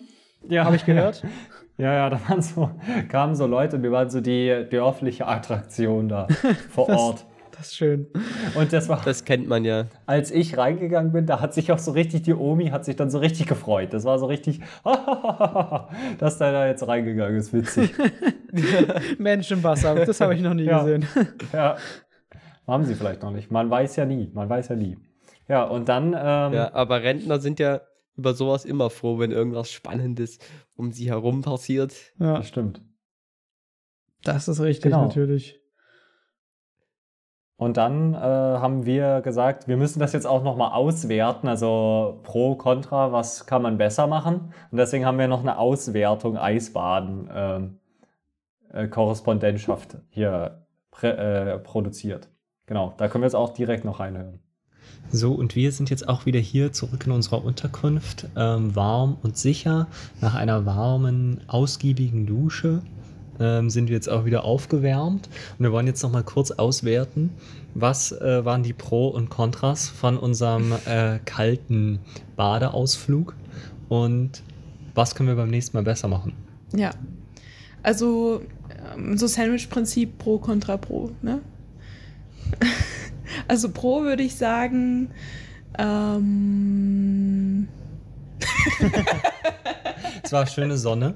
Ja, 0.49 0.65
habe 0.65 0.77
ich 0.77 0.85
gehört. 0.85 1.23
Ja, 1.81 1.95
ja, 1.95 2.11
da 2.11 2.21
waren 2.29 2.43
so, 2.43 2.71
kamen 3.09 3.35
so 3.35 3.47
Leute 3.47 3.77
und 3.77 3.83
wir 3.83 3.91
waren 3.93 4.11
so 4.11 4.21
die 4.21 4.67
dörfliche 4.71 5.27
Attraktion 5.27 6.09
da 6.09 6.27
vor 6.71 6.87
Das- 6.89 6.99
Ort. 7.01 7.27
Das 7.57 7.67
ist 7.69 7.77
schön. 7.77 8.07
Und 8.55 8.73
das 8.73 8.89
war, 8.89 9.03
Das 9.05 9.27
kennt 9.27 9.47
man 9.47 9.67
ja. 9.67 9.85
als 10.07 10.31
ich 10.31 10.57
reingegangen 10.57 11.13
bin, 11.13 11.27
da 11.27 11.41
hat 11.43 11.53
sich 11.53 11.71
auch 11.73 11.79
so 11.79 11.91
richtig, 11.91 12.23
die 12.23 12.33
Omi 12.33 12.69
hat 12.69 12.87
sich 12.87 12.97
dann 12.97 13.11
so 13.11 13.19
richtig 13.19 13.49
gefreut. 13.49 13.93
Das 13.93 14.05
war 14.05 14.19
so 14.19 14.25
richtig, 14.27 14.61
dass 16.19 16.39
der 16.39 16.53
da 16.53 16.67
jetzt 16.67 16.87
reingegangen 16.89 17.37
ist, 17.37 17.53
witzig. 17.53 17.93
Mensch 19.19 19.51
im 19.51 19.63
Wasser, 19.63 19.95
das 19.95 20.21
habe 20.23 20.35
ich 20.35 20.41
noch 20.41 20.55
nie 20.55 20.65
Ja. 20.65 20.79
gesehen. 20.83 21.07
Ja, 21.53 21.77
haben 22.67 22.85
sie 22.85 22.95
vielleicht 22.95 23.23
noch 23.23 23.31
nicht. 23.33 23.51
Man 23.51 23.69
weiß 23.69 23.97
ja 23.97 24.07
nie, 24.07 24.31
man 24.33 24.49
weiß 24.49 24.69
ja 24.69 24.77
nie. 24.77 24.97
Ja, 25.49 25.65
und 25.65 25.89
dann, 25.89 26.15
ähm, 26.19 26.53
Ja, 26.55 26.71
aber 26.73 27.03
Rentner 27.03 27.41
sind 27.41 27.59
ja 27.61 27.81
über 28.21 28.35
sowas 28.35 28.65
immer 28.65 28.91
froh, 28.91 29.19
wenn 29.19 29.33
irgendwas 29.33 29.71
Spannendes 29.71 30.39
um 30.77 30.93
sie 30.93 31.09
herum 31.11 31.43
passiert. 31.43 31.95
Ja, 32.19 32.37
das 32.37 32.49
stimmt. 32.49 32.83
das 34.23 34.47
ist 34.49 34.61
richtig, 34.61 34.93
Genau. 34.93 35.05
natürlich. 35.07 35.57
Und 37.57 37.77
dann 37.77 38.15
äh, 38.15 38.17
haben 38.17 38.87
wir 38.87 39.21
gesagt, 39.21 39.69
wir 39.69 39.77
müssen 39.77 40.01
das 40.01 40.15
jetzt 40.15 40.27
auch 40.27 40.43
nochmal 40.43 40.73
auswerten, 40.73 41.47
also 41.47 42.19
pro, 42.23 42.55
contra, 42.55 43.13
was 43.13 43.45
kann 43.45 43.61
man 43.61 43.77
besser 43.77 44.07
machen. 44.07 44.55
Und 44.71 44.79
deswegen 44.79 45.05
haben 45.05 45.19
wir 45.19 45.29
noch 45.29 45.41
eine 45.41 45.59
Auswertung 45.59 46.39
Eisbaden 46.39 47.29
ähm, 47.31 47.79
äh, 48.73 48.89
Korrespondentschaft 48.89 49.99
hier 50.09 50.65
äh, 51.03 51.59
produziert. 51.59 52.29
Genau, 52.65 52.95
da 52.97 53.09
können 53.09 53.23
wir 53.23 53.27
jetzt 53.27 53.35
auch 53.35 53.51
direkt 53.53 53.85
noch 53.85 54.01
reinhören. 54.01 54.41
So, 55.13 55.33
und 55.33 55.57
wir 55.57 55.73
sind 55.73 55.91
jetzt 55.91 56.09
auch 56.09 56.25
wieder 56.25 56.39
hier 56.39 56.73
zurück 56.73 57.05
in 57.07 57.13
unserer 57.13 57.45
Unterkunft, 57.45 58.29
ähm, 58.37 58.77
warm 58.77 59.17
und 59.23 59.37
sicher. 59.37 59.89
Nach 60.21 60.35
einer 60.35 60.67
warmen, 60.67 61.41
ausgiebigen 61.49 62.27
Dusche 62.27 62.83
ähm, 63.41 63.71
sind 63.71 63.89
wir 63.89 63.97
jetzt 63.97 64.09
auch 64.09 64.25
wieder 64.25 64.45
aufgewärmt. 64.45 65.29
Und 65.59 65.65
wir 65.65 65.73
wollen 65.73 65.89
jetzt 65.89 66.03
noch 66.03 66.13
mal 66.13 66.23
kurz 66.23 66.53
auswerten, 66.53 67.31
was 67.75 68.13
äh, 68.13 68.45
waren 68.45 68.63
die 68.63 68.73
Pro 68.73 69.09
und 69.09 69.31
Kontras 69.31 69.89
von 69.89 70.17
unserem 70.17 70.73
äh, 70.87 71.19
kalten 71.25 71.99
Badeausflug 72.37 73.35
und 73.89 74.43
was 74.95 75.15
können 75.15 75.29
wir 75.29 75.37
beim 75.37 75.51
nächsten 75.51 75.77
Mal 75.77 75.83
besser 75.83 76.07
machen. 76.07 76.35
Ja. 76.75 76.91
Also 77.83 78.43
ähm, 78.97 79.17
so 79.17 79.27
Sandwich-Prinzip 79.27 80.19
pro 80.19 80.39
kontra 80.39 80.77
pro, 80.77 81.11
ne? 81.23 81.41
Also 83.49 83.71
pro 83.71 84.03
würde 84.03 84.23
ich 84.23 84.35
sagen, 84.37 85.11
ähm, 85.79 87.69
Es 90.23 90.33
war 90.33 90.47
schöne 90.47 90.77
Sonne. 90.79 91.15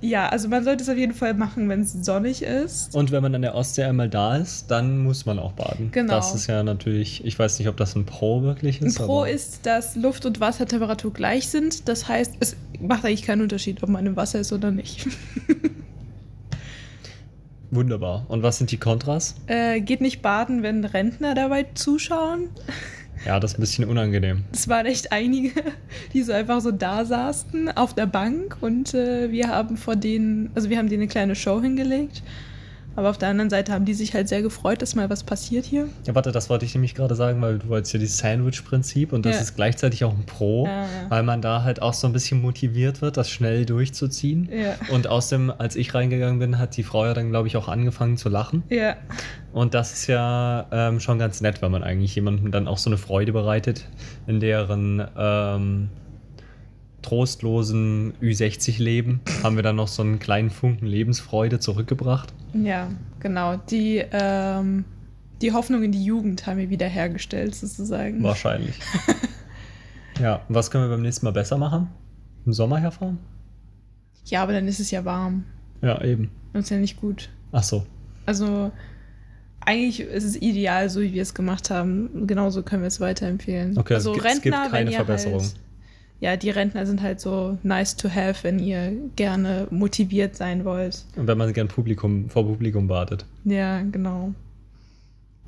ja, 0.00 0.28
also 0.28 0.48
man 0.48 0.64
sollte 0.64 0.82
es 0.84 0.88
auf 0.88 0.96
jeden 0.96 1.14
Fall 1.14 1.34
machen, 1.34 1.68
wenn 1.68 1.80
es 1.82 1.92
sonnig 1.92 2.42
ist. 2.42 2.94
Und 2.94 3.10
wenn 3.12 3.22
man 3.22 3.34
an 3.34 3.42
der 3.42 3.54
Ostsee 3.54 3.84
einmal 3.84 4.08
da 4.08 4.36
ist, 4.36 4.70
dann 4.70 4.98
muss 4.98 5.26
man 5.26 5.38
auch 5.38 5.52
baden. 5.52 5.90
Genau. 5.92 6.14
Das 6.14 6.34
ist 6.34 6.46
ja 6.46 6.62
natürlich, 6.62 7.24
ich 7.24 7.38
weiß 7.38 7.58
nicht, 7.58 7.68
ob 7.68 7.76
das 7.76 7.94
ein 7.96 8.04
Pro 8.06 8.42
wirklich 8.42 8.80
Ein 8.80 8.86
ist. 8.88 8.98
Pro 8.98 9.20
aber- 9.22 9.30
ist, 9.30 9.66
dass 9.66 9.96
Luft- 9.96 10.26
und 10.26 10.40
Wassertemperatur 10.40 11.12
gleich 11.12 11.48
sind. 11.48 11.88
Das 11.88 12.08
heißt, 12.08 12.34
es 12.40 12.56
macht 12.80 13.04
eigentlich 13.04 13.22
keinen 13.22 13.42
Unterschied, 13.42 13.82
ob 13.82 13.88
man 13.88 14.04
im 14.06 14.16
Wasser 14.16 14.40
ist 14.40 14.52
oder 14.52 14.70
nicht. 14.70 15.06
Wunderbar. 17.76 18.24
Und 18.28 18.42
was 18.42 18.56
sind 18.58 18.70
die 18.72 18.78
Kontras? 18.78 19.34
äh, 19.46 19.80
geht 19.80 20.00
nicht 20.00 20.22
baden, 20.22 20.62
wenn 20.62 20.84
Rentner 20.84 21.34
dabei 21.34 21.66
zuschauen. 21.74 22.48
Ja, 23.24 23.38
das 23.40 23.52
ist 23.52 23.58
ein 23.58 23.60
bisschen 23.60 23.88
unangenehm. 23.88 24.44
Es 24.52 24.68
waren 24.68 24.86
echt 24.86 25.12
einige, 25.12 25.50
die 26.12 26.22
so 26.22 26.32
einfach 26.32 26.60
so 26.60 26.70
da 26.70 27.04
saßen 27.04 27.76
auf 27.76 27.94
der 27.94 28.06
Bank 28.06 28.56
und 28.60 28.94
äh, 28.94 29.30
wir 29.30 29.48
haben 29.48 29.76
vor 29.76 29.96
denen, 29.96 30.50
also 30.54 30.70
wir 30.70 30.78
haben 30.78 30.88
denen 30.88 31.02
eine 31.02 31.10
kleine 31.10 31.34
Show 31.34 31.60
hingelegt. 31.60 32.22
Aber 32.96 33.10
auf 33.10 33.18
der 33.18 33.28
anderen 33.28 33.50
Seite 33.50 33.72
haben 33.72 33.84
die 33.84 33.94
sich 33.94 34.14
halt 34.14 34.28
sehr 34.28 34.42
gefreut, 34.42 34.82
dass 34.82 34.94
mal 34.94 35.08
was 35.10 35.22
passiert 35.22 35.64
hier. 35.66 35.88
Ja, 36.06 36.14
warte, 36.14 36.32
das 36.32 36.48
wollte 36.50 36.64
ich 36.64 36.74
nämlich 36.74 36.94
gerade 36.94 37.14
sagen, 37.14 37.40
weil 37.42 37.58
du 37.58 37.68
wolltest 37.68 37.92
ja 37.94 38.00
dieses 38.00 38.18
Sandwich-Prinzip 38.18 39.12
und 39.12 39.24
das 39.26 39.36
Ja. 39.36 39.42
ist 39.42 39.54
gleichzeitig 39.56 40.02
auch 40.04 40.12
ein 40.14 40.24
Pro, 40.26 40.66
Ja, 40.66 40.82
ja. 40.82 40.88
weil 41.10 41.22
man 41.22 41.42
da 41.42 41.62
halt 41.62 41.82
auch 41.82 41.92
so 41.94 42.06
ein 42.06 42.12
bisschen 42.12 42.40
motiviert 42.40 43.02
wird, 43.02 43.16
das 43.16 43.30
schnell 43.30 43.66
durchzuziehen. 43.66 44.48
Und 44.90 45.06
außerdem, 45.08 45.52
als 45.58 45.76
ich 45.76 45.94
reingegangen 45.94 46.38
bin, 46.38 46.58
hat 46.58 46.76
die 46.76 46.82
Frau 46.82 47.04
ja 47.04 47.14
dann, 47.14 47.30
glaube 47.30 47.48
ich, 47.48 47.56
auch 47.56 47.68
angefangen 47.68 48.16
zu 48.16 48.28
lachen. 48.28 48.62
Ja, 48.70 48.96
Und 49.52 49.74
das 49.74 49.92
ist 49.92 50.06
ja 50.06 50.66
ähm, 50.72 50.98
schon 51.00 51.18
ganz 51.18 51.40
nett, 51.40 51.62
wenn 51.62 51.70
man 51.70 51.82
eigentlich 51.82 52.14
jemandem 52.14 52.50
dann 52.50 52.66
auch 52.68 52.78
so 52.78 52.88
eine 52.90 52.96
Freude 52.98 53.32
bereitet, 53.32 53.84
in 54.26 54.40
deren 54.40 55.02
ähm, 55.16 55.88
trostlosen 57.06 58.14
Ü60-Leben 58.20 59.20
haben 59.42 59.56
wir 59.56 59.62
dann 59.62 59.76
noch 59.76 59.88
so 59.88 60.02
einen 60.02 60.18
kleinen 60.18 60.50
Funken 60.50 60.86
Lebensfreude 60.86 61.60
zurückgebracht. 61.60 62.32
ja, 62.52 62.88
genau. 63.20 63.56
Die, 63.70 64.02
ähm, 64.12 64.84
die 65.40 65.52
Hoffnung 65.52 65.82
in 65.84 65.92
die 65.92 66.04
Jugend 66.04 66.46
haben 66.46 66.58
wir 66.58 66.68
wiederhergestellt, 66.70 67.54
sozusagen. 67.54 68.22
Wahrscheinlich. 68.22 68.74
ja, 70.20 70.36
und 70.48 70.54
was 70.54 70.70
können 70.70 70.84
wir 70.84 70.88
beim 70.90 71.02
nächsten 71.02 71.26
Mal 71.26 71.32
besser 71.32 71.58
machen? 71.58 71.88
Im 72.44 72.52
Sommer 72.52 72.78
herfahren? 72.78 73.18
Ja, 74.24 74.42
aber 74.42 74.52
dann 74.52 74.66
ist 74.66 74.80
es 74.80 74.90
ja 74.90 75.04
warm. 75.04 75.44
Ja, 75.82 76.02
eben. 76.02 76.30
Das 76.52 76.64
ist 76.64 76.70
ja 76.70 76.78
nicht 76.78 77.00
gut. 77.00 77.28
Ach 77.52 77.62
so. 77.62 77.86
Also 78.24 78.72
eigentlich 79.60 80.00
ist 80.00 80.24
es 80.24 80.36
ideal, 80.40 80.88
so 80.90 81.00
wie 81.00 81.12
wir 81.12 81.22
es 81.22 81.34
gemacht 81.34 81.70
haben. 81.70 82.26
Genauso 82.26 82.62
können 82.62 82.82
wir 82.82 82.88
es 82.88 82.98
weiterempfehlen. 83.00 83.76
Okay, 83.78 83.94
also 83.94 84.10
also 84.12 84.20
es 84.20 84.24
gibt- 84.24 84.36
es 84.36 84.42
gibt 84.42 84.54
Rentner, 84.54 84.70
keine 84.70 84.86
wenn 84.86 84.92
ihr 84.92 84.96
Verbesserung. 85.04 85.40
Halt, 85.40 85.54
ja, 86.20 86.36
die 86.36 86.50
Rentner 86.50 86.86
sind 86.86 87.02
halt 87.02 87.20
so 87.20 87.58
nice 87.62 87.96
to 87.96 88.08
have, 88.08 88.42
wenn 88.42 88.58
ihr 88.58 88.92
gerne 89.16 89.66
motiviert 89.70 90.36
sein 90.36 90.64
wollt. 90.64 91.04
Und 91.16 91.26
wenn 91.26 91.36
man 91.36 91.52
gern 91.52 91.68
Publikum, 91.68 92.30
vor 92.30 92.46
Publikum 92.46 92.88
wartet. 92.88 93.26
Ja, 93.44 93.82
genau. 93.82 94.32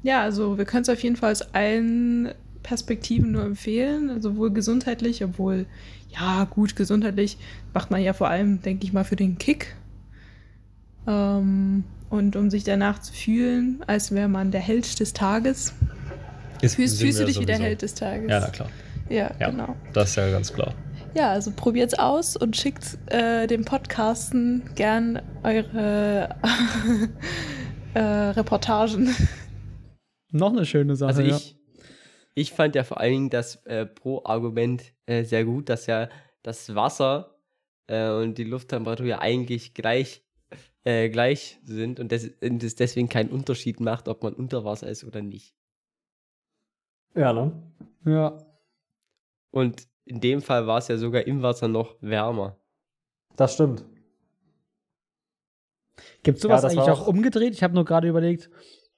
Ja, 0.03 0.23
also 0.23 0.59
wir 0.59 0.65
können 0.65 0.83
es 0.83 0.89
auf 0.89 1.03
jeden 1.03 1.17
Fall 1.17 1.33
aus 1.33 1.43
allen 1.55 2.31
Perspektiven 2.63 3.33
nur 3.33 3.45
empfehlen, 3.45 4.21
sowohl 4.21 4.53
gesundheitlich, 4.53 5.25
obwohl, 5.25 5.65
ja, 6.11 6.45
gut, 6.45 6.77
gesundheitlich 6.77 7.39
macht 7.73 7.91
man 7.91 8.03
ja 8.03 8.13
vor 8.13 8.29
allem, 8.29 8.61
denke 8.61 8.85
ich 8.85 8.93
mal, 8.93 9.05
für 9.05 9.17
den 9.17 9.39
Kick. 9.39 9.75
Ähm, 11.07 11.85
und 12.11 12.37
um 12.37 12.51
sich 12.51 12.65
danach 12.65 13.01
zu 13.01 13.13
fühlen, 13.13 13.83
als 13.87 14.13
wäre 14.13 14.29
man 14.29 14.51
der 14.51 14.61
Held 14.61 15.01
des 15.01 15.15
Tages. 15.15 15.73
Ist, 16.61 16.75
Fühlst, 16.75 17.01
fühlst 17.01 17.21
du 17.21 17.25
dich 17.25 17.41
wie 17.41 17.47
der 17.47 17.57
sowieso. 17.57 17.69
Held 17.69 17.83
des 17.83 17.95
Tages? 17.95 18.31
Ja, 18.31 18.41
na 18.41 18.49
klar. 18.49 18.69
Ja, 19.09 19.31
Ja, 19.39 19.51
genau. 19.51 19.77
das 19.93 20.11
ist 20.11 20.17
ja 20.17 20.31
ganz 20.31 20.53
klar. 20.53 20.75
Ja, 21.15 21.31
also 21.33 21.51
probiert's 21.55 21.95
aus 21.99 22.37
und 22.37 22.57
schickt 22.57 22.99
äh, 23.07 23.47
dem 23.47 23.65
Podcasten 23.65 24.71
gern 24.75 25.21
eure 25.43 26.37
äh, 27.95 28.01
Reportagen. 28.01 29.15
Noch 30.31 30.53
eine 30.53 30.67
schöne 30.67 30.97
Sache. 30.97 31.09
Also 31.09 31.23
ja. 31.23 31.37
ich, 31.37 31.57
ich 32.35 32.53
fand 32.53 32.75
ja 32.75 32.85
vor 32.85 33.01
allen 33.01 33.13
Dingen 33.13 33.31
das 33.31 33.57
äh, 33.65 33.87
Pro-Argument 33.87 34.83
äh, 35.07 35.25
sehr 35.25 35.45
gut, 35.45 35.69
dass 35.71 35.87
ja 35.87 36.09
das 36.43 36.75
Wasser 36.75 37.39
äh, 37.87 38.11
und 38.11 38.37
die 38.39 38.45
Lufttemperatur 38.45 39.07
ja 39.07 39.21
eigentlich 39.21 39.75
gleich, 39.75 40.23
äh, 40.85 41.09
gleich 41.09 41.59
sind 41.65 42.01
und, 42.01 42.13
des, 42.13 42.31
und 42.41 42.63
es 42.63 42.75
deswegen 42.75 43.09
keinen 43.09 43.31
Unterschied 43.31 43.81
macht, 43.81 44.09
ob 44.09 44.23
man 44.23 44.35
unter 44.35 44.65
Wasser 44.65 44.89
ist 44.89 45.05
oder 45.05 45.23
nicht. 45.23 45.55
Ja, 47.15 47.33
ne? 47.33 47.53
ja. 48.05 48.39
Und 49.59 49.87
in 50.05 50.21
dem 50.21 50.41
Fall 50.41 50.67
war 50.67 50.79
es 50.79 50.89
ja 50.89 50.97
sogar 50.97 51.27
im 51.27 51.43
Wasser 51.43 51.69
noch 51.69 51.97
wärmer. 52.01 52.57
Das 53.37 53.55
stimmt. 53.55 53.85
Gibt 56.23 56.37
es 56.37 56.43
sowas 56.43 56.63
Ja, 56.63 56.69
das 56.69 56.77
eigentlich 56.79 56.91
auch 56.91 57.03
auch- 57.03 57.09
umgedreht? 57.09 57.55
Ich 57.55 57.63
habe 57.63 57.75
nur 57.75 57.85
gerade 57.85 58.09
überlegt, 58.09 58.51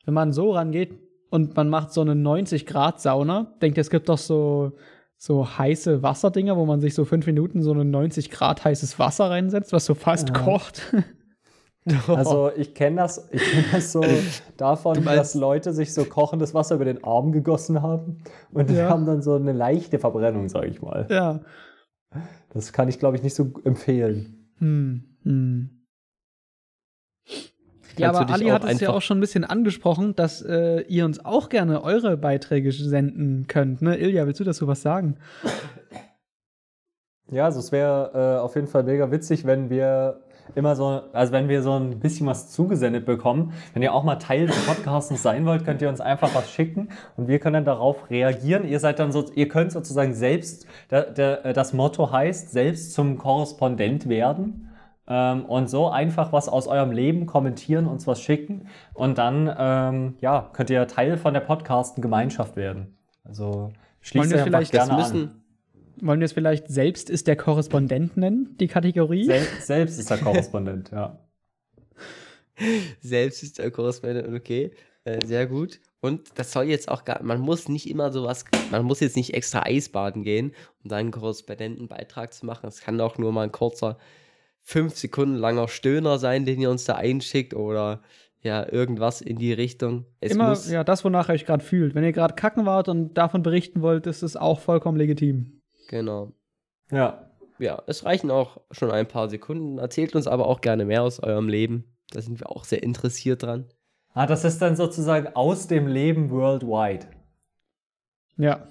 wenn 0.05 0.15
man 0.15 0.33
so 0.33 0.53
rangeht 0.53 0.99
und 1.31 1.57
man 1.57 1.69
macht 1.69 1.93
so 1.93 2.01
eine 2.01 2.15
90-Grad-Sauna, 2.15 3.55
denkt 3.63 3.77
ihr, 3.79 3.83
es 3.83 3.91
gibt 3.91 4.09
doch 4.09 4.19
so, 4.19 4.73
so 5.17 5.47
heiße 5.59 6.03
Wasserdinger, 6.03 6.57
wo 6.57 6.65
man 6.67 6.81
sich 6.81 6.95
so 6.95 7.05
fünf 7.05 7.27
Minuten 7.27 7.63
so 7.63 7.73
ein 7.73 7.91
90 7.91 8.31
Grad 8.31 8.65
heißes 8.65 8.99
Wasser 8.99 9.31
reinsetzt, 9.31 9.73
was 9.73 9.85
so 9.85 9.95
fast 9.95 10.29
Ja. 10.31 10.35
kocht. 10.35 10.95
Also 12.09 12.51
ich 12.57 12.75
kenne 12.75 12.97
das, 12.97 13.29
ich 13.33 13.43
kenn 13.43 13.65
das 13.73 13.93
so 13.93 14.03
davon, 14.57 15.03
dass 15.05 15.35
Leute 15.35 15.73
sich 15.73 15.95
so 15.95 16.05
kochendes 16.05 16.53
Wasser 16.55 16.75
über 16.75 16.85
den 16.85 17.03
Arm 17.05 17.33
gegossen 17.33 17.83
haben 17.83 18.23
und 18.53 18.69
die 18.71 18.75
Ja. 18.75 18.89
haben 18.91 19.07
dann 19.07 19.23
so 19.23 19.35
eine 19.35 19.53
leichte 19.53 19.99
Verbrennung, 19.99 20.49
sage 20.49 20.67
ich 20.69 20.83
mal. 20.83 21.07
ja. 21.11 21.41
Das 22.53 22.73
kann 22.73 22.89
ich, 22.89 22.99
glaube 22.99 23.17
ich, 23.17 23.23
nicht 23.23 23.37
so 23.37 23.53
empfehlen. 23.65 24.51
Hm. 24.59 25.05
Hm. 25.23 25.71
Ja, 27.97 28.09
aber 28.11 28.29
Ali 28.33 28.47
hat 28.47 28.65
es 28.65 28.81
ja 28.81 28.91
auch 28.91 29.03
schon 29.03 29.19
ein 29.19 29.21
bisschen 29.21 29.45
angesprochen, 29.45 30.17
dass 30.17 30.43
äh, 30.43 30.81
ihr 30.89 31.05
uns 31.05 31.25
auch 31.25 31.49
gerne 31.49 31.83
eure 31.85 32.17
Beiträge 32.17 32.73
senden 32.73 33.47
könnt. 33.47 33.83
Ne? 33.83 33.97
Ilja, 33.99 34.27
willst 34.27 34.41
du 34.41 34.45
dazu 34.45 34.67
was 34.67 34.83
sagen? 34.83 35.17
Ja, 37.31 37.45
also 37.45 37.61
es 37.61 37.71
wäre 37.73 38.11
äh, 38.39 38.41
auf 38.41 38.55
jeden 38.57 38.67
Fall 38.67 38.83
mega 38.83 39.11
witzig, 39.13 39.45
wenn 39.45 39.71
wir 39.71 40.21
immer 40.55 40.77
so, 40.77 41.03
also 41.13 41.33
wenn 41.33 41.49
wir 41.49 41.63
so 41.63 41.73
ein 41.73 42.01
bisschen 42.01 42.27
was 42.27 42.51
zugesendet 42.51 43.05
bekommen. 43.07 43.53
Wenn 43.73 43.83
ihr 43.83 43.95
auch 43.95 44.05
mal 44.05 44.17
Teil 44.17 44.47
des 44.47 44.67
Podcasts 44.67 45.23
sein 45.23 45.47
wollt, 45.47 45.65
könnt 45.65 45.83
ihr 45.83 45.89
uns 45.89 46.01
einfach 46.01 46.35
was 46.35 46.51
schicken 46.51 46.89
und 47.17 47.29
wir 47.29 47.39
können 47.39 47.55
dann 47.55 47.65
darauf 47.65 48.11
reagieren. 48.11 48.67
Ihr 48.67 48.81
seid 48.81 48.99
dann 48.99 49.13
so, 49.13 49.25
ihr 49.35 49.49
könnt 49.49 49.73
sozusagen 49.73 50.15
selbst, 50.15 50.67
der, 50.91 51.53
das 51.53 51.73
Motto 51.73 52.11
heißt, 52.13 52.51
selbst 52.51 52.93
zum 52.93 53.19
Korrespondent 53.19 54.09
werden. 54.09 54.69
ähm, 55.11 55.45
und 55.45 55.69
so 55.69 55.89
einfach 55.89 56.33
was 56.33 56.49
aus 56.49 56.69
eurem 56.69 56.93
Leben 56.93 57.27
kommentieren, 57.27 57.87
uns 57.87 58.07
was 58.07 58.23
schicken 58.23 58.69
und 58.95 59.19
dann 59.19 59.53
ähm, 59.59 60.15
ja, 60.21 60.49
könnt 60.53 60.71
ihr 60.71 60.87
Teil 60.87 61.19
von 61.19 61.35
der 61.35 61.41
Podcasten-Gemeinschaft 61.41 62.57
werden. 62.57 62.97
Also 63.25 63.73
schließt 64.01 64.33
euch 64.33 64.43
einfach 64.45 64.71
gerne 64.71 64.93
an. 65.05 65.40
Wollen 66.03 66.21
wir 66.21 66.25
es 66.25 66.33
vielleicht 66.33 66.69
selbst 66.69 67.11
ist 67.11 67.27
der 67.27 67.37
Korrespondent 67.37 68.17
nennen, 68.17 68.57
die 68.59 68.69
Kategorie? 68.69 69.25
Sel 69.25 69.47
selbst 69.61 69.99
ist 69.99 70.11
der 70.11 70.19
Korrespondent, 70.19 70.91
ja. 70.91 71.19
Selbst 73.01 73.43
ist 73.43 73.59
der 73.59 73.71
Korrespondent, 73.71 74.29
okay. 74.35 74.73
Äh, 75.05 75.25
sehr 75.25 75.47
gut. 75.47 75.81
Und 76.01 76.39
das 76.39 76.53
soll 76.53 76.65
jetzt 76.65 76.91
auch 76.91 77.05
gar, 77.05 77.23
man 77.23 77.41
muss 77.41 77.69
nicht 77.69 77.89
immer 77.89 78.13
sowas, 78.13 78.45
man 78.71 78.85
muss 78.85 79.01
jetzt 79.01 79.17
nicht 79.17 79.35
extra 79.35 79.65
Eisbaden 79.65 80.23
gehen, 80.23 80.53
um 80.83 80.91
da 80.91 80.97
einen 80.97 81.11
Korrespondentenbeitrag 81.11 82.33
zu 82.33 82.47
machen. 82.47 82.67
Es 82.67 82.81
kann 82.81 83.01
auch 83.01 83.19
nur 83.19 83.33
mal 83.33 83.45
ein 83.45 83.53
kurzer, 83.53 83.99
fünf 84.63 84.97
Sekunden 84.97 85.37
langer 85.37 85.69
Stöhner 85.69 86.19
sein, 86.19 86.45
den 86.45 86.61
ihr 86.61 86.71
uns 86.71 86.85
da 86.85 86.97
einschickt 86.97 87.55
oder 87.55 88.03
ja, 88.43 88.67
irgendwas 88.71 89.21
in 89.21 89.37
die 89.37 89.53
Richtung. 89.53 90.07
Es 90.21 90.33
immer, 90.33 90.57
ja, 90.69 90.85
das, 90.85 91.05
wonach 91.05 91.29
ihr 91.29 91.35
euch 91.35 91.45
gerade 91.45 91.65
fühlt. 91.65 91.95
Wenn 91.95 92.05
ihr 92.05 92.13
gerade 92.13 92.35
kacken 92.35 92.65
wart 92.65 92.89
und 92.89 93.15
davon 93.15 93.43
berichten 93.43 93.83
wollt, 93.83 94.07
ist 94.07 94.23
es 94.23 94.37
auch 94.37 94.61
vollkommen 94.61 94.97
legitim. 94.97 95.60
Genau. 95.91 96.33
Ja. 96.93 97.29
Ja, 97.59 97.83
es 97.89 98.05
reichen 98.05 98.31
auch 98.31 98.61
schon 98.71 98.93
ein 98.93 99.09
paar 99.09 99.29
Sekunden. 99.29 99.79
Erzählt 99.79 100.15
uns 100.15 100.29
aber 100.29 100.47
auch 100.47 100.61
gerne 100.61 100.85
mehr 100.85 101.03
aus 101.03 101.21
eurem 101.21 101.49
Leben. 101.49 101.97
Da 102.11 102.23
sind 102.23 102.39
wir 102.39 102.49
auch 102.49 102.65
sehr 102.65 102.83
interessiert 102.83 103.43
dran. 103.43 103.69
Ah, 104.15 104.27
das 104.27 104.45
ist 104.45 104.63
dann 104.63 104.77
sozusagen 104.77 105.35
aus 105.35 105.67
dem 105.67 105.89
Leben 105.89 106.31
worldwide. 106.31 107.07
Ja. 108.37 108.69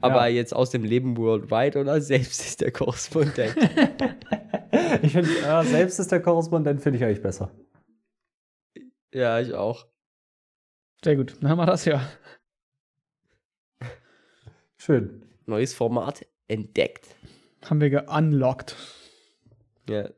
Aber 0.00 0.28
ja. 0.28 0.36
jetzt 0.36 0.54
aus 0.54 0.70
dem 0.70 0.84
Leben 0.84 1.16
worldwide 1.16 1.78
oder 1.80 2.00
selbst 2.00 2.40
ist 2.40 2.60
der 2.60 2.70
Korrespondent? 2.70 3.56
ich 5.02 5.12
finde, 5.12 5.28
äh, 5.44 5.64
selbst 5.64 5.98
ist 5.98 6.12
der 6.12 6.22
Korrespondent, 6.22 6.80
finde 6.80 6.98
ich 6.98 7.04
eigentlich 7.04 7.22
besser. 7.22 7.50
Ja, 9.12 9.40
ich 9.40 9.52
auch. 9.54 9.86
Sehr 11.04 11.16
gut, 11.16 11.36
dann 11.40 11.50
haben 11.50 11.58
wir 11.58 11.66
das 11.66 11.84
ja. 11.84 12.08
Schön. 14.78 15.27
Neues 15.48 15.74
Format 15.74 16.26
entdeckt. 16.46 17.16
Haben 17.68 17.80
wir 17.80 17.90
geunlockt. 17.90 18.76
Ja. 19.88 20.10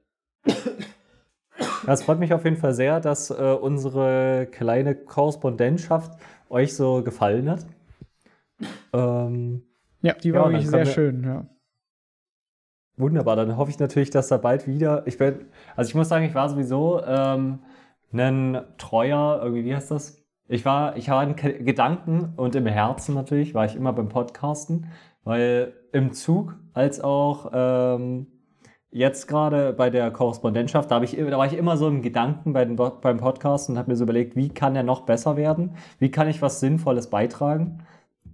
Es 1.86 2.02
freut 2.02 2.18
mich 2.18 2.34
auf 2.34 2.44
jeden 2.44 2.56
Fall 2.56 2.74
sehr, 2.74 3.00
dass 3.00 3.30
äh, 3.30 3.34
unsere 3.34 4.48
kleine 4.50 4.94
Korrespondentschaft 4.94 6.20
euch 6.48 6.74
so 6.74 7.02
gefallen 7.02 7.50
hat. 7.50 7.66
Ähm, 8.92 9.62
ja, 10.02 10.14
die 10.14 10.32
war 10.32 10.46
ja, 10.46 10.50
wirklich 10.50 10.68
sehr 10.68 10.86
schön, 10.86 11.24
ja. 11.24 11.46
Wunderbar, 12.96 13.36
dann 13.36 13.56
hoffe 13.56 13.70
ich 13.70 13.78
natürlich, 13.78 14.10
dass 14.10 14.28
da 14.28 14.36
bald 14.36 14.66
wieder. 14.66 15.06
Ich 15.06 15.16
bin, 15.16 15.46
also 15.74 15.88
ich 15.88 15.94
muss 15.94 16.08
sagen, 16.08 16.24
ich 16.24 16.34
war 16.34 16.48
sowieso 16.48 17.02
ähm, 17.04 17.60
ein 18.12 18.62
treuer, 18.76 19.40
irgendwie, 19.42 19.64
wie 19.64 19.74
heißt 19.74 19.90
das? 19.90 20.18
Ich 20.48 20.64
war, 20.64 20.96
ich 20.96 21.08
war 21.08 21.22
in 21.22 21.36
Gedanken 21.36 22.34
und 22.36 22.56
im 22.56 22.66
Herzen 22.66 23.14
natürlich, 23.14 23.54
war 23.54 23.64
ich 23.64 23.76
immer 23.76 23.92
beim 23.92 24.08
Podcasten, 24.08 24.88
weil 25.24 25.74
im 25.92 26.12
Zug 26.12 26.56
als 26.72 27.00
auch 27.00 27.50
ähm, 27.52 28.26
jetzt 28.90 29.28
gerade 29.28 29.72
bei 29.72 29.90
der 29.90 30.10
Korrespondentschaft, 30.10 30.90
da, 30.90 31.02
ich, 31.02 31.16
da 31.16 31.38
war 31.38 31.46
ich 31.46 31.56
immer 31.56 31.76
so 31.76 31.88
im 31.88 32.02
Gedanken 32.02 32.52
bei 32.52 32.64
den, 32.64 32.76
beim 32.76 33.18
Podcast 33.18 33.68
und 33.68 33.78
habe 33.78 33.90
mir 33.90 33.96
so 33.96 34.04
überlegt, 34.04 34.36
wie 34.36 34.48
kann 34.48 34.74
er 34.74 34.82
noch 34.82 35.02
besser 35.02 35.36
werden? 35.36 35.76
Wie 35.98 36.10
kann 36.10 36.28
ich 36.28 36.42
was 36.42 36.60
Sinnvolles 36.60 37.08
beitragen? 37.08 37.84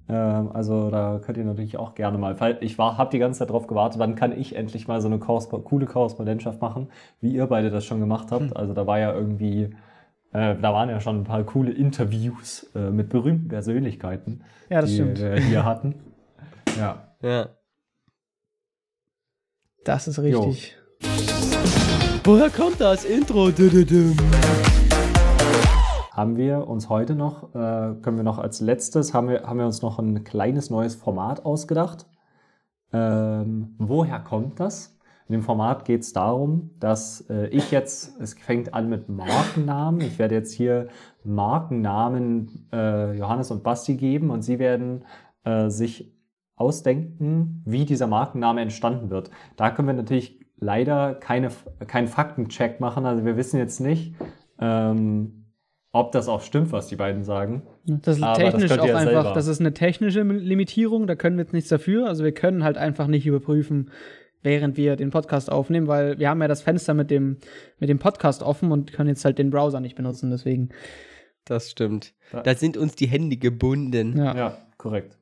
Ähm, 0.09 0.51
also 0.53 0.91
da 0.91 1.21
könnt 1.23 1.39
ihr 1.39 1.45
natürlich 1.45 1.77
auch 1.77 1.95
gerne 1.95 2.19
mal, 2.19 2.37
ich 2.61 2.79
habe 2.79 3.11
die 3.11 3.19
ganze 3.19 3.41
Zeit 3.41 3.51
darauf 3.51 3.67
gewartet, 3.67 3.99
wann 3.99 4.15
kann 4.15 4.39
ich 4.39 4.57
endlich 4.57 4.89
mal 4.89 5.01
so 5.01 5.09
eine 5.09 5.19
Korrespond 5.19 5.65
coole 5.65 5.87
Korrespondentschaft 5.87 6.61
machen, 6.61 6.89
wie 7.21 7.35
ihr 7.35 7.47
beide 7.47 7.71
das 7.71 7.85
schon 7.85 8.01
gemacht 8.01 8.31
habt. 8.31 8.51
Hm. 8.51 8.57
Also 8.57 8.73
da 8.73 8.87
war 8.87 8.99
ja 8.99 9.13
irgendwie, 9.13 9.71
äh, 10.33 10.55
da 10.57 10.73
waren 10.73 10.89
ja 10.89 11.01
schon 11.01 11.21
ein 11.21 11.25
paar 11.25 11.43
coole 11.45 11.73
Interviews 11.73 12.71
äh, 12.75 12.91
mit 12.91 13.09
berühmten 13.09 13.49
Persönlichkeiten, 13.49 14.43
ja, 14.71 14.81
die 14.81 14.95
stimmt. 14.95 15.21
wir 15.21 15.37
hier 15.37 15.65
hatten. 15.65 15.95
Ja. 16.77 17.17
Ja. 17.23 17.49
Das 19.85 20.09
ist 20.09 20.19
richtig. 20.19 20.77
Jo. 21.01 21.09
Woher 22.25 22.51
kommt 22.51 22.81
das 22.81 23.05
Intro? 23.05 23.51
Haben 26.13 26.37
wir 26.37 26.67
uns 26.69 26.89
heute 26.89 27.15
noch, 27.15 27.55
äh, 27.55 27.95
können 28.03 28.17
wir 28.17 28.25
noch 28.25 28.39
als 28.39 28.61
letztes, 28.61 29.15
haben 29.15 29.29
wir, 29.29 29.45
haben 29.45 29.59
wir 29.59 29.67
uns 29.67 29.81
noch 29.81 29.99
ein 29.99 30.25
kleines 30.25 30.69
neues 30.71 30.97
Format 30.97 31.45
ausgedacht. 31.47 32.07
Ähm, 32.93 33.75
woher 33.79 34.21
kommt 34.21 34.61
das? 34.61 34.99
In 35.29 35.33
dem 35.33 35.43
Format 35.43 35.85
geht 35.85 36.03
es 36.03 36.13
darum, 36.13 36.71
dass 36.79 37.23
äh, 37.31 37.47
ich 37.49 37.71
jetzt, 37.71 38.21
es 38.21 38.35
fängt 38.35 38.75
an 38.75 38.89
mit 38.89 39.09
Markennamen. 39.09 40.01
Ich 40.03 40.19
werde 40.19 40.35
jetzt 40.35 40.53
hier 40.53 40.89
Markennamen 41.25 42.69
äh, 42.73 43.17
Johannes 43.17 43.51
und 43.51 43.63
Basti 43.63 43.97
geben 43.97 44.31
und 44.31 44.43
sie 44.43 44.59
werden 44.59 45.05
äh, 45.45 45.69
sich 45.69 46.16
ausdenken, 46.57 47.63
wie 47.67 47.85
dieser 47.85 48.07
Markenname 48.07 48.63
entstanden 48.63 49.11
wird. 49.11 49.31
Da 49.57 49.71
können 49.71 49.89
wir 49.89 49.95
natürlich 49.95 50.41
leider 50.59 51.15
keine, 51.15 51.51
keinen 51.87 52.09
Faktencheck 52.09 52.81
machen. 52.81 53.05
Also 53.05 53.25
wir 53.25 53.37
wissen 53.37 53.59
jetzt 53.59 53.79
nicht, 53.81 54.15
ähm, 54.59 55.45
ob 55.93 56.13
das 56.13 56.29
auch 56.29 56.43
stimmt, 56.43 56.73
was 56.73 56.89
die 56.89 56.97
beiden 56.97 57.25
sagen. 57.25 57.63
Das 57.85 58.17
ist 58.17 58.23
Aber 58.23 58.39
technisch 58.39 58.69
das 58.69 58.79
auch 58.79 58.85
einfach, 58.85 59.03
selber. 59.03 59.33
das 59.35 59.47
ist 59.47 59.61
eine 59.61 59.75
technische 59.75 60.23
Limitierung, 60.23 61.07
da 61.07 61.15
können 61.15 61.37
wir 61.37 61.45
jetzt 61.45 61.53
nichts 61.53 61.69
dafür. 61.69 62.07
Also 62.07 62.25
wir 62.25 62.33
können 62.33 62.65
halt 62.65 62.79
einfach 62.79 63.07
nicht 63.07 63.27
überprüfen, 63.27 63.91
während 64.43 64.77
wir 64.77 64.97
den 64.97 65.11
Podcast 65.11 65.51
aufnehmen, 65.53 65.89
weil 65.89 66.19
wir 66.19 66.31
haben 66.31 66.41
ja 66.41 66.49
das 66.49 66.63
Fenster 66.63 66.95
mit 66.95 67.11
dem, 67.11 67.39
mit 67.79 67.89
dem 67.89 67.99
Podcast 67.99 68.43
offen 68.43 68.73
und 68.73 68.93
können 68.93 69.09
jetzt 69.09 69.25
halt 69.25 69.39
den 69.39 69.51
Browser 69.51 69.81
nicht 69.81 69.95
benutzen, 69.95 70.31
deswegen. 70.31 70.71
Das 71.45 71.71
stimmt. 71.71 72.15
Da 72.45 72.55
sind 72.55 72.77
uns 72.77 72.95
die 72.97 73.07
Hände 73.07 73.37
gebunden. 73.37 74.17
Ja, 74.19 74.37
ja 74.37 74.59
korrekt. 74.79 75.19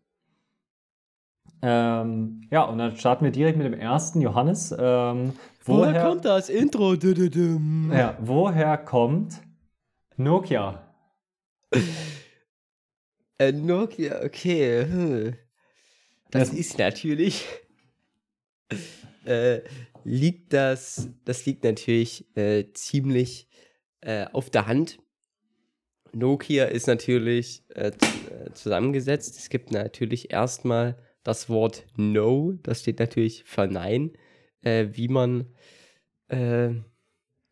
Ähm, 1.67 2.43
ja, 2.51 2.65
und 2.65 2.77
dann 2.77 2.95
starten 2.95 3.25
wir 3.25 3.33
direkt 3.33 3.57
mit 3.57 3.65
dem 3.67 3.73
ersten, 3.73 4.21
Johannes. 4.21 4.71
Ähm, 4.71 5.33
woher, 5.65 5.95
woher, 5.95 6.03
kommt 6.03 6.25
das 6.27 6.51
Intro? 6.51 6.93
Ja, 6.93 8.19
woher 8.21 8.77
kommt 8.77 9.41
Nokia? 10.17 10.95
äh, 13.39 13.51
Nokia, 13.51 14.23
okay. 14.23 14.85
Hm. 14.85 15.37
Das 16.31 16.53
ja. 16.53 16.59
ist 16.59 16.79
natürlich. 16.79 17.45
Äh, 19.27 19.63
liegt 20.05 20.53
das, 20.53 21.09
das 21.25 21.47
liegt 21.47 21.65
natürlich 21.65 22.27
äh, 22.37 22.65
ziemlich 22.75 23.49
äh, 24.03 24.27
auf 24.35 24.51
der 24.51 24.67
Hand. 24.67 24.99
Nokia 26.13 26.67
ist 26.67 26.89
natürlich 26.89 27.65
äh, 27.71 27.89
äh, 27.89 28.53
zusammengesetzt. 28.53 29.39
Es 29.39 29.49
gibt 29.49 29.73
natürlich 29.73 30.31
erstmal 30.31 30.99
das 31.25 31.49
Wort 31.49 31.85
No, 31.97 32.53
das 32.63 32.81
steht 32.81 33.01
natürlich 33.01 33.43
für 33.45 33.67
Nein, 33.67 34.13
äh, 34.63 34.89
wie 34.93 35.09
man, 35.09 35.47
äh, 36.29 36.71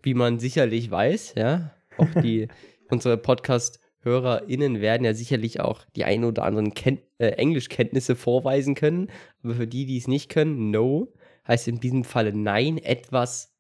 wie 0.03 0.15
man 0.15 0.39
sicherlich 0.39 0.91
weiß, 0.91 1.35
ja. 1.37 1.75
Auch 1.97 2.09
die, 2.23 2.49
unsere 2.91 3.17
Podcast-HörerInnen 3.17 4.81
werden 4.81 5.05
ja 5.05 5.15
sicherlich 5.15 5.61
auch 5.61 5.85
die 5.97 6.05
ein 6.05 6.25
oder 6.25 6.45
anderen 6.45 6.75
Ken 6.75 6.99
äh, 7.19 7.29
Englischkenntnisse 7.29 8.15
vorweisen 8.15 8.75
können. 8.75 9.11
Aber 9.43 9.55
für 9.55 9.67
die, 9.67 9.87
die 9.87 9.97
es 9.97 10.07
nicht 10.07 10.29
können, 10.29 10.71
No 10.71 11.13
heißt 11.49 11.67
in 11.69 11.81
diesem 11.81 12.05
Falle 12.05 12.33
Nein, 12.33 12.79
etwas 12.79 13.53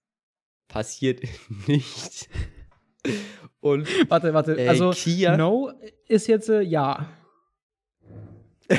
passiert 0.68 1.22
nicht. 1.66 2.28
Und 3.60 3.88
warte, 4.10 4.34
warte, 4.34 4.58
äh, 4.58 4.68
also 4.68 4.90
Kia, 4.90 5.36
No 5.36 5.72
ist 6.06 6.26
jetzt 6.26 6.48
äh, 6.48 6.60
Ja. 6.60 7.08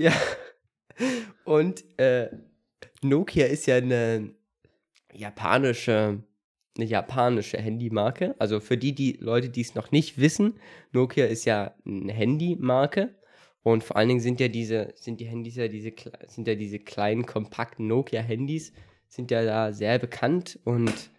Ja. 0.04 0.12
Und 1.44 1.84
äh, 1.98 2.30
Nokia 3.02 3.46
ist 3.46 3.66
ja 3.66 3.76
eine 3.76 4.34
japanische, 5.12 6.22
eine 6.76 6.86
japanische 6.86 7.58
Handymarke. 7.58 8.34
Also 8.38 8.60
für 8.60 8.76
die, 8.76 8.94
die 8.94 9.12
Leute, 9.20 9.48
die 9.50 9.62
es 9.62 9.74
noch 9.74 9.92
nicht 9.92 10.18
wissen, 10.18 10.58
Nokia 10.92 11.26
ist 11.26 11.44
ja 11.44 11.74
eine 11.86 12.12
Handymarke. 12.12 13.14
Und 13.62 13.84
vor 13.84 13.96
allen 13.96 14.08
Dingen 14.08 14.20
sind 14.20 14.40
ja 14.40 14.48
diese, 14.48 14.92
sind 14.96 15.20
die 15.20 15.26
Handys 15.26 15.56
ja 15.56 15.68
diese, 15.68 15.92
sind 16.26 16.48
ja 16.48 16.54
diese 16.54 16.78
kleinen, 16.78 17.26
kompakten 17.26 17.86
Nokia-Handys, 17.86 18.72
sind 19.08 19.30
ja 19.30 19.44
da 19.44 19.72
sehr 19.72 19.98
bekannt 19.98 20.58
und 20.64 21.10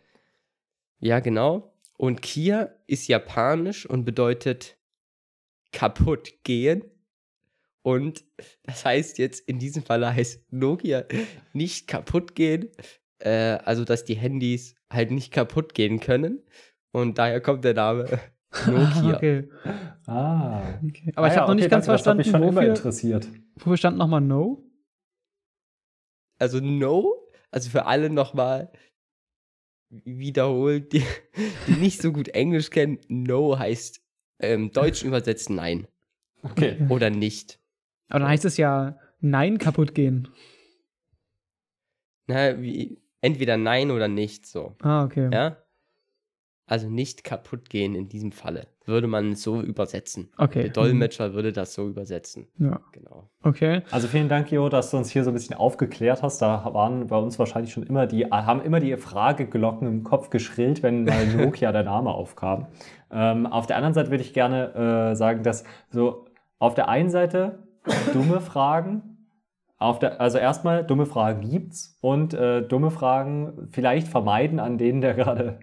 ja, 1.00 1.20
genau. 1.20 1.74
Und 1.98 2.22
Kia 2.22 2.74
ist 2.88 3.08
japanisch 3.08 3.86
und 3.86 4.06
bedeutet 4.06 4.78
kaputt 5.72 6.44
gehen. 6.44 6.84
Und 7.84 8.24
das 8.64 8.86
heißt 8.86 9.18
jetzt, 9.18 9.48
in 9.48 9.60
diesem 9.60 9.84
Fall 9.84 10.06
heißt 10.06 10.52
Nokia 10.52 11.06
nicht 11.54 11.88
kaputt 11.88 12.36
gehen, 12.36 12.70
äh, 13.20 13.58
also 13.66 13.86
dass 13.86 14.04
die 14.04 14.16
Handys 14.16 14.76
halt 14.92 15.12
nicht 15.12 15.32
kaputt 15.32 15.74
gehen 15.74 16.00
können. 16.00 16.44
Und 16.92 17.18
daher 17.18 17.42
kommt 17.42 17.64
der 17.64 17.74
Name 17.74 18.20
Nokia. 18.68 19.16
okay. 19.16 19.50
Ah. 20.06 20.80
Okay. 20.86 21.12
Aber 21.16 21.28
ah, 21.28 21.32
ich 21.32 21.38
habe 21.38 21.46
ja, 21.46 21.48
noch 21.48 21.56
nicht 21.56 21.70
ganz 21.70 21.86
verstanden, 21.86 22.20
das 22.20 22.28
mich 22.28 22.32
schon 22.32 22.42
wofür, 22.42 22.62
immer 22.62 22.70
interessiert. 22.70 23.28
Wofür 23.56 23.78
stand 23.78 23.98
nochmal 23.98 24.22
No? 24.22 24.64
Also 26.38 26.60
No 26.60 27.30
Also 27.52 27.70
für 27.70 27.86
alle 27.86 28.10
nochmal 28.10 28.72
wiederholt, 29.90 30.94
die, 30.94 31.04
die 31.68 31.74
nicht 31.74 32.02
so 32.02 32.12
gut 32.12 32.30
Englisch 32.30 32.70
kennen. 32.70 33.00
No 33.08 33.58
heißt 33.58 34.02
ähm, 34.40 34.72
Deutsch 34.72 35.04
übersetzt 35.04 35.50
nein. 35.50 35.88
Okay. 36.44 36.78
Oder 36.90 37.10
nicht. 37.10 37.61
Aber 38.12 38.20
dann 38.20 38.30
heißt 38.30 38.46
es 38.46 38.58
ja 38.58 38.98
Nein 39.20 39.58
kaputt 39.58 39.94
gehen. 39.96 40.28
Na, 42.28 42.60
wie, 42.62 43.00
entweder 43.22 43.58
nein 43.58 43.92
oder 43.92 44.08
nicht, 44.08 44.46
so. 44.46 44.76
Ah, 44.82 45.04
okay. 45.04 45.30
Ja? 45.32 45.58
Also 46.66 46.90
nicht 46.90 47.24
kaputt 47.24 47.70
gehen 47.70 47.96
in 47.96 48.08
diesem 48.08 48.32
Falle. 48.32 48.68
Würde 48.86 49.08
man 49.08 49.34
es 49.34 49.44
so 49.44 49.62
übersetzen. 49.62 50.32
Okay. 50.38 50.64
Der 50.64 50.72
Dolmetscher 50.72 51.34
würde 51.34 51.52
das 51.52 51.74
so 51.74 51.88
übersetzen. 51.88 52.48
Ja, 52.58 52.80
Genau. 52.94 53.30
okay. 53.44 53.82
Also 53.92 54.08
vielen 54.08 54.30
Dank, 54.30 54.52
Jo, 54.52 54.70
dass 54.70 54.90
du 54.90 54.98
uns 54.98 55.10
hier 55.10 55.24
so 55.24 55.32
ein 55.32 55.34
bisschen 55.34 55.56
aufgeklärt 55.56 56.24
hast. 56.24 56.42
Da 56.42 56.74
waren 56.74 57.08
bei 57.08 57.18
uns 57.18 57.38
wahrscheinlich 57.38 57.74
schon 57.74 57.84
immer 57.84 58.08
die, 58.08 58.26
haben 58.26 58.62
immer 58.62 58.80
die 58.80 58.96
Frageglocken 58.96 59.88
im 59.88 60.04
Kopf 60.04 60.30
geschrillt, 60.30 60.82
wenn 60.82 61.04
mal 61.04 61.28
Nokia 61.36 61.72
der 61.74 61.84
Name 61.84 62.10
aufkam. 62.12 62.68
Ähm, 63.12 63.46
auf 63.48 63.68
der 63.68 63.76
anderen 63.76 63.94
Seite 63.94 64.10
würde 64.10 64.24
ich 64.24 64.34
gerne 64.34 65.12
äh, 65.12 65.16
sagen, 65.16 65.44
dass 65.44 65.64
so 65.90 66.26
auf 66.58 66.74
der 66.74 66.88
einen 66.88 67.10
Seite 67.10 67.68
dumme 68.14 68.42
Fragen, 68.42 69.28
auf 69.78 69.98
der, 70.00 70.22
also 70.22 70.38
erstmal 70.38 70.86
dumme 70.86 71.06
Fragen 71.06 71.50
gibt's 71.50 71.98
und 72.02 72.34
äh, 72.34 72.62
dumme 72.62 72.92
Fragen 72.92 73.68
vielleicht 73.72 74.08
vermeiden, 74.08 74.60
an 74.60 74.78
denen 74.78 75.02
der 75.02 75.14
gerade 75.16 75.60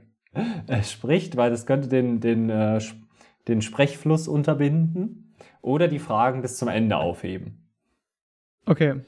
äh, 0.67 0.83
spricht, 0.83 1.37
weil 1.37 1.51
das 1.51 1.67
könnte 1.67 1.89
den, 1.89 2.21
den, 2.21 2.51
äh, 2.51 2.81
den 3.47 3.63
Sprechfluss 3.63 4.27
unterbinden 4.27 5.35
oder 5.63 5.89
die 5.89 6.01
Fragen 6.01 6.43
bis 6.43 6.57
zum 6.57 6.69
Ende 6.69 6.97
aufheben. 6.97 7.69
Okay. 8.67 9.01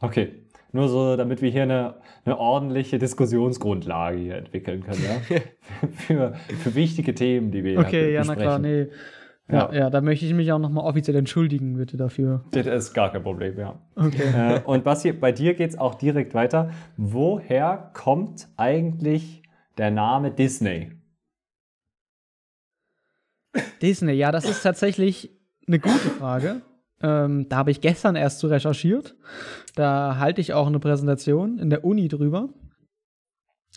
Okay. 0.00 0.46
Nur 0.72 0.88
so, 0.88 1.16
damit 1.16 1.42
wir 1.42 1.50
hier 1.50 1.62
eine, 1.62 1.94
eine 2.24 2.38
ordentliche 2.38 2.98
Diskussionsgrundlage 2.98 4.18
hier 4.18 4.36
entwickeln 4.36 4.82
können, 4.84 5.02
ja? 5.02 5.40
für, 5.90 6.34
für 6.34 6.74
wichtige 6.74 7.14
Themen, 7.14 7.50
die 7.50 7.64
wir 7.64 7.70
hier 7.72 7.80
Okay, 7.80 8.12
ja, 8.12 8.22
na 8.24 8.34
besprechen. 8.34 8.42
klar, 8.42 8.58
nee. 8.58 8.86
Ja, 9.48 9.72
Ja. 9.72 9.90
da 9.90 10.00
möchte 10.00 10.26
ich 10.26 10.34
mich 10.34 10.50
auch 10.52 10.58
nochmal 10.58 10.84
offiziell 10.84 11.16
entschuldigen, 11.16 11.76
bitte 11.76 11.96
dafür. 11.96 12.44
Das 12.50 12.66
ist 12.66 12.94
gar 12.94 13.12
kein 13.12 13.22
Problem, 13.22 13.56
ja. 13.58 13.78
Okay. 13.94 14.22
äh, 14.34 14.60
und 14.64 14.82
Basti, 14.82 15.12
bei 15.12 15.30
dir 15.32 15.54
geht 15.54 15.70
es 15.70 15.78
auch 15.78 15.94
direkt 15.94 16.34
weiter. 16.34 16.70
Woher 16.96 17.90
kommt 17.94 18.48
eigentlich 18.56 19.42
der 19.78 19.90
Name 19.92 20.30
Disney? 20.32 20.92
Disney, 23.80 24.12
ja, 24.12 24.32
das 24.32 24.44
ist 24.44 24.62
tatsächlich 24.62 25.30
eine 25.66 25.78
gute 25.78 26.10
Frage. 26.18 26.62
Ähm, 27.02 27.48
da 27.48 27.56
habe 27.56 27.70
ich 27.70 27.80
gestern 27.80 28.16
erst 28.16 28.38
zu 28.40 28.46
recherchiert. 28.48 29.16
Da 29.74 30.16
halte 30.18 30.40
ich 30.40 30.54
auch 30.54 30.66
eine 30.66 30.78
Präsentation 30.78 31.58
in 31.58 31.70
der 31.70 31.84
Uni 31.84 32.08
drüber. 32.08 32.48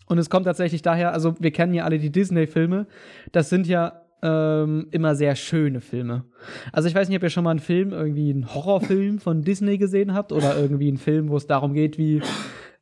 Und 0.07 0.17
es 0.17 0.30
kommt 0.30 0.45
tatsächlich 0.45 0.82
daher, 0.82 1.13
also 1.13 1.36
wir 1.39 1.51
kennen 1.51 1.74
ja 1.74 1.84
alle 1.84 1.99
die 1.99 2.11
Disney-Filme. 2.11 2.88
Das 3.32 3.49
sind 3.49 3.67
ja 3.67 4.01
ähm, 4.22 4.88
immer 4.91 5.15
sehr 5.15 5.36
schöne 5.36 5.82
Filme. 5.82 6.26
Also 6.72 6.89
ich 6.89 6.95
weiß 6.95 7.07
nicht, 7.07 7.17
ob 7.17 7.24
ihr 7.24 7.30
schon 7.30 7.43
mal 7.43 7.51
einen 7.51 7.59
Film, 7.59 7.91
irgendwie 7.91 8.30
einen 8.32 8.53
Horrorfilm 8.53 9.20
von 9.20 9.41
Disney 9.41 9.78
gesehen 9.78 10.13
habt 10.13 10.32
oder 10.32 10.57
irgendwie 10.57 10.88
einen 10.88 10.97
Film, 10.97 11.30
wo 11.30 11.38
es 11.38 11.47
darum 11.47 11.74
geht, 11.74 11.97
wie 11.97 12.22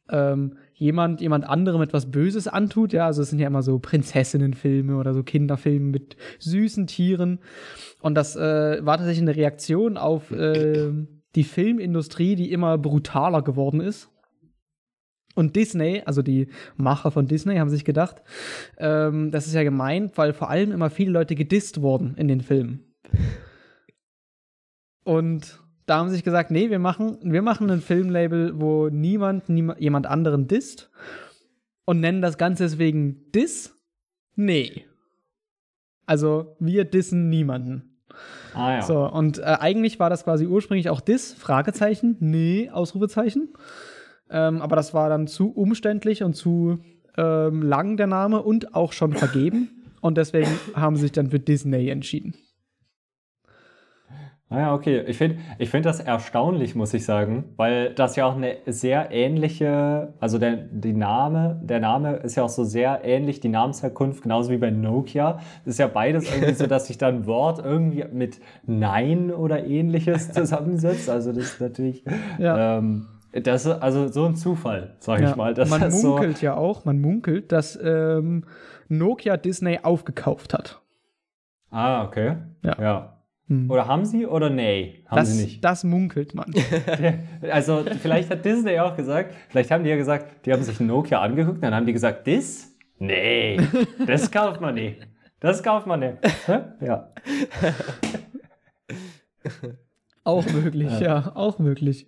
ähm, 0.10 0.58
jemand 0.74 1.22
jemand 1.22 1.48
anderem 1.48 1.82
etwas 1.82 2.12
Böses 2.12 2.48
antut. 2.48 2.94
Ja, 2.94 3.08
also 3.08 3.22
es 3.22 3.30
sind 3.30 3.40
ja 3.40 3.48
immer 3.48 3.64
so 3.64 3.80
Prinzessinnenfilme 3.80 4.96
oder 4.96 5.14
so 5.14 5.24
Kinderfilme 5.24 5.92
mit 5.92 6.18
süßen 6.40 6.88
Tieren. 6.88 7.40
Und 8.02 8.16
das 8.16 8.36
äh, 8.36 8.86
war 8.86 8.98
tatsächlich 8.98 9.24
eine 9.24 9.36
Reaktion 9.36 9.98
auf 9.98 10.32
äh, 10.32 10.92
die 11.36 11.44
Filmindustrie, 11.44 12.36
die 12.36 12.52
immer 12.52 12.78
brutaler 12.78 13.42
geworden 13.42 13.82
ist. 13.82 14.10
Und 15.38 15.56
Disney, 15.56 16.02
also 16.04 16.24
die 16.24 16.48
Macher 16.78 17.12
von 17.12 17.28
Disney, 17.28 17.58
haben 17.58 17.70
sich 17.70 17.86
gedacht, 17.86 18.24
ähm, 18.80 19.30
das 19.30 19.46
ist 19.46 19.54
ja 19.54 19.62
gemeint, 19.62 20.18
weil 20.18 20.34
vor 20.34 20.50
allem 20.50 20.72
immer 20.72 20.90
viele 20.90 21.12
Leute 21.12 21.36
gedisst 21.36 21.84
wurden 21.84 22.16
in 22.16 22.28
den 22.28 22.42
Filmen. 22.42 22.96
Und 25.04 25.60
da 25.86 26.00
haben 26.00 26.10
sie 26.10 26.16
sich 26.16 26.24
gesagt, 26.24 26.50
nee, 26.50 26.72
wir 26.72 26.80
machen, 26.80 27.20
wir 27.22 27.44
machen 27.44 27.70
ein 27.70 27.82
Filmlabel, 27.82 28.60
wo 28.60 28.90
niemand 28.90 29.48
niem 29.48 29.76
jemand 29.78 30.08
anderen 30.08 30.48
disst 30.48 30.90
und 31.86 32.00
nennen 32.00 32.24
das 32.24 32.40
Ganze 32.40 32.64
deswegen 32.64 33.32
Diss? 33.32 33.76
Nee. 34.36 34.86
Also 36.08 36.56
wir 36.60 36.84
dissen 36.84 37.30
niemanden. 37.30 38.00
Ah 38.56 38.78
ja. 38.78 38.82
So, 38.82 39.08
und 39.08 39.38
äh, 39.38 39.44
eigentlich 39.44 40.00
war 40.00 40.10
das 40.10 40.24
quasi 40.24 40.48
ursprünglich 40.48 40.90
auch 40.90 41.00
Diss, 41.00 41.34
Fragezeichen, 41.34 42.18
nee, 42.22 42.72
Ausrufezeichen. 42.72 43.50
Ähm, 44.30 44.62
aber 44.62 44.76
das 44.76 44.94
war 44.94 45.10
dann 45.10 45.28
zu 45.28 45.52
umständlich 45.52 46.24
und 46.24 46.34
zu 46.36 46.80
ähm, 47.18 47.62
lang 47.62 47.98
der 47.98 48.08
Name 48.08 48.42
und 48.42 48.76
auch 48.76 48.94
schon 48.94 49.14
vergeben. 49.14 49.70
Und 50.02 50.18
deswegen 50.18 50.50
haben 50.76 50.96
sie 50.96 51.04
sich 51.04 51.12
dann 51.12 51.30
für 51.30 51.40
Disney 51.40 51.90
entschieden. 51.90 52.36
Ah 54.50 54.60
ja, 54.60 54.74
okay. 54.74 55.04
Ich 55.08 55.18
finde 55.18 55.40
ich 55.58 55.70
find 55.70 55.86
das 55.86 56.00
erstaunlich, 56.00 56.74
muss 56.74 56.94
ich 56.94 57.04
sagen, 57.04 57.44
weil 57.58 57.94
das 57.94 58.16
ja 58.16 58.26
auch 58.26 58.38
eine 58.38 58.56
sehr 58.66 59.12
ähnliche, 59.12 60.14
also 60.22 60.38
der, 60.38 60.56
die 60.56 60.94
Name, 60.94 61.60
der 61.66 61.82
Name 61.82 62.16
ist 62.18 62.36
ja 62.36 62.44
auch 62.44 62.50
so 62.50 62.64
sehr 62.64 63.02
ähnlich, 63.04 63.42
die 63.42 63.50
Namensherkunft, 63.50 64.24
genauso 64.24 64.50
wie 64.52 64.58
bei 64.58 64.70
Nokia. 64.72 65.34
Das 65.66 65.74
ist 65.74 65.80
ja 65.80 65.88
beides 65.88 66.32
irgendwie 66.34 66.54
so, 66.54 66.66
dass 66.66 66.88
sich 66.88 66.98
dann 66.98 67.16
ein 67.16 67.26
Wort 67.26 67.60
irgendwie 67.64 68.06
mit 68.14 68.40
Nein 68.66 69.32
oder 69.32 69.66
ähnliches 69.66 70.32
zusammensetzt. 70.32 71.10
Also 71.10 71.34
das 71.34 71.44
ist 71.44 71.60
natürlich, 71.62 72.06
Ja. 72.40 72.78
ähm, 72.78 73.08
das 73.42 73.66
ist 73.66 73.72
also 73.82 74.08
so 74.08 74.26
ein 74.26 74.36
Zufall, 74.36 74.96
sage 75.00 75.24
ich 75.24 75.30
Ja, 75.30 75.36
mal. 75.36 75.54
dass 75.54 75.70
man 75.70 75.82
das 75.82 76.02
so, 76.02 76.12
munkelt 76.12 76.42
ja 76.42 76.56
auch, 76.56 76.86
man 76.86 77.00
munkelt, 77.00 77.52
dass 77.52 77.78
ähm, 77.82 78.46
Nokia 78.90 79.38
Disney 79.38 79.80
aufgekauft 79.84 80.54
hat. 80.54 80.82
Ah, 81.70 82.06
okay. 82.06 82.38
Ja. 82.64 82.76
ja. 82.80 83.14
Hm. 83.48 83.72
Oder 83.72 83.88
haben 83.88 84.06
sie 84.06 84.26
oder 84.26 84.50
nee? 84.50 85.04
Haben 85.08 85.18
das, 85.18 85.32
sie 85.32 85.44
nicht. 85.44 85.64
das 85.64 85.84
munkelt 85.84 86.36
man. 86.36 86.54
Also 87.50 87.84
vielleicht 88.02 88.30
hat 88.30 88.44
Disney 88.44 88.80
auch 88.80 88.96
gesagt, 88.96 89.34
vielleicht 89.50 89.72
haben 89.72 89.84
die 89.84 89.90
ja 89.90 89.96
gesagt, 89.96 90.46
die 90.46 90.52
haben 90.52 90.64
sich 90.64 90.80
Nokia 90.80 91.22
angeguckt, 91.22 91.64
dann 91.64 91.74
haben 91.74 91.86
die 91.86 91.94
gesagt, 91.94 92.28
das? 92.28 92.74
Nee, 93.00 93.60
das 94.06 94.32
kauft 94.32 94.60
man 94.60 94.76
nicht. 94.76 95.08
Das 95.40 95.62
kauft 95.64 95.86
man 95.88 96.00
nicht. 96.00 96.18
Ja. 96.82 97.12
auch 100.24 100.46
möglich, 100.52 101.00
ja. 101.00 101.32
auch 101.36 101.60
möglich. 101.60 102.08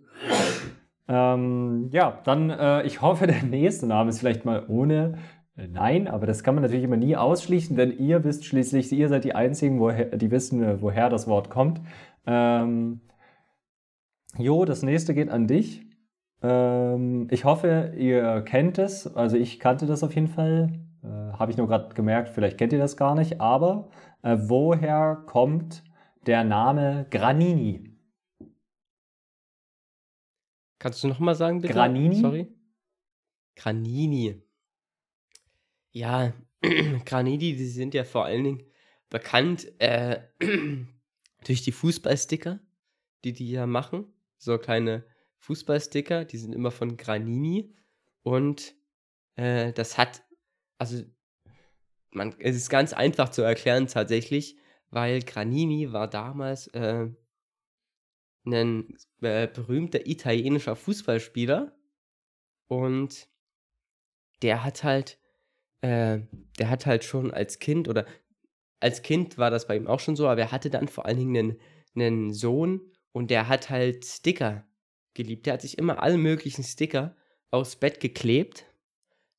Ähm, 1.10 1.90
ja, 1.92 2.20
dann, 2.24 2.52
äh, 2.52 2.84
ich 2.84 3.02
hoffe, 3.02 3.28
der 3.28 3.44
nächste 3.44 3.88
Name 3.88 4.10
ist 4.10 4.20
vielleicht 4.20 4.46
mal 4.46 4.64
ohne 4.68 5.18
äh, 5.58 5.68
Nein, 5.68 6.08
aber 6.08 6.26
das 6.28 6.44
kann 6.44 6.56
man 6.56 6.62
natürlich 6.62 6.84
immer 6.84 6.98
nie 6.98 7.16
ausschließen, 7.18 7.76
denn 7.76 7.98
ihr 7.98 8.24
wisst 8.24 8.46
schließlich, 8.46 8.92
ihr 8.92 9.10
seid 9.10 9.24
die 9.24 9.36
Einzigen, 9.36 9.80
woher, 9.80 10.06
die 10.18 10.32
wissen, 10.32 10.64
äh, 10.64 10.82
woher 10.82 11.10
das 11.10 11.28
Wort 11.28 11.50
kommt. 11.50 11.82
Ähm, 12.28 13.02
jo, 14.38 14.66
das 14.66 14.84
nächste 14.84 15.14
geht 15.16 15.30
an 15.30 15.48
dich. 15.48 15.84
Ähm, 16.44 17.28
ich 17.32 17.44
hoffe, 17.44 17.94
ihr 17.98 18.42
kennt 18.42 18.78
es. 18.78 19.14
Also 19.16 19.36
ich 19.38 19.60
kannte 19.60 19.88
das 19.88 20.04
auf 20.04 20.14
jeden 20.16 20.28
Fall. 20.28 20.70
Äh, 21.04 21.08
Habe 21.08 21.52
ich 21.52 21.58
nur 21.58 21.68
gerade 21.68 21.94
gemerkt, 21.96 22.30
vielleicht 22.30 22.58
kennt 22.58 22.72
ihr 22.72 22.80
das 22.80 22.98
gar 22.98 23.16
nicht. 23.16 23.42
Aber 23.42 23.90
äh, 24.22 24.38
woher 24.40 25.24
kommt 25.26 25.84
der 26.28 26.44
Name 26.44 27.08
Granini? 27.10 27.89
Kannst 30.80 31.04
du 31.04 31.10
noch 31.10 31.20
mal 31.20 31.36
sagen, 31.36 31.62
bitte? 31.62 31.74
Granini? 31.74 32.16
Sorry. 32.16 32.48
Granini. 33.56 34.42
Ja, 35.92 36.34
Granini, 37.06 37.56
die 37.56 37.68
sind 37.68 37.94
ja 37.94 38.06
vor 38.06 38.26
allen 38.26 38.44
Dingen 38.46 38.64
bekannt 39.10 39.68
äh, 39.80 40.22
durch 41.46 41.62
die 41.64 41.72
Fußballsticker, 41.74 42.60
die 43.24 43.34
die 43.34 43.52
ja 43.52 43.68
machen. 43.68 44.14
So 44.38 44.58
kleine 44.58 45.06
Fußballsticker, 45.40 46.24
die 46.24 46.38
sind 46.38 46.54
immer 46.54 46.72
von 46.72 46.96
Granini. 46.96 47.76
Und 48.24 48.76
äh, 49.36 49.74
das 49.74 49.98
hat, 49.98 50.24
also, 50.78 51.04
man, 52.12 52.36
es 52.40 52.56
ist 52.56 52.70
ganz 52.70 52.94
einfach 52.94 53.30
zu 53.30 53.42
erklären 53.42 53.88
tatsächlich, 53.88 54.58
weil 54.92 55.22
Granini 55.22 55.92
war 55.92 56.10
damals 56.10 56.68
äh, 56.68 57.10
ein 58.46 58.98
äh, 59.22 59.48
berühmter 59.48 60.08
italienischer 60.08 60.76
Fußballspieler 60.76 61.76
und 62.68 63.28
der 64.42 64.64
hat 64.64 64.84
halt, 64.84 65.20
äh, 65.82 66.20
der 66.58 66.70
hat 66.70 66.86
halt 66.86 67.04
schon 67.04 67.32
als 67.32 67.60
Kind 67.60 67.88
oder 67.88 68.06
als 68.80 69.02
Kind 69.02 69.38
war 69.38 69.52
das 69.52 69.68
bei 69.68 69.76
ihm 69.76 69.88
auch 69.88 70.00
schon 70.00 70.16
so, 70.16 70.28
aber 70.28 70.42
er 70.42 70.52
hatte 70.52 70.70
dann 70.70 70.88
vor 70.88 71.06
allen 71.06 71.18
Dingen 71.18 71.36
einen, 71.36 71.60
einen 71.96 72.34
Sohn 72.34 72.82
und 73.12 73.30
der 73.30 73.48
hat 73.48 73.70
halt 73.70 74.06
Sticker 74.06 74.66
geliebt. 75.14 75.46
Der 75.46 75.54
hat 75.54 75.62
sich 75.62 75.78
immer 75.78 76.02
alle 76.02 76.18
möglichen 76.18 76.64
Sticker 76.64 77.16
aufs 77.52 77.76
Bett 77.76 78.00
geklebt, 78.00 78.66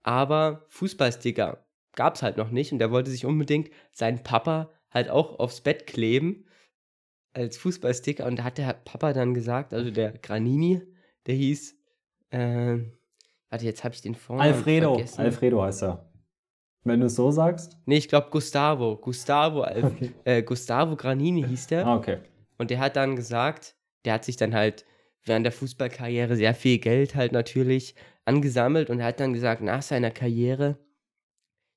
aber 0.03 0.67
Fußballsticker 0.69 1.67
gab 1.95 2.17
es 2.17 2.23
halt 2.23 2.37
noch 2.37 2.51
nicht 2.51 2.73
und 2.73 2.79
der 2.79 2.91
wollte 2.91 3.11
sich 3.11 3.25
unbedingt 3.25 3.71
seinen 3.93 4.23
Papa 4.23 4.71
halt 4.91 5.09
auch 5.09 5.39
aufs 5.39 5.61
Bett 5.61 5.87
kleben 5.87 6.45
als 7.33 7.57
Fußballsticker 7.59 8.27
und 8.27 8.37
da 8.39 8.45
hat 8.45 8.59
der 8.59 8.73
Papa 8.85 9.13
dann 9.13 9.35
gesagt, 9.35 9.73
also 9.73 9.91
der 9.91 10.13
Granini, 10.13 10.83
der 11.27 11.35
hieß 11.35 11.77
äh, 12.31 12.79
Warte, 13.49 13.65
jetzt 13.65 13.83
habe 13.83 13.95
ich 13.95 14.01
den 14.01 14.15
Vornamen 14.15 14.53
Alfredo. 14.55 14.95
vergessen. 14.95 15.21
Alfredo 15.21 15.63
heißt 15.63 15.83
er. 15.83 16.09
Wenn 16.85 17.01
du 17.01 17.07
es 17.07 17.17
so 17.17 17.31
sagst. 17.33 17.77
Nee, 17.85 17.97
ich 17.99 18.09
glaube 18.09 18.29
Gustavo. 18.31 18.97
Gustavo, 18.97 19.63
Okay. 19.65 20.13
äh, 20.25 20.43
Gustavo 20.43 20.95
Granini 20.97 21.43
hieß 21.43 21.67
der. 21.67 21.85
Ah, 21.87 21.97
okay. 21.97 22.19
Und 22.59 22.71
der 22.71 22.79
hat 22.79 22.95
dann 22.97 23.17
gesagt, 23.17 23.75
der 24.05 24.15
hat 24.15 24.25
sich 24.25 24.37
dann 24.37 24.55
halt 24.55 24.85
während 25.25 25.45
der 25.45 25.53
Fußballkarriere 25.53 26.37
sehr 26.37 26.55
viel 26.55 26.79
Geld 26.79 27.15
halt 27.17 27.33
natürlich 27.33 27.97
angesammelt 28.25 28.89
und 28.89 29.01
er 29.01 29.07
hat 29.07 29.21
dann 29.21 29.33
gesagt, 29.33 29.63
nach 29.63 29.83
seiner 29.83 30.11
Karriere, 30.13 30.79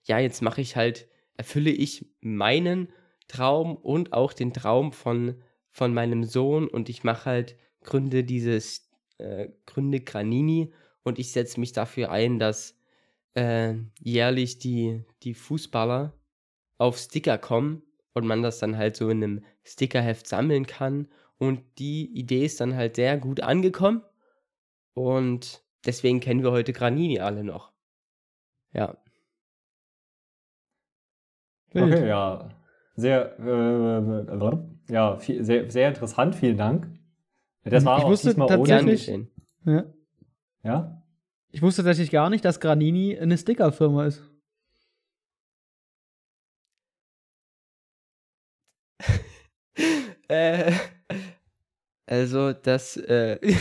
ja, 0.04 0.20
jetzt 0.20 0.42
mache 0.42 0.62
ich 0.62 0.76
halt, 0.76 1.08
erfülle 1.38 1.72
ich 1.72 2.06
meinen 2.22 2.90
Traum 3.28 3.76
und 3.76 4.14
auch 4.14 4.34
den 4.34 4.54
Traum 4.54 4.92
von, 4.92 5.42
von 5.70 5.94
meinem 5.94 6.24
Sohn 6.24 6.68
und 6.68 6.90
ich 6.90 7.04
mache 7.04 7.26
halt, 7.26 7.58
gründe 7.84 8.24
dieses, 8.24 8.90
äh, 9.18 9.50
gründe 9.66 10.00
Granini 10.02 10.74
und 11.04 11.20
ich 11.20 11.32
setze 11.32 11.60
mich 11.60 11.74
dafür 11.74 12.12
ein, 12.12 12.40
dass 12.40 12.78
äh, 13.34 13.76
jährlich 14.00 14.60
die, 14.60 15.04
die 15.24 15.34
Fußballer 15.34 16.14
auf 16.78 16.98
Sticker 16.98 17.38
kommen 17.38 17.84
und 18.14 18.26
man 18.26 18.44
das 18.44 18.60
dann 18.60 18.78
halt 18.78 18.96
so 18.96 19.10
in 19.10 19.24
einem 19.24 19.46
Stickerheft 19.64 20.28
sammeln 20.28 20.66
kann. 20.66 21.08
Und 21.38 21.62
die 21.80 22.06
Idee 22.18 22.46
ist 22.46 22.62
dann 22.62 22.76
halt 22.76 22.96
sehr 22.96 23.18
gut 23.18 23.42
angekommen. 23.42 24.04
Und 24.94 25.64
deswegen 25.86 26.20
kennen 26.20 26.44
wir 26.44 26.52
heute 26.52 26.74
Granini 26.74 27.20
alle 27.20 27.44
noch. 27.44 27.72
Ja. 28.74 28.98
Okay, 31.74 32.08
ja. 32.08 32.50
Sehr, 32.96 33.40
äh, 33.40 34.94
ja, 34.94 35.18
viel, 35.18 35.44
sehr, 35.44 35.70
sehr 35.72 35.88
interessant. 35.90 36.36
Vielen 36.36 36.58
Dank. 36.58 36.88
Das 37.64 37.86
war 37.86 37.98
Ich 37.98 38.04
auch 38.04 38.10
wusste 38.10 38.30
diesmal 38.30 38.48
ohne. 38.48 38.58
tatsächlich- 38.70 39.06
geschehen. 39.06 39.32
Ja. 39.66 39.84
Ja? 40.64 41.04
Ich 41.52 41.62
wusste 41.62 41.84
tatsächlich 41.84 42.12
gar 42.12 42.30
nicht, 42.30 42.44
dass 42.46 42.60
Granini 42.60 43.18
eine 43.18 43.38
Stickerfirma 43.38 44.06
ist. 44.06 44.24
Äh, 50.30 50.72
also, 52.06 52.54
das. 52.54 52.98
Äh, 52.98 53.40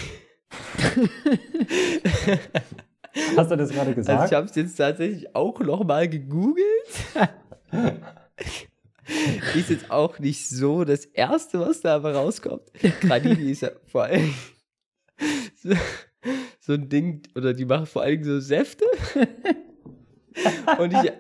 Hast 3.37 3.51
du 3.51 3.57
das 3.57 3.71
gerade 3.71 3.95
gesagt? 3.95 4.21
also, 4.21 4.33
ich 4.33 4.37
habe 4.37 4.47
es 4.47 4.55
jetzt 4.55 4.77
tatsächlich 4.77 5.35
auch 5.35 5.59
nochmal 5.61 6.09
gegoogelt. 6.09 6.65
ist 9.55 9.71
jetzt 9.71 9.91
auch 9.91 10.19
nicht 10.19 10.49
so 10.49 10.85
das 10.85 11.05
Erste, 11.05 11.61
was 11.61 11.81
da 11.81 11.97
aber 11.97 12.15
rauskommt. 12.15 12.71
Granini 13.01 13.53
ist 13.53 13.63
ja 13.63 13.71
vor 13.87 14.05
allem 14.05 14.35
so, 15.57 15.75
so 16.61 16.73
ein 16.75 16.89
Ding, 16.89 17.23
oder 17.35 17.55
die 17.55 17.65
machen 17.65 17.87
vor 17.87 18.03
allem 18.03 18.23
so 18.25 18.41
Säfte. 18.41 18.85
Und 20.79 20.95
ich, 20.95 21.13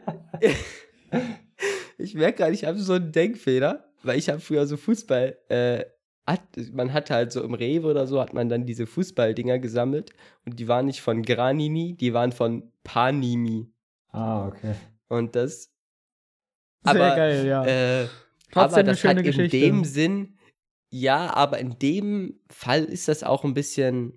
ich 1.98 2.14
merke 2.14 2.38
gerade, 2.38 2.54
ich 2.54 2.64
habe 2.64 2.78
so 2.78 2.94
einen 2.94 3.12
Denkfehler, 3.12 3.92
weil 4.02 4.18
ich 4.18 4.28
habe 4.28 4.40
früher 4.40 4.66
so 4.66 4.76
Fußball, 4.76 5.36
äh, 5.48 5.84
hat, 6.26 6.42
man 6.72 6.92
hat 6.92 7.10
halt 7.10 7.32
so 7.32 7.42
im 7.42 7.54
Rewe 7.54 7.88
oder 7.88 8.06
so, 8.06 8.20
hat 8.20 8.32
man 8.32 8.48
dann 8.48 8.64
diese 8.64 8.86
Fußballdinger 8.86 9.58
gesammelt 9.58 10.10
und 10.46 10.58
die 10.58 10.68
waren 10.68 10.86
nicht 10.86 11.00
von 11.00 11.22
Granini, 11.22 11.96
die 11.96 12.14
waren 12.14 12.32
von 12.32 12.70
Panini. 12.84 13.72
ah, 14.12 14.46
okay. 14.46 14.74
Und 15.08 15.36
das 15.36 15.71
Sehr 16.84 16.94
Aber, 16.94 17.16
geil, 17.16 17.46
ja. 17.46 17.64
äh, 17.64 18.06
Trotzdem 18.50 18.72
aber 18.72 18.76
eine 18.76 18.88
das 18.90 19.00
schöne 19.00 19.16
hat 19.16 19.24
Geschichte. 19.24 19.56
in 19.56 19.62
dem 19.62 19.84
Sinn, 19.84 20.36
ja, 20.90 21.32
aber 21.34 21.58
in 21.58 21.78
dem 21.78 22.38
Fall 22.50 22.84
ist 22.84 23.08
das 23.08 23.22
auch 23.22 23.44
ein 23.44 23.54
bisschen. 23.54 24.12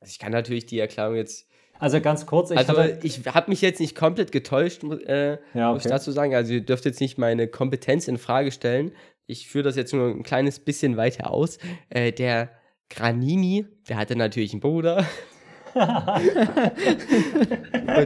Also 0.00 0.10
ich 0.10 0.18
kann 0.18 0.32
natürlich 0.32 0.64
die 0.66 0.78
Erklärung 0.78 1.16
jetzt. 1.16 1.46
Also 1.78 2.00
ganz 2.00 2.24
kurz, 2.26 2.50
ich 2.50 2.56
also 2.58 2.78
hatte, 2.78 3.00
ich 3.02 3.26
habe 3.26 3.50
mich 3.50 3.60
jetzt 3.60 3.80
nicht 3.80 3.94
komplett 3.96 4.32
getäuscht, 4.32 4.84
äh, 4.84 5.38
ja, 5.52 5.72
muss 5.72 5.82
ich 5.82 5.86
okay. 5.86 5.94
dazu 5.94 6.12
sagen. 6.12 6.34
Also 6.34 6.54
ihr 6.54 6.60
dürft 6.64 6.84
jetzt 6.84 7.00
nicht 7.00 7.18
meine 7.18 7.48
Kompetenz 7.48 8.08
in 8.08 8.16
Frage 8.18 8.52
stellen. 8.52 8.92
Ich 9.26 9.48
führe 9.48 9.64
das 9.64 9.76
jetzt 9.76 9.92
nur 9.92 10.08
ein 10.08 10.22
kleines 10.22 10.60
bisschen 10.60 10.96
weiter 10.96 11.30
aus. 11.30 11.58
Äh, 11.90 12.12
der 12.12 12.50
Granini, 12.88 13.66
der 13.88 13.96
hatte 13.96 14.16
natürlich 14.16 14.52
einen 14.52 14.60
Bruder. 14.60 15.04
Und 15.74 15.82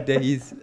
der 0.07 0.19
hieß 0.19 0.55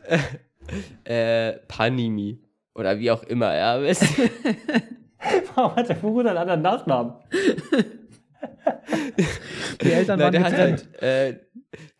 äh, 1.04 1.50
äh, 1.50 1.58
Panimi. 1.68 2.43
Oder 2.74 2.98
wie 2.98 3.10
auch 3.10 3.22
immer, 3.22 3.54
ja. 3.54 3.80
Warum 5.54 5.76
hat 5.76 5.88
der 5.88 5.94
Bruder 5.94 6.30
einen 6.30 6.38
anderen 6.38 6.62
Nachnamen? 6.62 7.14
Die 9.80 9.92
Eltern 9.92 10.20
waren 10.20 10.32
der 10.32 10.42
hat 10.44 10.50
getrennt. 10.50 10.88
halt, 11.00 11.02
äh, 11.02 11.40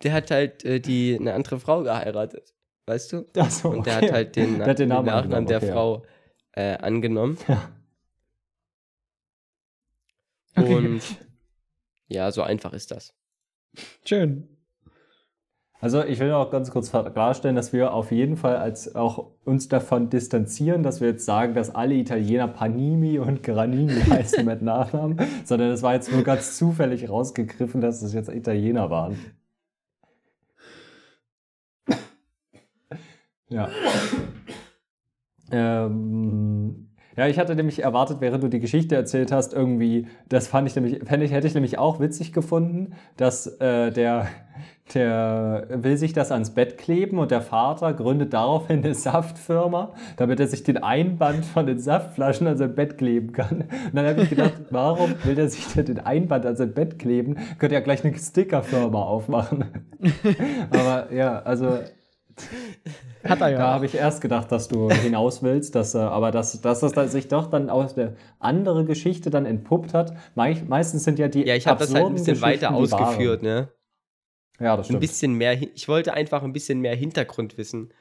der 0.03 0.12
hat 0.12 0.31
halt 0.31 0.64
äh, 0.64 0.81
die, 0.81 1.16
eine 1.18 1.35
andere 1.35 1.59
Frau 1.59 1.83
geheiratet. 1.83 2.55
Weißt 2.87 3.12
du? 3.12 3.27
Ach 3.37 3.51
so, 3.51 3.70
Und 3.70 3.87
der 3.87 3.97
okay. 3.97 4.07
hat 4.07 4.12
halt 4.12 4.37
den, 4.37 4.59
Der 4.59 4.66
hat 4.68 4.79
den 4.79 4.89
Namen 4.89 5.07
Nachnamen 5.07 5.25
angenommen, 5.25 5.47
der 5.47 5.57
okay. 5.59 5.72
Frau 5.72 6.05
äh, 6.53 6.77
angenommen. 6.77 7.39
Ja. 7.49 7.70
Okay. 10.57 10.75
Und 10.75 11.03
ja, 12.07 12.31
so 12.31 12.43
einfach 12.43 12.72
ist 12.72 12.91
das. 12.91 13.12
Schön. 14.05 14.54
Also 15.85 16.03
ich 16.03 16.18
will 16.18 16.32
auch 16.32 16.51
ganz 16.51 16.70
kurz 16.70 16.91
klarstellen, 16.91 17.57
dass 17.57 17.74
wir 17.74 17.93
auf 17.93 18.11
jeden 18.11 18.39
Fall 18.39 18.57
als 18.57 18.95
auch 18.95 19.32
uns 19.45 19.68
davon 19.68 20.09
distanzieren, 20.09 20.82
dass 20.82 21.03
wir 21.03 21.09
jetzt 21.09 21.26
sagen, 21.26 21.53
dass 21.53 21.74
alle 21.74 21.93
Italiener 21.93 22.49
Panini 22.49 23.18
und 23.18 23.43
Granini 23.43 24.01
heißen 24.11 24.47
mit 24.47 24.62
Nachnamen, 24.62 25.20
sondern 25.45 25.72
es 25.72 25.82
war 25.82 25.93
jetzt 25.93 26.11
nur 26.11 26.22
ganz 26.22 26.57
zufällig 26.57 27.11
rausgegriffen, 27.11 27.82
dass 27.82 28.01
es 28.01 28.14
jetzt 28.14 28.30
Italiener 28.30 28.89
waren. 28.89 29.18
Ja. 33.51 33.68
Ähm, 35.51 36.89
ja, 37.17 37.29
ich 37.29 37.39
hatte 37.39 37.55
nämlich 37.55 37.83
erwartet, 37.83 38.19
während 38.21 38.43
du 38.43 38.49
die 38.49 38.61
Geschichte 38.61 38.97
erzählt 38.97 39.31
hast, 39.31 39.53
irgendwie, 39.53 40.09
das 40.29 40.49
fand 40.49 40.69
ich 40.69 40.75
nämlich, 40.75 41.01
fände 41.05 41.25
ich, 41.25 41.33
hätte 41.33 41.47
ich 41.47 41.55
nämlich 41.55 41.79
auch 41.79 42.01
witzig 42.01 42.33
gefunden, 42.33 42.95
dass 43.17 43.47
äh, 43.61 43.93
der, 43.93 44.27
der 44.95 45.67
will 45.71 45.97
sich 45.97 46.12
das 46.12 46.33
ans 46.33 46.51
Bett 46.51 46.77
kleben 46.77 47.19
und 47.19 47.31
der 47.31 47.41
Vater 47.41 47.93
gründet 47.93 48.33
daraufhin 48.33 48.85
eine 48.85 48.95
Saftfirma, 48.95 49.95
damit 50.17 50.41
er 50.41 50.49
sich 50.49 50.65
den 50.65 50.79
Einband 50.79 51.45
von 51.45 51.67
den 51.67 51.79
Saftflaschen 51.79 52.49
an 52.49 52.57
sein 52.57 52.75
Bett 52.75 52.99
kleben 52.99 53.33
kann. 53.33 53.61
Und 53.61 53.95
dann 53.95 54.07
habe 54.07 54.23
ich 54.23 54.31
gedacht, 54.31 54.55
warum 54.71 55.15
will 55.23 55.39
er 55.39 55.49
sich 55.49 55.69
denn 55.69 55.87
den 55.87 56.01
Einband 56.01 56.47
an 56.47 56.57
sein 56.57 56.73
Bett 56.73 56.99
kleben? 56.99 57.37
Könnte 57.59 57.75
ja 57.75 57.81
gleich 57.81 58.05
eine 58.05 58.17
Stickerfirma 58.19 59.01
aufmachen. 59.01 59.65
Aber 60.71 61.12
ja, 61.12 61.41
also 61.43 61.79
Hat 63.24 63.41
er 63.41 63.51
ja. 63.51 63.59
da 63.59 63.66
habe 63.74 63.87
ich 63.87 63.95
erst 63.95 64.20
gedacht, 64.20 64.53
dass 64.53 64.68
du 64.68 64.91
hinaus 64.91 65.43
willst, 65.43 65.74
dass, 65.74 65.95
äh, 65.95 65.99
aber 65.99 66.30
dass, 66.30 66.61
dass 66.61 66.80
das 66.80 67.12
sich 67.12 67.28
doch 67.28 67.49
dann 67.49 67.70
aus 67.70 67.95
der 67.95 68.14
andere 68.39 68.85
Geschichte 68.85 69.30
dann 69.30 69.47
entpuppt 69.47 69.95
hat. 69.95 70.14
Mei 70.35 70.62
meistens 70.68 71.05
sind 71.05 71.18
ja 71.18 71.28
die 71.28 71.47
Ja, 71.47 71.55
ich 71.55 71.66
habe 71.66 71.78
das 71.80 71.95
halt 71.95 72.07
ein 72.07 72.14
bisschen 72.14 72.43
weiter 72.43 72.74
ausgeführt, 72.74 73.43
ne? 73.43 73.68
Ja, 74.61 74.76
das 74.76 74.87
Ein 74.87 74.91
stimmt. 74.91 75.01
bisschen 75.01 75.35
mehr, 75.35 75.61
ich 75.61 75.89
wollte 75.89 76.12
einfach 76.14 76.43
ein 76.43 76.53
bisschen 76.53 76.80
mehr 76.80 76.95
Hintergrundwissen 76.95 77.93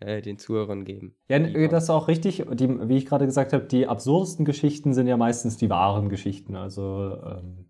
äh, 0.00 0.22
den 0.22 0.38
Zuhörern 0.38 0.84
geben. 0.84 1.14
Ja, 1.28 1.36
n- 1.36 1.68
das 1.70 1.84
ist 1.84 1.90
auch 1.90 2.08
richtig. 2.08 2.44
Die, 2.54 2.88
wie 2.88 2.96
ich 2.96 3.06
gerade 3.06 3.26
gesagt 3.26 3.52
habe, 3.52 3.64
die 3.64 3.86
absurdesten 3.86 4.44
Geschichten 4.44 4.92
sind 4.94 5.06
ja 5.06 5.16
meistens 5.16 5.56
die 5.56 5.70
wahren 5.70 6.08
Geschichten. 6.08 6.56
Also, 6.56 7.16
ähm, 7.24 7.66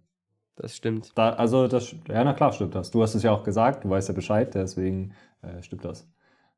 Das 0.61 0.77
stimmt. 0.77 1.13
da, 1.15 1.31
also 1.31 1.69
das, 1.69 1.93
ja, 2.09 2.23
na 2.23 2.35
klar, 2.35 2.53
stimmt 2.53 2.75
das. 2.75 2.91
Du 2.91 3.03
hast 3.03 3.15
es 3.15 3.23
ja 3.23 3.33
auch 3.33 3.45
gesagt, 3.45 3.85
du 3.85 3.89
weißt 3.91 4.09
ja 4.09 4.15
Bescheid, 4.15 4.55
deswegen 4.55 5.13
äh, 5.41 5.63
stimmt 5.63 5.87
das. 5.87 6.07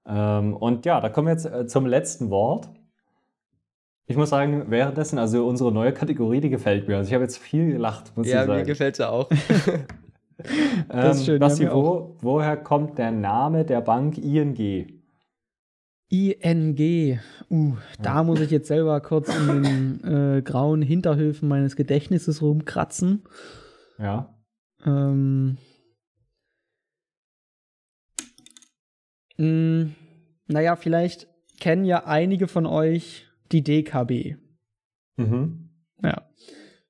Ähm, 0.05 0.57
und 0.57 0.85
ja, 0.85 1.01
da 1.01 1.09
kommen 1.09 1.29
wir 1.29 1.33
jetzt 1.33 1.47
äh, 1.47 1.67
zum 1.69 1.87
letzten 1.87 2.29
Wort. 2.31 2.69
Ich 4.07 4.17
muss 4.17 4.31
sagen, 4.31 4.65
währenddessen, 4.69 5.21
also 5.21 5.47
unsere 5.47 5.71
neue 5.71 5.93
Kategorie, 5.93 6.41
die 6.41 6.51
gefällt 6.51 6.89
mir. 6.89 6.97
Also 6.97 7.09
ich 7.09 7.15
habe 7.15 7.23
jetzt 7.23 7.39
viel 7.39 7.71
gelacht, 7.73 8.17
muss 8.17 8.27
Ja, 8.27 8.41
ich 8.41 8.47
sagen. 8.47 8.59
mir 8.59 8.67
gefällt 8.67 8.95
es 8.99 9.01
auch. 9.01 9.31
Das 10.89 11.17
ist 11.17 11.21
ähm, 11.21 11.27
schön, 11.27 11.39
Basti, 11.39 11.63
ja, 11.63 11.69
mir 11.69 11.77
wo, 11.77 12.17
woher 12.21 12.57
kommt 12.57 12.99
der 12.99 13.13
Name 13.13 13.65
der 13.65 13.81
Bank 13.81 14.19
ING? 14.19 14.57
ING. 16.09 17.21
Uh, 17.49 17.77
da 18.03 18.25
muss 18.25 18.41
ich 18.41 18.51
jetzt 18.51 18.67
selber 18.67 19.01
kurz 19.01 19.29
in 19.35 19.63
den 19.63 20.05
äh, 20.05 20.43
grauen 20.43 20.83
Hinterhöfen 20.83 21.49
meines 21.49 21.77
Gedächtnisses 21.77 22.43
rumkratzen. 22.43 23.23
Ja. 23.99 24.35
Ähm, 24.85 25.59
mh, 29.37 29.91
naja, 30.47 30.77
vielleicht 30.77 31.29
kennen 31.61 31.85
ja 31.85 32.05
einige 32.07 32.49
von 32.49 32.67
euch 32.67 33.27
die 33.53 33.63
DKB. 33.63 34.37
Mhm. 35.17 35.71
Ja. 36.03 36.29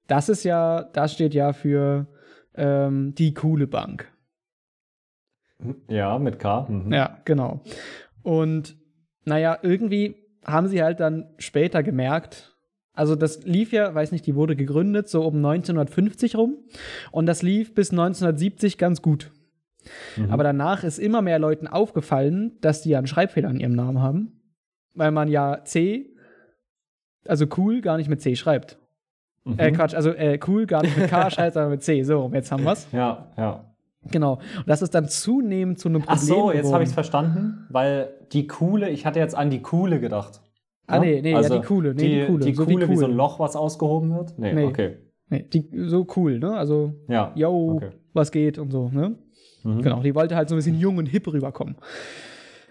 Das 0.07 0.29
ist 0.29 0.45
ja, 0.45 0.83
das 0.83 1.13
steht 1.13 1.35
ja 1.35 1.53
für 1.53 2.07
ähm, 2.55 3.15
die 3.15 3.35
coole 3.35 3.67
Bank. 3.67 4.11
Ja, 5.89 6.19
mit 6.19 6.39
K. 6.39 6.67
Mhm. 6.69 6.93
Ja, 6.93 7.21
genau. 7.25 7.63
Und 8.23 8.77
naja, 9.25 9.59
irgendwie 9.63 10.17
haben 10.45 10.69
sie 10.69 10.83
halt 10.83 11.01
dann 11.01 11.33
später 11.39 11.83
gemerkt, 11.83 12.52
also 12.95 13.17
das 13.17 13.45
lief 13.45 13.73
ja, 13.73 13.95
weiß 13.95 14.13
nicht, 14.13 14.27
die 14.27 14.35
wurde 14.35 14.57
gegründet 14.57 15.09
so 15.09 15.23
um 15.23 15.37
1950 15.37 16.37
rum 16.37 16.59
und 17.11 17.27
das 17.27 17.43
lief 17.43 17.75
bis 17.75 17.91
1970 17.91 18.79
ganz 18.79 19.01
gut. 19.01 19.31
Mhm. 20.17 20.31
Aber 20.31 20.45
danach 20.45 20.85
ist 20.85 20.99
immer 20.99 21.23
mehr 21.23 21.39
Leuten 21.39 21.67
aufgefallen, 21.67 22.53
dass 22.61 22.83
die 22.83 22.91
ja 22.91 22.99
einen 22.99 23.07
Schreibfehler 23.07 23.51
in 23.51 23.61
ihrem 23.61 23.75
Namen 23.75 24.01
haben. 24.01 24.41
Weil 24.95 25.11
man 25.11 25.29
ja 25.29 25.65
C, 25.65 26.11
also 27.27 27.47
cool, 27.57 27.81
gar 27.81 27.97
nicht 27.97 28.11
mit 28.11 28.21
C 28.21 28.37
schreibt. 28.37 28.79
Mhm. 29.45 29.59
Äh, 29.59 29.73
Quatsch, 29.73 29.95
also 29.95 30.11
äh, 30.11 30.39
cool 30.47 30.67
gar 30.67 30.83
nicht 30.83 30.97
mit 30.97 31.09
K 31.09 31.31
schreibt, 31.31 31.55
sondern 31.55 31.71
mit 31.71 31.83
C. 31.83 32.03
So, 32.03 32.31
jetzt 32.33 32.53
haben 32.53 32.65
wir's. 32.65 32.87
Ja, 32.93 33.29
ja. 33.37 33.65
Genau. 34.11 34.35
Und 34.35 34.69
das 34.69 34.83
ist 34.83 34.95
dann 34.95 35.09
zunehmend 35.09 35.79
zu 35.79 35.89
einem 35.89 36.03
Problem 36.03 36.19
Ach 36.19 36.23
so, 36.23 36.53
jetzt 36.53 36.73
habe 36.73 36.83
ich 36.83 36.89
es 36.89 36.95
verstanden, 36.95 37.67
weil 37.71 38.11
die 38.33 38.47
coole, 38.47 38.91
ich 38.91 39.07
hatte 39.07 39.19
jetzt 39.19 39.35
an 39.35 39.51
die 39.51 39.63
coole 39.63 40.01
gedacht. 40.01 40.41
Ah, 40.93 40.99
nee, 41.01 41.21
nee, 41.23 41.33
ja, 41.33 41.41
die 41.49 41.61
coole, 41.61 41.95
nee, 41.95 42.01
die, 42.03 42.21
die 42.21 42.27
coole, 42.27 42.45
Die 42.45 42.55
so 42.55 42.69
wie 42.69 42.75
coole, 42.75 42.89
wie 42.89 42.97
so 42.97 43.05
ein 43.07 43.11
cool. 43.13 43.17
Loch, 43.17 43.39
was 43.39 43.57
ausgehoben 43.57 44.15
wird? 44.15 44.39
Nee, 44.39 44.53
Nee. 44.53 44.65
okay. 44.67 44.97
Nee, 45.29 45.47
die, 45.53 45.69
so 45.87 46.07
cool, 46.17 46.39
ne? 46.39 46.55
Also, 46.57 46.93
Ja. 47.09 47.33
yo, 47.35 47.73
Okay. 47.77 47.91
was 48.13 48.31
geht 48.31 48.59
und 48.59 48.71
so, 48.71 48.89
ne? 48.93 49.15
Mhm. 49.65 49.81
Genau, 49.83 50.01
die 50.03 50.15
wollte 50.15 50.37
halt 50.37 50.49
so 50.49 50.55
ein 50.55 50.59
bisschen 50.59 50.79
jung 50.79 50.99
und 50.99 51.07
hip 51.07 51.27
rüberkommen. 51.33 51.77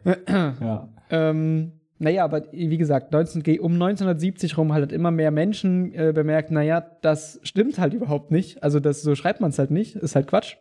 Ja. 0.05 0.89
Ähm, 1.13 1.73
naja, 1.99 2.23
aber 2.23 2.43
wie 2.53 2.77
gesagt, 2.77 3.11
19, 3.11 3.43
ge- 3.43 3.59
um 3.59 3.73
1970 3.73 4.57
rum 4.57 4.71
halt 4.71 4.83
hat 4.83 4.91
immer 4.93 5.11
mehr 5.11 5.29
Menschen 5.29 5.93
äh, 5.93 6.13
bemerkt, 6.15 6.49
naja, 6.49 6.81
das 7.01 7.39
stimmt 7.43 7.79
halt 7.79 7.93
überhaupt 7.93 8.31
nicht. 8.31 8.63
Also 8.63 8.79
das, 8.79 9.01
so 9.01 9.13
schreibt 9.13 9.41
man 9.41 9.49
es 9.49 9.59
halt 9.59 9.71
nicht, 9.71 9.97
ist 9.97 10.15
halt 10.15 10.27
Quatsch. 10.27 10.55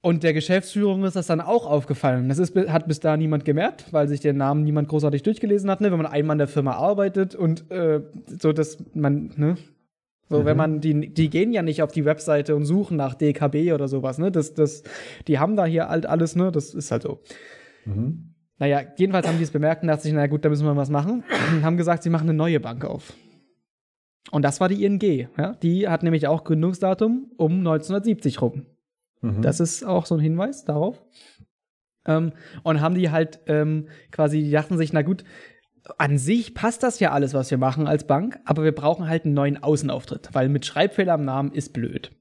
Und 0.00 0.22
der 0.22 0.32
Geschäftsführung 0.32 1.04
ist 1.04 1.16
das 1.16 1.26
dann 1.26 1.40
auch 1.40 1.66
aufgefallen. 1.66 2.28
Das 2.28 2.38
ist, 2.38 2.54
hat 2.54 2.86
bis 2.86 3.00
da 3.00 3.16
niemand 3.16 3.44
gemerkt, 3.44 3.92
weil 3.92 4.06
sich 4.06 4.20
den 4.20 4.36
Namen 4.36 4.62
niemand 4.62 4.88
großartig 4.88 5.24
durchgelesen 5.24 5.68
hat, 5.70 5.80
ne? 5.80 5.90
wenn 5.90 5.98
man 5.98 6.06
einmal 6.06 6.34
in 6.34 6.38
der 6.38 6.48
Firma 6.48 6.72
arbeitet 6.72 7.34
und 7.34 7.68
äh, 7.70 8.02
so, 8.40 8.52
dass 8.52 8.78
man, 8.94 9.32
ne? 9.36 9.56
So, 10.30 10.44
wenn 10.44 10.58
man, 10.58 10.82
die, 10.82 11.14
die 11.14 11.30
gehen 11.30 11.54
ja 11.54 11.62
nicht 11.62 11.82
auf 11.82 11.90
die 11.90 12.04
Webseite 12.04 12.54
und 12.54 12.66
suchen 12.66 12.98
nach 12.98 13.14
DKB 13.14 13.72
oder 13.72 13.88
sowas, 13.88 14.18
ne? 14.18 14.30
Das, 14.30 14.52
das, 14.52 14.82
die 15.26 15.38
haben 15.38 15.56
da 15.56 15.64
hier 15.64 15.88
halt 15.88 16.04
alles, 16.04 16.36
ne? 16.36 16.52
Das 16.52 16.74
ist 16.74 16.90
halt 16.90 17.02
so. 17.02 17.20
Mhm. 17.86 18.34
Naja, 18.58 18.82
jedenfalls 18.96 19.26
haben 19.26 19.38
die 19.38 19.44
es 19.44 19.50
bemerkt 19.50 19.82
und 19.82 19.88
dachten 19.88 20.02
sich, 20.02 20.12
na 20.12 20.26
gut, 20.26 20.44
da 20.44 20.50
müssen 20.50 20.66
wir 20.66 20.76
was 20.76 20.90
machen. 20.90 21.24
Und 21.50 21.62
haben 21.64 21.78
gesagt, 21.78 22.02
sie 22.02 22.10
machen 22.10 22.28
eine 22.28 22.36
neue 22.36 22.60
Bank 22.60 22.84
auf. 22.84 23.14
Und 24.30 24.42
das 24.42 24.60
war 24.60 24.68
die 24.68 24.84
ING. 24.84 25.00
Ja? 25.38 25.54
Die 25.62 25.88
hat 25.88 26.02
nämlich 26.02 26.26
auch 26.26 26.44
Gründungsdatum 26.44 27.30
um 27.38 27.52
1970 27.58 28.42
rum. 28.42 28.66
Mhm. 29.20 29.42
Das 29.42 29.60
ist 29.60 29.84
auch 29.84 30.06
so 30.06 30.14
ein 30.14 30.20
Hinweis 30.20 30.64
darauf. 30.64 31.02
Ähm, 32.06 32.32
und 32.62 32.80
haben 32.80 32.94
die 32.94 33.10
halt 33.10 33.40
ähm, 33.46 33.88
quasi, 34.10 34.42
die 34.42 34.50
dachten 34.50 34.76
sich, 34.78 34.92
na 34.92 35.02
gut, 35.02 35.24
an 35.98 36.18
sich 36.18 36.54
passt 36.54 36.82
das 36.82 37.00
ja 37.00 37.12
alles, 37.12 37.34
was 37.34 37.50
wir 37.50 37.58
machen 37.58 37.86
als 37.86 38.06
Bank, 38.06 38.38
aber 38.44 38.62
wir 38.64 38.72
brauchen 38.74 39.08
halt 39.08 39.24
einen 39.24 39.34
neuen 39.34 39.62
Außenauftritt, 39.62 40.30
weil 40.32 40.48
mit 40.48 40.66
Schreibfehler 40.66 41.14
am 41.14 41.24
Namen 41.24 41.52
ist 41.52 41.72
blöd. 41.72 42.12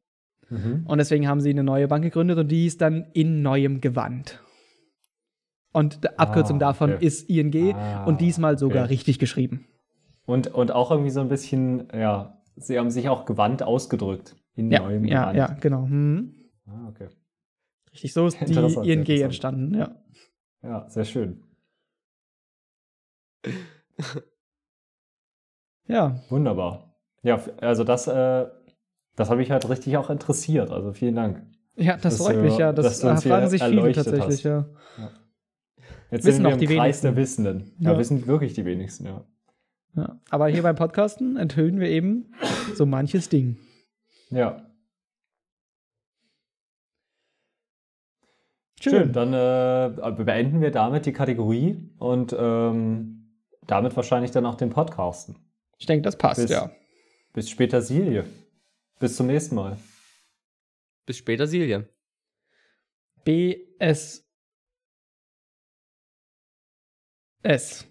Mhm. 0.49 0.85
Und 0.87 0.97
deswegen 0.99 1.27
haben 1.27 1.41
sie 1.41 1.49
eine 1.49 1.63
neue 1.63 1.87
Bank 1.87 2.03
gegründet 2.03 2.37
und 2.37 2.49
die 2.49 2.65
ist 2.65 2.81
dann 2.81 3.07
in 3.13 3.41
neuem 3.41 3.81
Gewand. 3.81 4.41
Und 5.73 6.03
die 6.05 6.17
Abkürzung 6.17 6.57
Ah, 6.57 6.59
davon 6.59 6.93
okay. 6.93 7.05
ist 7.05 7.29
ING 7.29 7.75
Ah, 7.75 8.05
und 8.05 8.21
diesmal 8.21 8.57
sogar 8.57 8.83
okay. 8.85 8.93
richtig 8.93 9.19
geschrieben. 9.19 9.65
Und, 10.25 10.47
und 10.47 10.71
auch 10.71 10.89
irgendwie 10.91 11.09
so 11.11 11.19
ein 11.19 11.29
bisschen, 11.29 11.87
ja, 11.93 12.41
sie 12.55 12.79
haben 12.79 12.89
sich 12.89 13.09
auch 13.09 13.25
gewandt 13.25 13.63
ausgedrückt. 13.63 14.35
In 14.55 14.71
Ja, 14.71 14.79
neuem 14.79 15.05
ja, 15.05 15.31
Gewand. 15.31 15.37
ja, 15.37 15.57
genau. 15.59 15.83
Hm. 15.87 16.33
Ah, 16.67 16.87
okay. 16.89 17.07
Richtig, 17.91 18.13
so 18.13 18.27
ist 18.27 18.37
die 18.45 18.91
ING 18.91 19.05
entstanden, 19.21 19.73
ja. 19.75 19.95
Ja, 20.61 20.89
sehr 20.89 21.05
schön. 21.05 21.43
Ja, 25.87 26.21
Wunderbar. 26.29 26.93
Ja, 27.23 27.41
also 27.61 27.83
das, 27.83 28.07
äh, 28.07 28.45
das 29.15 29.29
habe 29.29 29.41
ich 29.41 29.51
halt 29.51 29.67
richtig 29.69 29.95
auch 29.97 30.09
interessiert. 30.09 30.69
Also 30.69 30.91
vielen 30.93 31.15
Dank. 31.15 31.45
ja 31.75 31.95
das 31.97 32.17
freut 32.17 32.35
du- 32.35 32.41
mich, 32.41 32.57
ja. 32.57 32.73
Das 32.73 32.85
dass 32.85 32.99
du 32.99 33.07
uns 33.09 33.23
fragen 33.23 33.47
sich 33.49 33.63
viele 33.63 33.91
tatsächlich, 33.93 34.21
hast. 34.21 34.43
ja. 34.43 34.65
Jetzt 36.11 36.25
Wissen 36.25 36.35
sind 36.35 36.43
wir 36.43 36.49
auch 36.49 36.53
im 36.53 36.59
die 36.59 36.65
Kreis 36.67 36.77
wenigsten. 37.03 37.07
der 37.07 37.15
Wissenden. 37.15 37.71
Da 37.79 37.91
Ja. 37.93 37.97
wissen 37.97 38.27
wirklich 38.27 38.53
die 38.53 38.65
wenigsten, 38.65 39.05
ja. 39.05 39.25
ja. 39.95 40.19
Aber 40.29 40.47
hier 40.49 40.61
beim 40.63 40.75
Podcasten 40.75 41.37
enthüllen 41.37 41.79
wir 41.79 41.89
eben 41.89 42.33
so 42.75 42.85
manches 42.85 43.29
Ding. 43.29 43.57
Ja, 44.29 44.66
Schön. 48.81 48.93
schön. 48.93 49.13
Dann 49.13 49.33
äh, 49.33 50.23
beenden 50.23 50.61
wir 50.61 50.71
damit 50.71 51.05
die 51.05 51.13
Kategorie 51.13 51.89
und 51.97 52.35
ähm, 52.37 53.33
damit 53.65 53.95
wahrscheinlich 53.95 54.31
dann 54.31 54.45
auch 54.45 54.55
den 54.55 54.69
Podcasten. 54.69 55.35
Ich 55.77 55.85
denke, 55.85 56.03
das 56.03 56.17
passt, 56.17 56.41
Bis- 56.41 56.51
ja. 56.51 56.71
Bis 57.33 57.49
später, 57.49 57.81
Silje. 57.81 58.25
Bis 58.99 59.15
zum 59.15 59.27
nächsten 59.27 59.55
Mal. 59.55 59.77
Bis 61.05 61.17
später, 61.17 61.45
Silja. 61.47 61.83
B, 63.23 63.57
S, 63.77 64.25
S. 67.43 67.85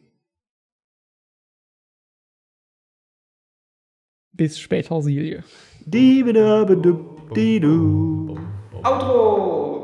Bis 4.33 4.59
später, 4.59 5.01
Silje. 5.01 5.45
Outro! 8.83 9.76